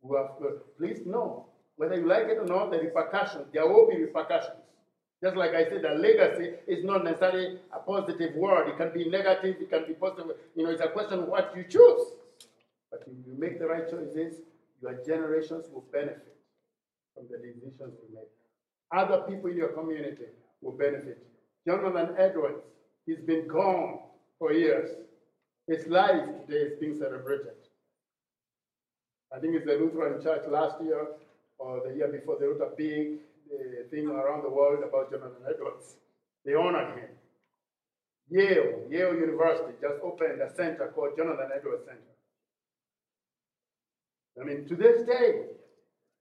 will 0.00 0.16
have, 0.16 0.30
uh, 0.42 0.54
please 0.78 1.04
know 1.04 1.44
whether 1.76 1.96
you 1.96 2.06
like 2.06 2.28
it 2.28 2.38
or 2.38 2.46
not, 2.46 2.70
the 2.70 2.78
repercussions, 2.78 3.48
there 3.52 3.68
will 3.68 3.86
be 3.86 3.98
repercussions. 3.98 4.64
Just 5.22 5.36
like 5.36 5.54
I 5.54 5.64
said, 5.64 5.84
a 5.84 5.94
legacy 5.94 6.54
is 6.66 6.84
not 6.84 7.04
necessarily 7.04 7.58
a 7.72 7.78
positive 7.78 8.34
word. 8.34 8.68
It 8.68 8.76
can 8.76 8.92
be 8.92 9.08
negative, 9.08 9.56
it 9.60 9.70
can 9.70 9.86
be 9.86 9.94
positive. 9.94 10.36
You 10.54 10.64
know, 10.64 10.70
it's 10.70 10.82
a 10.82 10.88
question 10.88 11.20
of 11.20 11.28
what 11.28 11.54
you 11.56 11.64
choose. 11.64 12.08
But 12.90 13.02
if 13.06 13.26
you 13.26 13.34
make 13.38 13.58
the 13.58 13.66
right 13.66 13.90
choices, 13.90 14.42
your 14.82 14.94
generations 15.06 15.66
will 15.72 15.84
benefit 15.90 16.36
from 17.14 17.24
the 17.30 17.38
decisions 17.38 17.94
you 18.02 18.14
make. 18.14 18.28
Other 18.92 19.22
people 19.22 19.50
in 19.50 19.56
your 19.56 19.68
community 19.68 20.26
will 20.60 20.72
benefit. 20.72 21.26
Jonathan 21.66 22.14
Edwards, 22.18 22.62
he's 23.06 23.20
been 23.20 23.48
gone 23.48 24.00
for 24.38 24.52
years. 24.52 24.90
His 25.66 25.86
life 25.88 26.26
today 26.46 26.60
is 26.60 26.78
being 26.78 26.96
celebrated. 26.96 27.54
I 29.34 29.40
think 29.40 29.54
it's 29.56 29.66
the 29.66 29.72
Lutheran 29.72 30.22
Church 30.22 30.42
last 30.48 30.80
year 30.82 31.08
or 31.58 31.82
the 31.86 31.94
year 31.96 32.08
before, 32.08 32.36
they 32.38 32.46
wrote 32.46 32.60
a 32.60 32.76
big 32.76 33.18
uh, 33.52 33.88
thing 33.90 34.08
around 34.08 34.42
the 34.42 34.50
world 34.50 34.82
about 34.86 35.10
Jonathan 35.10 35.42
Edwards. 35.48 35.96
They 36.44 36.54
honored 36.54 36.98
him. 36.98 37.10
Yale, 38.28 38.82
Yale 38.90 39.14
University 39.14 39.72
just 39.80 40.00
opened 40.02 40.40
a 40.40 40.52
center 40.54 40.92
called 40.94 41.16
Jonathan 41.16 41.50
Edwards 41.54 41.84
Center. 41.86 42.14
I 44.40 44.44
mean, 44.44 44.66
to 44.68 44.76
this 44.76 45.06
day, 45.06 45.42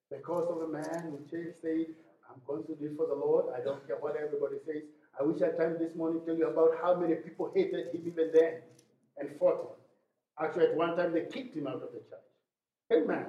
because 0.10 0.48
of 0.50 0.62
a 0.62 0.68
man 0.68 1.12
who 1.12 1.20
said, 1.30 1.88
I'm 2.30 2.42
going 2.48 2.64
to 2.66 2.78
live 2.80 2.96
for 2.96 3.08
the 3.08 3.16
Lord, 3.16 3.46
I 3.56 3.64
don't 3.64 3.86
care 3.88 3.98
what 3.98 4.16
everybody 4.16 4.58
says, 4.66 4.84
I 5.20 5.24
wish 5.24 5.42
I 5.42 5.48
had 5.48 5.58
time 5.58 5.78
this 5.80 5.96
morning 5.96 6.22
to 6.22 6.26
tell 6.26 6.36
you 6.36 6.48
about 6.48 6.72
how 6.82 6.96
many 6.96 7.16
people 7.16 7.52
hated 7.56 7.88
him 7.94 8.02
even 8.06 8.32
then 8.34 8.62
and 9.18 9.30
fought 9.40 9.62
him. 9.62 10.46
Actually, 10.46 10.68
at 10.68 10.76
one 10.76 10.98
time 10.98 11.14
they 11.14 11.22
kicked 11.22 11.56
him 11.56 11.68
out 11.68 11.76
of 11.76 11.90
the 11.94 12.02
church. 12.10 12.30
Amen. 12.92 13.28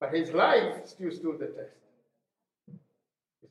But 0.00 0.14
his 0.14 0.30
life 0.32 0.86
still 0.86 1.10
stood 1.10 1.38
the 1.38 1.46
test. 1.46 1.83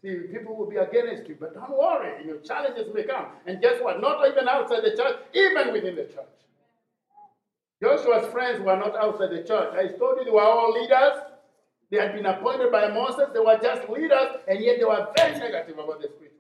See, 0.04 0.16
people 0.32 0.56
will 0.56 0.70
be 0.70 0.76
against 0.76 1.30
you, 1.30 1.38
but 1.40 1.54
don't 1.54 1.78
worry. 1.78 2.26
You 2.26 2.34
know, 2.34 2.40
challenges 2.40 2.94
may 2.94 3.04
come. 3.04 3.28
And 3.46 3.62
guess 3.62 3.82
what? 3.82 4.02
Not 4.02 4.28
even 4.28 4.50
outside 4.50 4.84
the 4.84 4.96
church, 4.98 5.16
even 5.34 5.72
within 5.72 5.96
the 5.96 6.04
church. 6.04 6.28
Joshua's 7.82 8.30
friends 8.32 8.60
were 8.60 8.76
not 8.76 8.96
outside 8.96 9.32
the 9.32 9.44
church. 9.44 9.74
I 9.74 9.98
told 9.98 10.18
you 10.20 10.26
they 10.26 10.32
were 10.32 10.42
all 10.42 10.74
leaders. 10.74 11.24
They 11.90 11.98
had 11.98 12.14
been 12.14 12.26
appointed 12.26 12.72
by 12.72 12.90
Moses. 12.90 13.30
They 13.34 13.40
were 13.40 13.58
just 13.62 13.88
leaders, 13.90 14.38
and 14.48 14.64
yet 14.64 14.78
they 14.80 14.86
were 14.86 15.08
very 15.16 15.40
negative 15.40 15.78
about 15.78 16.02
the 16.02 16.10
spirit. 16.10 16.34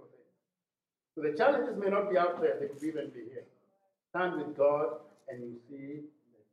So 1.15 1.21
the 1.21 1.33
challenges 1.37 1.77
may 1.77 1.89
not 1.89 2.09
be 2.09 2.17
out 2.17 2.41
there, 2.41 2.57
they 2.59 2.67
could 2.67 2.83
even 2.83 3.09
be 3.09 3.21
here. 3.31 3.45
Stand 4.09 4.37
with 4.37 4.57
God 4.57 4.97
and 5.29 5.43
you 5.43 5.55
see 5.69 6.01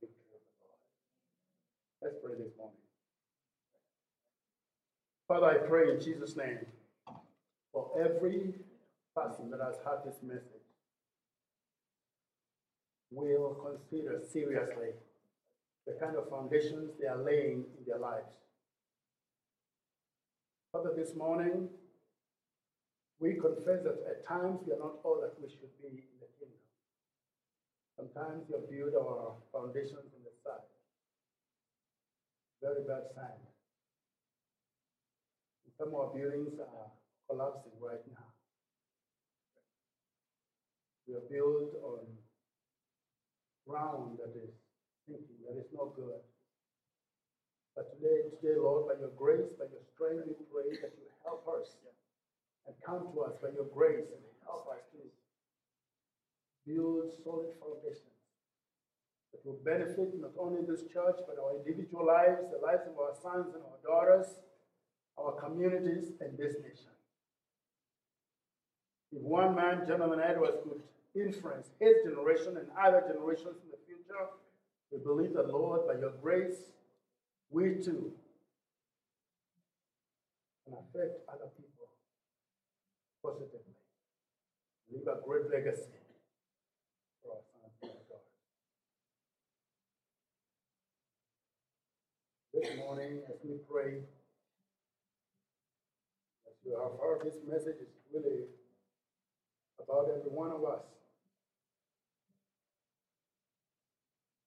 the 0.00 0.06
of 0.06 0.12
Lord. 0.30 0.76
Let's 2.02 2.16
pray 2.22 2.32
this 2.32 2.52
morning. 2.58 2.76
Father, 5.28 5.46
I 5.46 5.66
pray 5.66 5.94
in 5.94 6.00
Jesus' 6.00 6.36
name 6.36 6.58
for 7.72 7.90
every 7.98 8.54
person 9.14 9.50
that 9.50 9.60
has 9.60 9.76
heard 9.84 10.00
this 10.04 10.22
message 10.22 10.66
will 13.10 13.54
consider 13.54 14.20
seriously 14.32 14.90
the 15.86 15.92
kind 15.94 16.16
of 16.16 16.28
foundations 16.28 16.92
they 17.00 17.06
are 17.06 17.22
laying 17.22 17.64
in 17.78 17.84
their 17.86 17.98
lives. 17.98 18.30
Father, 20.72 20.92
this 20.96 21.16
morning, 21.16 21.68
we 23.18 23.34
confess 23.34 23.82
that 23.82 23.98
at 24.08 24.26
times 24.26 24.60
we 24.64 24.72
are 24.72 24.78
not 24.78 25.02
all 25.02 25.18
that 25.20 25.34
we 25.42 25.48
should 25.48 25.74
be 25.82 25.88
in 25.88 26.16
the 26.22 26.30
kingdom. 26.38 26.62
Sometimes 27.96 28.46
we 28.48 28.76
built 28.76 28.94
our 28.94 29.34
foundations 29.52 30.14
in 30.14 30.22
the 30.22 30.32
sand. 30.44 30.62
Very 32.62 32.86
bad 32.86 33.10
sand. 33.14 33.42
Some 35.76 35.88
of 35.88 35.94
our 35.94 36.06
buildings 36.14 36.60
are 36.60 36.99
collapsing 37.30 37.78
right 37.78 38.02
now. 38.10 38.26
We 41.06 41.14
are 41.14 41.26
built 41.30 41.78
on 41.86 42.02
ground 43.66 44.18
that 44.18 44.34
is 44.34 44.50
sinking, 45.06 45.38
that 45.46 45.54
is 45.54 45.70
not 45.70 45.94
good. 45.94 46.18
But 47.78 47.86
today, 47.94 48.26
today, 48.34 48.58
Lord, 48.58 48.90
by 48.90 48.98
your 48.98 49.14
grace, 49.14 49.54
by 49.54 49.70
your 49.70 49.86
strength, 49.94 50.26
we 50.26 50.34
pray 50.50 50.74
that 50.82 50.90
you 50.98 51.06
help 51.22 51.46
us 51.46 51.78
and 52.66 52.74
come 52.82 53.06
to 53.14 53.18
us 53.22 53.38
by 53.38 53.54
your 53.54 53.70
grace 53.70 54.10
and 54.10 54.22
help 54.42 54.66
us 54.74 54.82
to 54.90 54.98
build 56.66 57.14
solid 57.22 57.54
foundations 57.62 58.18
that 59.30 59.46
will 59.46 59.58
benefit 59.62 60.18
not 60.18 60.34
only 60.34 60.66
this 60.66 60.82
church, 60.90 61.22
but 61.30 61.38
our 61.38 61.54
individual 61.62 62.06
lives, 62.06 62.42
the 62.50 62.58
lives 62.58 62.82
of 62.90 62.98
our 62.98 63.14
sons 63.22 63.54
and 63.54 63.62
our 63.62 63.78
daughters, 63.86 64.26
our 65.14 65.38
communities, 65.38 66.10
and 66.20 66.36
this 66.36 66.58
nation. 66.58 66.90
If 69.12 69.22
one 69.22 69.56
man, 69.56 69.86
Jonathan 69.88 70.20
Edwards, 70.20 70.58
could 70.62 70.82
influence 71.20 71.68
his 71.80 71.94
generation 72.04 72.56
and 72.56 72.68
other 72.78 73.02
generations 73.06 73.56
in 73.64 73.70
the 73.70 73.78
future, 73.86 74.28
we 74.92 74.98
believe 74.98 75.34
that, 75.34 75.48
Lord, 75.48 75.86
by 75.86 75.94
your 75.94 76.12
grace, 76.22 76.70
we 77.50 77.74
too 77.82 78.12
can 80.64 80.74
affect 80.74 81.18
other 81.28 81.50
people 81.56 81.90
positively. 83.22 83.74
Leave 84.92 85.06
a 85.06 85.18
great 85.26 85.50
legacy 85.50 85.98
for 87.22 87.34
our 87.34 87.42
sons 87.50 87.74
and. 87.82 88.22
This 92.54 92.76
morning, 92.78 93.22
as 93.28 93.38
we 93.42 93.56
pray, 93.70 93.98
as 96.46 96.54
you 96.64 96.78
have 96.78 96.98
heard, 97.00 97.22
this 97.24 97.38
message 97.48 97.80
is 97.80 97.88
really 98.12 98.46
about 99.90 100.06
every 100.06 100.30
one 100.30 100.52
of 100.52 100.62
us. 100.64 100.86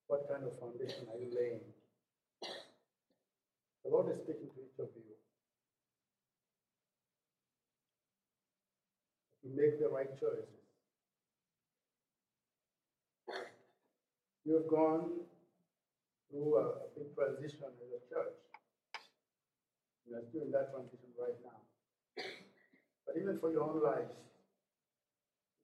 What 0.07 0.27
kind 0.29 0.43
of 0.47 0.57
foundation 0.59 1.07
are 1.11 1.19
you 1.19 1.35
laying? 1.35 1.59
The 3.83 3.91
Lord 3.91 4.07
is 4.11 4.23
speaking 4.23 4.47
to 4.55 4.59
each 4.63 4.79
of 4.79 4.87
you. 4.95 5.03
You 9.43 9.51
make 9.51 9.79
the 9.79 9.89
right 9.89 10.07
choices. 10.19 10.47
You 14.45 14.53
have 14.55 14.67
gone 14.67 15.11
through 16.31 16.55
a, 16.55 16.63
a 16.63 16.87
big 16.95 17.15
transition 17.15 17.59
as 17.67 17.91
a 17.91 18.01
church. 18.07 18.35
You 20.07 20.15
are 20.15 20.23
still 20.29 20.43
in 20.43 20.51
that 20.51 20.71
transition 20.71 21.11
right 21.19 21.35
now. 21.43 21.59
But 23.07 23.17
even 23.19 23.39
for 23.39 23.51
your 23.51 23.63
own 23.63 23.83
lives, 23.83 24.11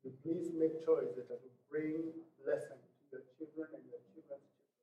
you 0.09 0.17
please 0.25 0.49
make 0.57 0.81
choices 0.81 1.29
that 1.29 1.37
will 1.37 1.59
bring 1.69 2.09
blessing 2.41 2.81
to 2.81 3.01
your 3.13 3.21
children 3.37 3.69
and 3.77 3.85
your 3.85 4.01
children's 4.09 4.49
children. 4.57 4.81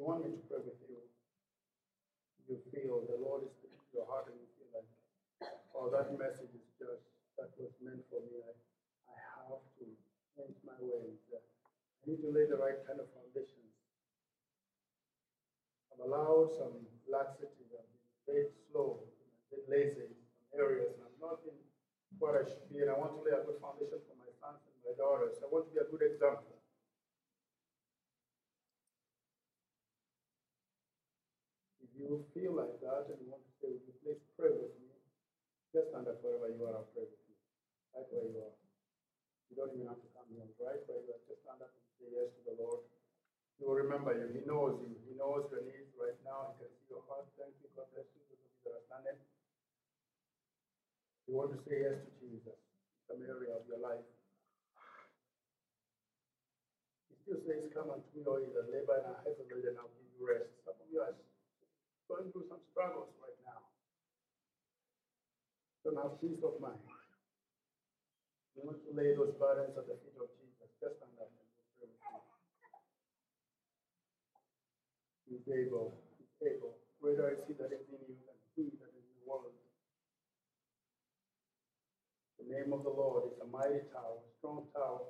You 0.00 0.02
want 0.08 0.24
me 0.24 0.32
to 0.32 0.40
pray 0.48 0.64
with 0.64 0.80
you? 0.88 1.04
You 2.48 2.56
feel 2.72 3.04
the 3.04 3.20
Lord 3.20 3.44
is 3.44 3.52
speaking 3.60 3.76
to 3.76 3.92
your 4.00 4.08
heart 4.08 4.32
and 4.32 4.40
you 4.40 4.48
feel 4.56 4.70
like, 4.72 4.88
oh, 5.76 5.92
that 5.92 6.08
message 6.16 6.56
is 6.56 6.68
just, 6.80 7.04
that 7.36 7.52
was 7.60 7.74
meant 7.84 8.00
for 8.08 8.24
me. 8.24 8.40
I, 8.48 8.56
I 9.12 9.16
have 9.52 9.60
to 9.60 9.84
change 10.32 10.56
my 10.64 10.78
ways. 10.80 11.20
Uh, 11.28 11.36
I 11.36 12.02
need 12.08 12.24
to 12.24 12.32
lay 12.32 12.48
the 12.48 12.56
right 12.56 12.80
kind 12.88 12.96
of 12.96 13.12
foundations. 13.12 13.76
I've 15.92 16.00
allowed 16.00 16.54
some 16.56 16.86
laxity. 17.10 17.68
I've 17.76 17.84
been 17.84 18.24
very 18.24 18.48
slow 18.72 19.04
lazy 19.68 20.06
in 20.06 20.14
some 20.14 20.62
areas, 20.62 20.94
and 20.96 21.04
I'm 21.06 21.18
not 21.20 21.42
in 21.46 21.56
what 22.18 22.38
I 22.38 22.46
should 22.48 22.66
be, 22.72 22.80
and 22.82 22.90
I 22.90 22.96
want 22.96 23.12
to 23.14 23.20
lay 23.22 23.34
a 23.34 23.42
good 23.44 23.60
foundation 23.60 24.00
for 24.06 24.16
my 24.16 24.30
sons 24.40 24.62
and 24.64 24.76
my 24.86 24.94
daughters. 24.96 25.36
I 25.42 25.50
want 25.50 25.68
to 25.68 25.72
be 25.74 25.82
a 25.82 25.88
good 25.90 26.04
example. 26.06 26.56
If 31.82 31.90
you 31.96 32.24
feel 32.32 32.56
like 32.56 32.76
that 32.82 33.08
and 33.10 33.18
you 33.20 33.28
want 33.30 33.44
to 33.44 33.52
say, 33.60 33.68
would 33.72 33.84
you 33.86 33.94
please 34.02 34.22
pray 34.38 34.52
with 34.52 34.74
me? 34.80 34.90
Just 35.74 35.92
stand 35.92 36.08
up 36.08 36.18
wherever 36.24 36.48
you 36.48 36.62
are 36.64 36.80
and 36.80 36.88
pray 36.94 37.04
with 37.04 37.22
me. 37.28 37.34
Right 37.92 38.08
where 38.08 38.26
you 38.28 38.38
are. 38.40 38.56
You 39.50 39.54
don't 39.58 39.72
even 39.76 39.88
have 39.88 40.00
to 40.00 40.10
come 40.16 40.28
here. 40.32 40.46
Right 40.60 40.80
where 40.88 41.00
you 41.04 41.10
are. 41.12 41.22
Just 41.28 41.42
stand 41.44 41.60
up 41.60 41.72
and 41.72 41.84
say 42.00 42.08
yes 42.12 42.28
to 42.32 42.40
the 42.48 42.54
Lord. 42.56 42.84
He 43.58 43.64
will 43.64 43.76
remember 43.80 44.12
you. 44.12 44.28
He 44.36 44.42
knows 44.44 44.78
you. 44.84 44.92
He 45.08 45.16
knows 45.16 45.48
your 45.48 45.64
needs 45.64 45.92
right 45.96 46.16
now. 46.24 46.54
He 46.56 46.64
can 46.64 46.72
see 46.76 46.88
your 46.92 47.04
heart. 47.08 47.24
Thank 47.40 47.56
you. 47.60 47.68
God 47.72 47.88
bless 47.92 48.08
you. 48.12 48.20
Those 48.28 48.40
of 48.40 48.50
you 48.52 48.60
that 48.64 48.74
are 48.76 48.86
standing. 48.88 49.18
You 51.25 51.25
want 51.36 51.52
to 51.52 51.60
say 51.68 51.84
yes 51.84 52.00
to 52.00 52.10
Jesus, 52.16 52.56
some 53.04 53.20
area 53.20 53.52
of 53.52 53.68
your 53.68 53.76
life. 53.76 54.00
He 57.12 57.14
still 57.20 57.44
says, 57.44 57.68
Come 57.76 57.92
unto 57.92 58.08
me, 58.16 58.24
you 58.24 58.56
that 58.56 58.72
labor 58.72 59.04
and 59.04 59.20
heavy 59.20 59.44
and 59.44 59.76
I'll 59.76 59.92
give 59.92 60.08
you 60.16 60.24
rest. 60.24 60.48
Some 60.64 60.80
of 60.80 60.88
you 60.88 61.04
are 61.04 61.12
going 62.08 62.32
through 62.32 62.48
some 62.48 62.64
struggles 62.72 63.12
right 63.20 63.36
now. 63.44 63.68
Don't 65.84 66.00
have 66.00 66.16
peace 66.24 66.40
of 66.40 66.56
mind. 66.56 66.80
You 68.56 68.64
want 68.64 68.80
to 68.88 68.96
lay 68.96 69.12
those 69.12 69.36
burdens 69.36 69.76
at 69.76 69.84
the 69.84 70.00
feet 70.00 70.16
of 70.16 70.32
Jesus. 70.40 70.72
Just 70.80 70.96
stand 71.04 71.20
up 71.20 71.28
and 71.28 71.44
pray 71.76 71.84
with 71.84 72.00
you. 72.00 72.16
He's 75.28 75.44
able. 75.52 76.00
He's 76.16 76.32
able. 76.56 76.80
Greater 76.96 77.28
is 77.36 77.44
he 77.44 77.52
that 77.60 77.76
is 77.76 77.84
in 77.92 78.00
you 78.08 78.16
than 78.24 78.40
he 78.56 78.72
that 78.80 78.88
is 78.96 79.04
in 79.04 79.20
the 79.20 79.28
world. 79.28 79.52
The 82.46 82.54
name 82.54 82.70
of 82.70 82.86
the 82.86 82.94
Lord 82.94 83.26
is 83.26 83.34
a 83.42 83.48
mighty 83.50 83.82
tower, 83.90 84.22
a 84.22 84.30
strong 84.38 84.70
tower. 84.70 85.02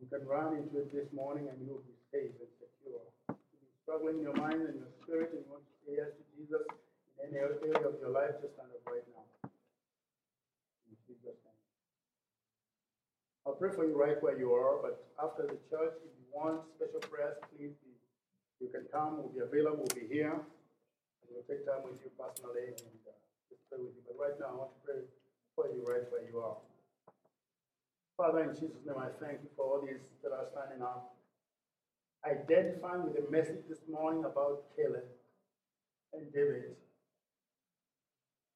You 0.00 0.08
can 0.08 0.24
run 0.24 0.56
into 0.56 0.80
it 0.80 0.88
this 0.88 1.12
morning 1.12 1.52
and 1.52 1.60
you 1.60 1.76
will 1.76 1.84
be 1.84 2.00
safe 2.08 2.32
and 2.32 2.48
secure. 2.56 3.04
If 3.28 3.60
you're 3.60 3.76
struggling 3.84 4.24
in 4.24 4.24
your 4.24 4.38
mind 4.40 4.64
and 4.64 4.80
your 4.80 4.88
spirit 5.04 5.36
and 5.36 5.44
you 5.44 5.52
want 5.52 5.68
to 5.68 5.74
say 5.84 6.00
yes 6.00 6.08
to 6.16 6.24
Jesus 6.32 6.64
in 6.64 7.28
any 7.28 7.36
area 7.36 7.76
of 7.84 8.00
your 8.00 8.08
life, 8.08 8.40
just 8.40 8.56
stand 8.56 8.72
up 8.72 8.80
right 8.88 9.04
now. 9.12 9.52
In 10.88 10.96
Jesus' 11.04 11.36
name. 11.44 11.60
I'll 13.44 13.60
pray 13.60 13.76
for 13.76 13.84
you 13.84 13.92
right 13.92 14.16
where 14.24 14.40
you 14.40 14.56
are, 14.56 14.80
but 14.80 15.12
after 15.20 15.44
the 15.44 15.60
church, 15.68 15.92
if 16.08 16.12
you 16.16 16.24
want 16.32 16.64
special 16.80 17.04
prayers, 17.04 17.36
please 17.52 17.76
be, 17.84 17.92
you 18.64 18.72
can 18.72 18.88
come, 18.88 19.20
we'll 19.20 19.28
be 19.28 19.44
available, 19.44 19.84
we'll 19.84 19.92
be 19.92 20.08
here. 20.08 20.32
And 20.32 21.26
we'll 21.28 21.44
take 21.44 21.68
time 21.68 21.84
with 21.84 22.00
you 22.00 22.08
personally 22.16 22.72
and 22.72 22.96
uh, 23.04 23.12
just 23.52 23.60
pray 23.68 23.76
with 23.76 23.92
you. 23.92 24.00
But 24.08 24.16
right 24.16 24.36
now, 24.40 24.56
I 24.56 24.56
want 24.56 24.72
to 24.72 24.80
pray 24.88 25.04
for 25.58 25.66
you 25.74 25.82
right 25.82 26.06
where 26.12 26.22
you 26.30 26.38
are. 26.38 26.56
Father, 28.16 28.44
in 28.48 28.54
Jesus' 28.54 28.86
name, 28.86 28.94
I 28.96 29.10
thank 29.18 29.42
you 29.42 29.50
for 29.56 29.64
all 29.66 29.80
these 29.84 29.98
that 30.22 30.30
are 30.30 30.46
standing 30.54 30.82
up, 30.82 31.16
identifying 32.24 33.02
with 33.02 33.16
the 33.16 33.28
message 33.28 33.66
this 33.68 33.82
morning 33.90 34.24
about 34.24 34.62
Caleb 34.76 35.02
and 36.14 36.32
David. 36.32 36.76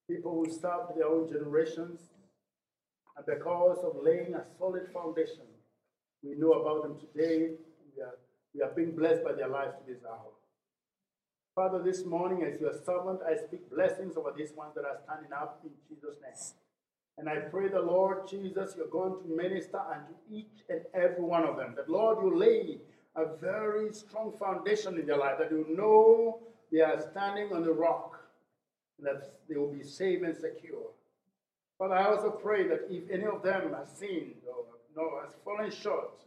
People 0.09 0.45
who 0.45 0.51
served 0.51 0.97
their 0.97 1.09
own 1.09 1.29
generations, 1.29 1.99
and 3.17 3.27
because 3.27 3.79
of 3.83 3.97
laying 4.01 4.35
a 4.35 4.45
solid 4.59 4.87
foundation, 4.95 5.47
we 6.23 6.37
know 6.37 6.53
about 6.53 6.85
them 6.85 6.99
today. 7.01 7.51
We 7.97 8.03
are, 8.03 8.19
we 8.55 8.63
are 8.63 8.71
being 8.77 8.95
blessed 8.95 9.25
by 9.25 9.33
their 9.33 9.49
lives 9.49 9.75
to 9.75 9.93
this 9.93 10.03
hour. 10.09 10.31
Father, 11.57 11.83
this 11.83 12.05
morning, 12.07 12.45
as 12.45 12.61
your 12.61 12.75
servant, 12.87 13.21
I 13.27 13.37
speak 13.37 13.69
blessings 13.71 14.17
over 14.17 14.33
these 14.37 14.53
ones 14.57 14.75
that 14.77 14.85
are 14.85 14.99
standing 15.05 15.33
up 15.33 15.61
in 15.65 15.71
Jesus' 15.89 16.17
name. 16.23 16.62
And 17.19 17.29
I 17.29 17.37
pray 17.37 17.69
the 17.69 17.81
Lord 17.81 18.27
Jesus, 18.27 18.75
you're 18.77 18.87
going 18.87 19.23
to 19.23 19.37
minister 19.37 19.79
unto 19.79 20.15
each 20.31 20.65
and 20.69 20.81
every 20.95 21.23
one 21.23 21.45
of 21.45 21.57
them. 21.57 21.75
That 21.77 21.91
Lord, 21.91 22.19
you 22.23 22.37
lay 22.37 22.79
a 23.17 23.37
very 23.37 23.93
strong 23.93 24.33
foundation 24.39 24.99
in 24.99 25.07
their 25.07 25.19
life, 25.19 25.37
that 25.39 25.51
you 25.51 25.67
know 25.69 26.41
they 26.71 26.81
are 26.81 27.01
standing 27.01 27.53
on 27.53 27.63
the 27.63 27.73
rock, 27.73 28.19
that 29.01 29.35
they 29.49 29.57
will 29.57 29.73
be 29.73 29.83
safe 29.83 30.23
and 30.23 30.35
secure. 30.35 30.91
Father, 31.79 31.95
I 31.95 32.07
also 32.07 32.31
pray 32.31 32.67
that 32.69 32.87
if 32.91 33.11
any 33.11 33.27
of 33.27 33.43
them 33.43 33.75
has 33.75 33.89
sinned 33.99 34.37
or 34.49 34.65
no, 34.97 35.21
has 35.23 35.35
fallen 35.45 35.71
short 35.71 36.25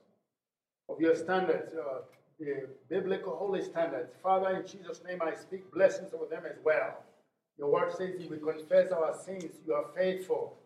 of 0.87 0.99
your 0.99 1.15
standards, 1.15 1.73
uh, 1.73 2.01
the 2.39 2.67
biblical 2.89 3.35
holy 3.35 3.63
standards, 3.63 4.11
Father, 4.21 4.49
in 4.57 4.67
Jesus' 4.67 5.01
name, 5.07 5.21
I 5.21 5.33
speak 5.33 5.71
blessings 5.73 6.13
over 6.13 6.25
them 6.25 6.43
as 6.45 6.57
well. 6.63 7.03
Your 7.57 7.71
word 7.71 7.91
says, 7.93 8.15
if 8.19 8.29
we 8.29 8.37
confess 8.37 8.91
our 8.91 9.15
sins, 9.17 9.53
you 9.65 9.73
are 9.73 9.85
faithful 9.95 10.57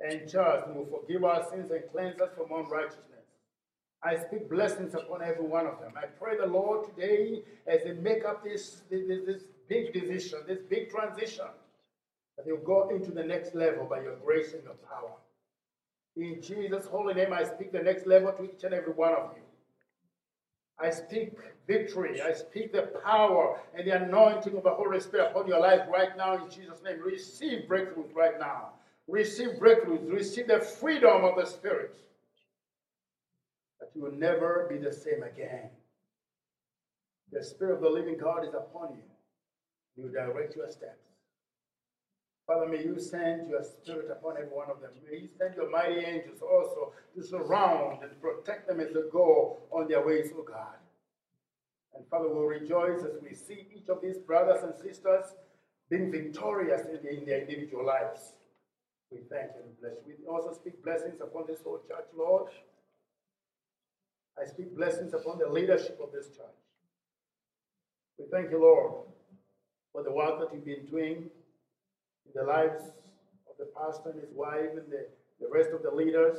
and 0.00 0.28
just 0.28 0.66
and 0.66 0.76
will 0.76 0.86
forgive 0.86 1.24
our 1.24 1.48
sins 1.50 1.70
and 1.70 1.82
cleanse 1.90 2.20
us 2.20 2.30
from 2.36 2.52
unrighteousness. 2.52 3.02
I 4.02 4.16
speak 4.16 4.48
blessings 4.48 4.94
upon 4.94 5.22
every 5.22 5.44
one 5.44 5.66
of 5.66 5.80
them. 5.80 5.92
I 5.96 6.06
pray 6.06 6.36
the 6.36 6.46
Lord 6.46 6.86
today 6.94 7.42
as 7.66 7.82
they 7.82 7.92
make 7.92 8.24
up 8.24 8.44
this, 8.44 8.82
this, 8.90 9.06
this 9.26 9.42
big 9.68 9.92
decision, 9.92 10.40
this 10.46 10.60
big 10.68 10.90
transition, 10.90 11.46
that 12.36 12.46
they'll 12.46 12.58
go 12.58 12.90
into 12.90 13.10
the 13.10 13.24
next 13.24 13.54
level 13.54 13.86
by 13.86 14.02
your 14.02 14.16
grace 14.16 14.52
and 14.52 14.62
your 14.62 14.74
power. 14.74 15.12
In 16.16 16.40
Jesus' 16.42 16.86
holy 16.86 17.14
name, 17.14 17.32
I 17.32 17.44
speak 17.44 17.72
the 17.72 17.82
next 17.82 18.06
level 18.06 18.32
to 18.32 18.44
each 18.44 18.64
and 18.64 18.74
every 18.74 18.92
one 18.92 19.12
of 19.12 19.30
you. 19.34 19.42
I 20.78 20.90
speak 20.90 21.32
victory. 21.66 22.20
I 22.20 22.34
speak 22.34 22.72
the 22.72 22.82
power 23.02 23.58
and 23.74 23.86
the 23.86 24.02
anointing 24.02 24.56
of 24.56 24.62
the 24.62 24.70
Holy 24.70 25.00
Spirit 25.00 25.30
upon 25.30 25.48
your 25.48 25.60
life 25.60 25.88
right 25.90 26.14
now 26.16 26.34
in 26.34 26.50
Jesus' 26.50 26.82
name. 26.84 27.00
Receive 27.02 27.64
breakthroughs 27.66 28.14
right 28.14 28.38
now 28.38 28.72
receive 29.08 29.50
breakthroughs, 29.60 30.10
receive 30.10 30.48
the 30.48 30.60
freedom 30.60 31.24
of 31.24 31.36
the 31.36 31.46
Spirit, 31.46 31.96
that 33.80 33.90
you 33.94 34.02
will 34.02 34.12
never 34.12 34.66
be 34.68 34.78
the 34.78 34.92
same 34.92 35.22
again. 35.22 35.70
The 37.32 37.44
Spirit 37.44 37.76
of 37.76 37.80
the 37.82 37.90
living 37.90 38.18
God 38.18 38.44
is 38.44 38.54
upon 38.54 38.96
you. 38.96 39.02
You 40.02 40.10
direct 40.10 40.56
your 40.56 40.70
steps. 40.70 41.06
Father, 42.46 42.68
may 42.68 42.84
you 42.84 43.00
send 43.00 43.48
your 43.50 43.64
spirit 43.64 44.08
upon 44.08 44.36
every 44.36 44.50
one 44.50 44.70
of 44.70 44.80
them. 44.80 44.90
May 45.10 45.18
you 45.18 45.28
send 45.36 45.56
your 45.56 45.68
mighty 45.68 45.98
angels 45.98 46.40
also 46.42 46.92
to 47.16 47.26
surround 47.26 48.04
and 48.04 48.20
protect 48.20 48.68
them 48.68 48.78
as 48.78 48.88
they 48.88 49.00
go 49.10 49.56
on 49.72 49.88
their 49.88 50.06
ways, 50.06 50.30
oh 50.36 50.44
God. 50.44 50.76
And 51.96 52.06
Father, 52.08 52.28
we'll 52.28 52.44
rejoice 52.44 53.00
as 53.00 53.20
we 53.20 53.34
see 53.34 53.66
each 53.74 53.88
of 53.88 54.00
these 54.00 54.18
brothers 54.18 54.62
and 54.62 54.74
sisters 54.76 55.24
being 55.90 56.12
victorious 56.12 56.82
in, 56.86 57.24
their 57.24 57.40
individual 57.40 57.84
lives. 57.84 58.35
We 59.10 59.18
thank 59.30 59.52
you 59.54 59.62
and 59.62 59.80
bless 59.80 59.94
you. 60.06 60.14
We 60.20 60.26
also 60.26 60.52
speak 60.52 60.82
blessings 60.82 61.20
upon 61.20 61.44
this 61.46 61.60
whole 61.62 61.80
church, 61.86 62.06
Lord. 62.16 62.50
I 64.40 64.44
speak 64.46 64.76
blessings 64.76 65.14
upon 65.14 65.38
the 65.38 65.48
leadership 65.48 65.98
of 66.02 66.12
this 66.12 66.26
church. 66.28 66.58
We 68.18 68.26
thank 68.30 68.50
you, 68.50 68.60
Lord, 68.60 69.04
for 69.92 70.02
the 70.02 70.10
work 70.10 70.40
that 70.40 70.54
you've 70.54 70.64
been 70.64 70.86
doing 70.86 71.30
in 72.26 72.32
the 72.34 72.42
lives 72.42 72.82
of 73.48 73.56
the 73.58 73.66
pastor 73.76 74.10
and 74.10 74.20
his 74.20 74.32
wife 74.34 74.70
and 74.72 74.90
the, 74.90 75.06
the 75.40 75.48
rest 75.50 75.70
of 75.70 75.82
the 75.82 75.90
leaders 75.90 76.38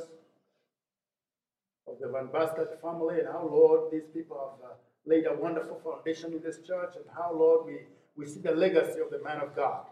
of 1.86 1.98
the 2.00 2.08
Van 2.08 2.26
Baskett 2.26 2.78
family, 2.82 3.20
and 3.20 3.28
how, 3.28 3.48
Lord, 3.50 3.90
these 3.90 4.06
people 4.12 4.36
have 4.36 4.70
uh, 4.70 4.74
laid 5.06 5.26
a 5.26 5.34
wonderful 5.34 5.80
foundation 5.82 6.34
in 6.34 6.42
this 6.42 6.58
church, 6.66 6.94
and 6.96 7.04
how, 7.16 7.32
Lord, 7.32 7.66
we, 7.66 7.78
we 8.16 8.26
see 8.26 8.40
the 8.40 8.52
legacy 8.52 9.00
of 9.00 9.10
the 9.10 9.22
man 9.24 9.38
of 9.40 9.56
God. 9.56 9.86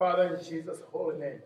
Father, 0.00 0.34
in 0.34 0.42
Jesus' 0.42 0.80
holy 0.90 1.18
name. 1.18 1.42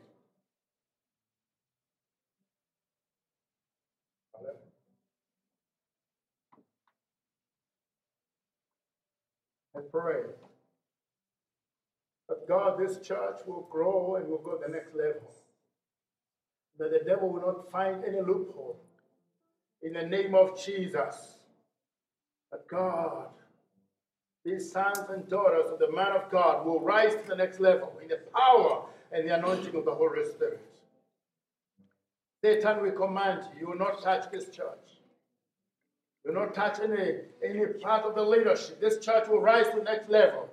I 9.76 9.80
pray 9.90 10.22
that 12.28 12.46
God, 12.46 12.78
this 12.78 13.04
church 13.04 13.40
will 13.44 13.66
grow 13.68 14.14
and 14.14 14.28
will 14.28 14.38
go 14.38 14.52
to 14.52 14.64
the 14.64 14.72
next 14.72 14.94
level. 14.94 15.34
That 16.78 16.92
the 16.92 17.00
devil 17.04 17.30
will 17.30 17.40
not 17.40 17.72
find 17.72 18.04
any 18.04 18.20
loophole. 18.20 18.80
In 19.82 19.94
the 19.94 20.06
name 20.06 20.36
of 20.36 20.64
Jesus. 20.64 21.38
That 22.52 22.68
God, 22.68 23.30
these 24.44 24.70
sons 24.70 24.98
and 25.08 25.28
daughters 25.28 25.70
of 25.70 25.78
the 25.78 25.90
man 25.92 26.12
of 26.12 26.30
God 26.30 26.66
will 26.66 26.80
rise 26.80 27.14
to 27.14 27.22
the 27.26 27.36
next 27.36 27.60
level 27.60 27.92
in 28.02 28.08
the 28.08 28.20
power 28.34 28.84
and 29.10 29.26
the 29.26 29.34
anointing 29.34 29.74
of 29.74 29.84
the 29.84 29.94
Holy 29.94 30.24
Spirit. 30.24 30.60
Satan, 32.44 32.82
we 32.82 32.90
command 32.90 33.44
you, 33.54 33.60
you 33.60 33.66
will 33.68 33.78
not 33.78 34.02
touch 34.02 34.30
this 34.30 34.44
church. 34.44 35.00
You 36.24 36.32
will 36.32 36.42
not 36.42 36.54
touch 36.54 36.78
any, 36.80 37.20
any 37.42 37.66
part 37.82 38.04
of 38.04 38.14
the 38.14 38.22
leadership. 38.22 38.80
This 38.80 38.98
church 38.98 39.28
will 39.28 39.40
rise 39.40 39.70
to 39.70 39.76
the 39.76 39.84
next 39.84 40.10
level. 40.10 40.48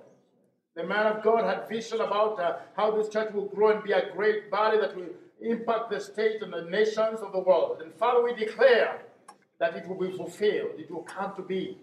The 0.74 0.84
man 0.84 1.06
of 1.06 1.22
God 1.22 1.44
had 1.44 1.68
vision 1.68 2.00
about 2.00 2.40
uh, 2.40 2.56
how 2.74 2.92
this 2.92 3.10
church 3.10 3.34
will 3.34 3.44
grow 3.44 3.72
and 3.74 3.84
be 3.84 3.92
a 3.92 4.10
great 4.14 4.50
body 4.50 4.80
that 4.80 4.96
will 4.96 5.10
impact 5.42 5.90
the 5.90 6.00
state 6.00 6.40
and 6.40 6.50
the 6.50 6.62
nations 6.62 7.20
of 7.20 7.32
the 7.32 7.40
world. 7.40 7.82
And 7.82 7.92
Father, 7.94 8.22
we 8.22 8.34
declare 8.34 9.02
that 9.60 9.76
it 9.76 9.86
will 9.86 9.98
be 9.98 10.16
fulfilled. 10.16 10.70
It 10.78 10.90
will 10.90 11.02
come 11.02 11.34
to 11.36 11.42
be 11.42 11.76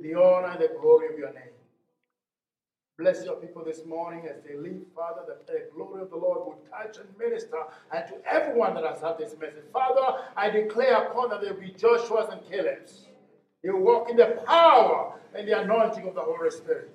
the 0.00 0.14
honor 0.14 0.48
and 0.48 0.60
the 0.60 0.70
glory 0.80 1.12
of 1.12 1.18
your 1.18 1.32
name. 1.32 1.52
Bless 2.98 3.24
your 3.24 3.36
people 3.36 3.64
this 3.64 3.84
morning 3.86 4.26
as 4.28 4.42
they 4.46 4.56
leave, 4.56 4.84
Father, 4.94 5.22
that 5.26 5.46
the 5.46 5.64
glory 5.74 6.02
of 6.02 6.10
the 6.10 6.16
Lord 6.16 6.40
will 6.40 6.58
touch 6.70 6.98
and 6.98 7.08
minister 7.18 7.56
and 7.92 8.06
to 8.06 8.14
everyone 8.30 8.74
that 8.74 8.84
has 8.84 9.00
heard 9.00 9.18
this 9.18 9.34
message. 9.40 9.64
Father, 9.72 10.22
I 10.36 10.50
declare 10.50 11.04
upon 11.04 11.30
them 11.30 11.40
there 11.42 11.54
will 11.54 11.60
be 11.60 11.70
Joshua's 11.70 12.28
and 12.30 12.40
Caleb's. 12.50 13.06
They 13.62 13.70
will 13.70 13.80
walk 13.80 14.10
in 14.10 14.16
the 14.16 14.42
power 14.46 15.18
and 15.34 15.48
the 15.48 15.62
anointing 15.62 16.06
of 16.06 16.14
the 16.14 16.20
Holy 16.20 16.50
Spirit. 16.50 16.94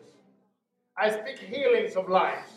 I 0.96 1.10
speak 1.10 1.40
healings 1.40 1.96
of 1.96 2.10
lives. 2.10 2.52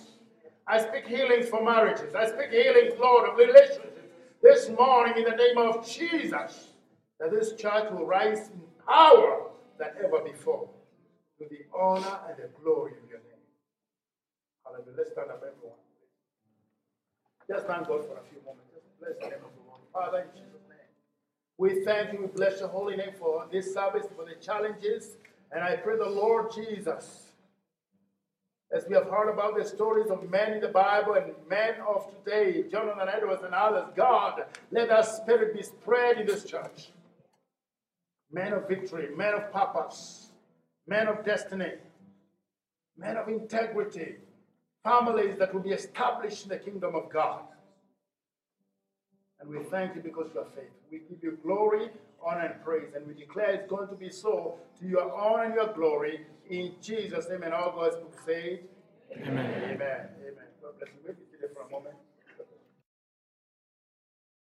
I 0.67 0.81
speak 0.81 1.07
healings 1.07 1.49
for 1.49 1.65
marriages. 1.65 2.15
I 2.15 2.27
speak 2.29 2.51
healings, 2.51 2.93
Lord, 3.01 3.29
of 3.29 3.37
relationships. 3.37 4.01
This 4.43 4.69
morning, 4.71 5.15
in 5.17 5.25
the 5.25 5.37
name 5.37 5.59
of 5.59 5.87
Jesus, 5.87 6.69
that 7.19 7.31
this 7.31 7.55
church 7.55 7.91
will 7.91 8.07
rise 8.07 8.49
in 8.49 8.61
power 8.87 9.50
than 9.81 9.89
ever 10.05 10.21
before 10.21 10.69
to 11.39 11.45
the 11.49 11.65
honor 11.75 12.21
and 12.29 12.37
the 12.37 12.51
glory 12.63 12.93
of 12.93 13.09
your 13.09 13.19
name. 13.21 13.45
Hallelujah. 14.63 14.93
Let's 14.99 15.11
stand 15.13 15.31
up, 15.31 15.43
everyone. 15.43 15.81
Just 17.49 17.67
thank 17.67 17.89
God 17.89 18.05
for 18.05 18.21
a 18.21 18.25
few 18.29 18.45
moments. 18.45 18.69
Just 18.75 18.87
bless 19.01 19.17
the 19.17 19.35
name 19.35 19.45
of 19.45 19.53
the 19.57 19.65
Lord. 19.67 19.81
Father, 19.93 20.19
in 20.19 20.31
Jesus' 20.37 20.69
name, 20.69 20.93
we 21.57 21.83
thank 21.83 22.13
you. 22.13 22.21
We 22.21 22.27
bless 22.27 22.61
your 22.61 22.69
holy 22.69 22.97
name 22.97 23.15
for 23.19 23.47
this 23.51 23.73
service, 23.73 24.07
for 24.15 24.27
the 24.27 24.35
challenges. 24.35 25.17
And 25.51 25.65
I 25.65 25.77
pray 25.77 25.97
the 25.97 26.09
Lord 26.09 26.53
Jesus, 26.55 27.33
as 28.71 28.85
we 28.87 28.95
have 28.95 29.09
heard 29.09 29.33
about 29.33 29.57
the 29.57 29.65
stories 29.65 30.11
of 30.11 30.31
men 30.31 30.53
in 30.53 30.61
the 30.61 30.69
Bible 30.69 31.15
and 31.15 31.33
men 31.49 31.75
of 31.89 32.07
today, 32.23 32.65
Jonathan 32.71 33.09
Edwards 33.09 33.43
and 33.43 33.55
others, 33.55 33.87
God, 33.97 34.45
let 34.71 34.91
our 34.91 35.03
spirit 35.03 35.57
be 35.57 35.63
spread 35.63 36.19
in 36.19 36.27
this 36.27 36.45
church 36.45 36.91
men 38.33 38.53
of 38.53 38.69
victory, 38.69 39.09
men 39.17 39.35
of 39.35 39.53
purpose, 39.53 40.29
men 40.87 41.09
of 41.09 41.25
destiny, 41.25 41.73
men 42.97 43.17
of 43.17 43.29
integrity, 43.29 44.17
families 44.85 45.37
that 45.39 45.53
will 45.53 45.63
be 45.63 45.71
established 45.71 46.45
in 46.45 46.49
the 46.51 46.59
kingdom 46.59 46.95
of 46.95 47.11
God. 47.11 47.43
And 49.41 49.49
we 49.49 49.63
thank 49.65 49.95
you 49.97 50.03
because 50.03 50.31
you 50.35 50.41
are 50.41 50.47
faithful. 50.55 50.81
We 50.91 50.99
give 50.99 51.23
you 51.23 51.39
glory, 51.43 51.89
honor, 52.25 52.47
and 52.47 52.63
praise. 52.63 52.93
And 52.95 53.07
we 53.07 53.15
declare 53.15 53.51
it's 53.53 53.71
going 53.71 53.89
to 53.89 53.95
be 53.95 54.11
so 54.11 54.59
to 54.79 54.87
your 54.87 55.13
honor 55.15 55.45
and 55.45 55.55
your 55.55 55.73
glory 55.73 56.27
in 56.49 56.75
Jesus' 56.83 57.27
name. 57.31 57.43
And 57.43 57.55
all 57.55 57.73
God's 57.73 57.97
say, 58.27 58.61
Amen. 59.13 59.29
Amen. 59.29 60.09
Amen. 60.21 60.47
God 60.63 60.79
bless 60.79 60.91
you. 61.07 62.10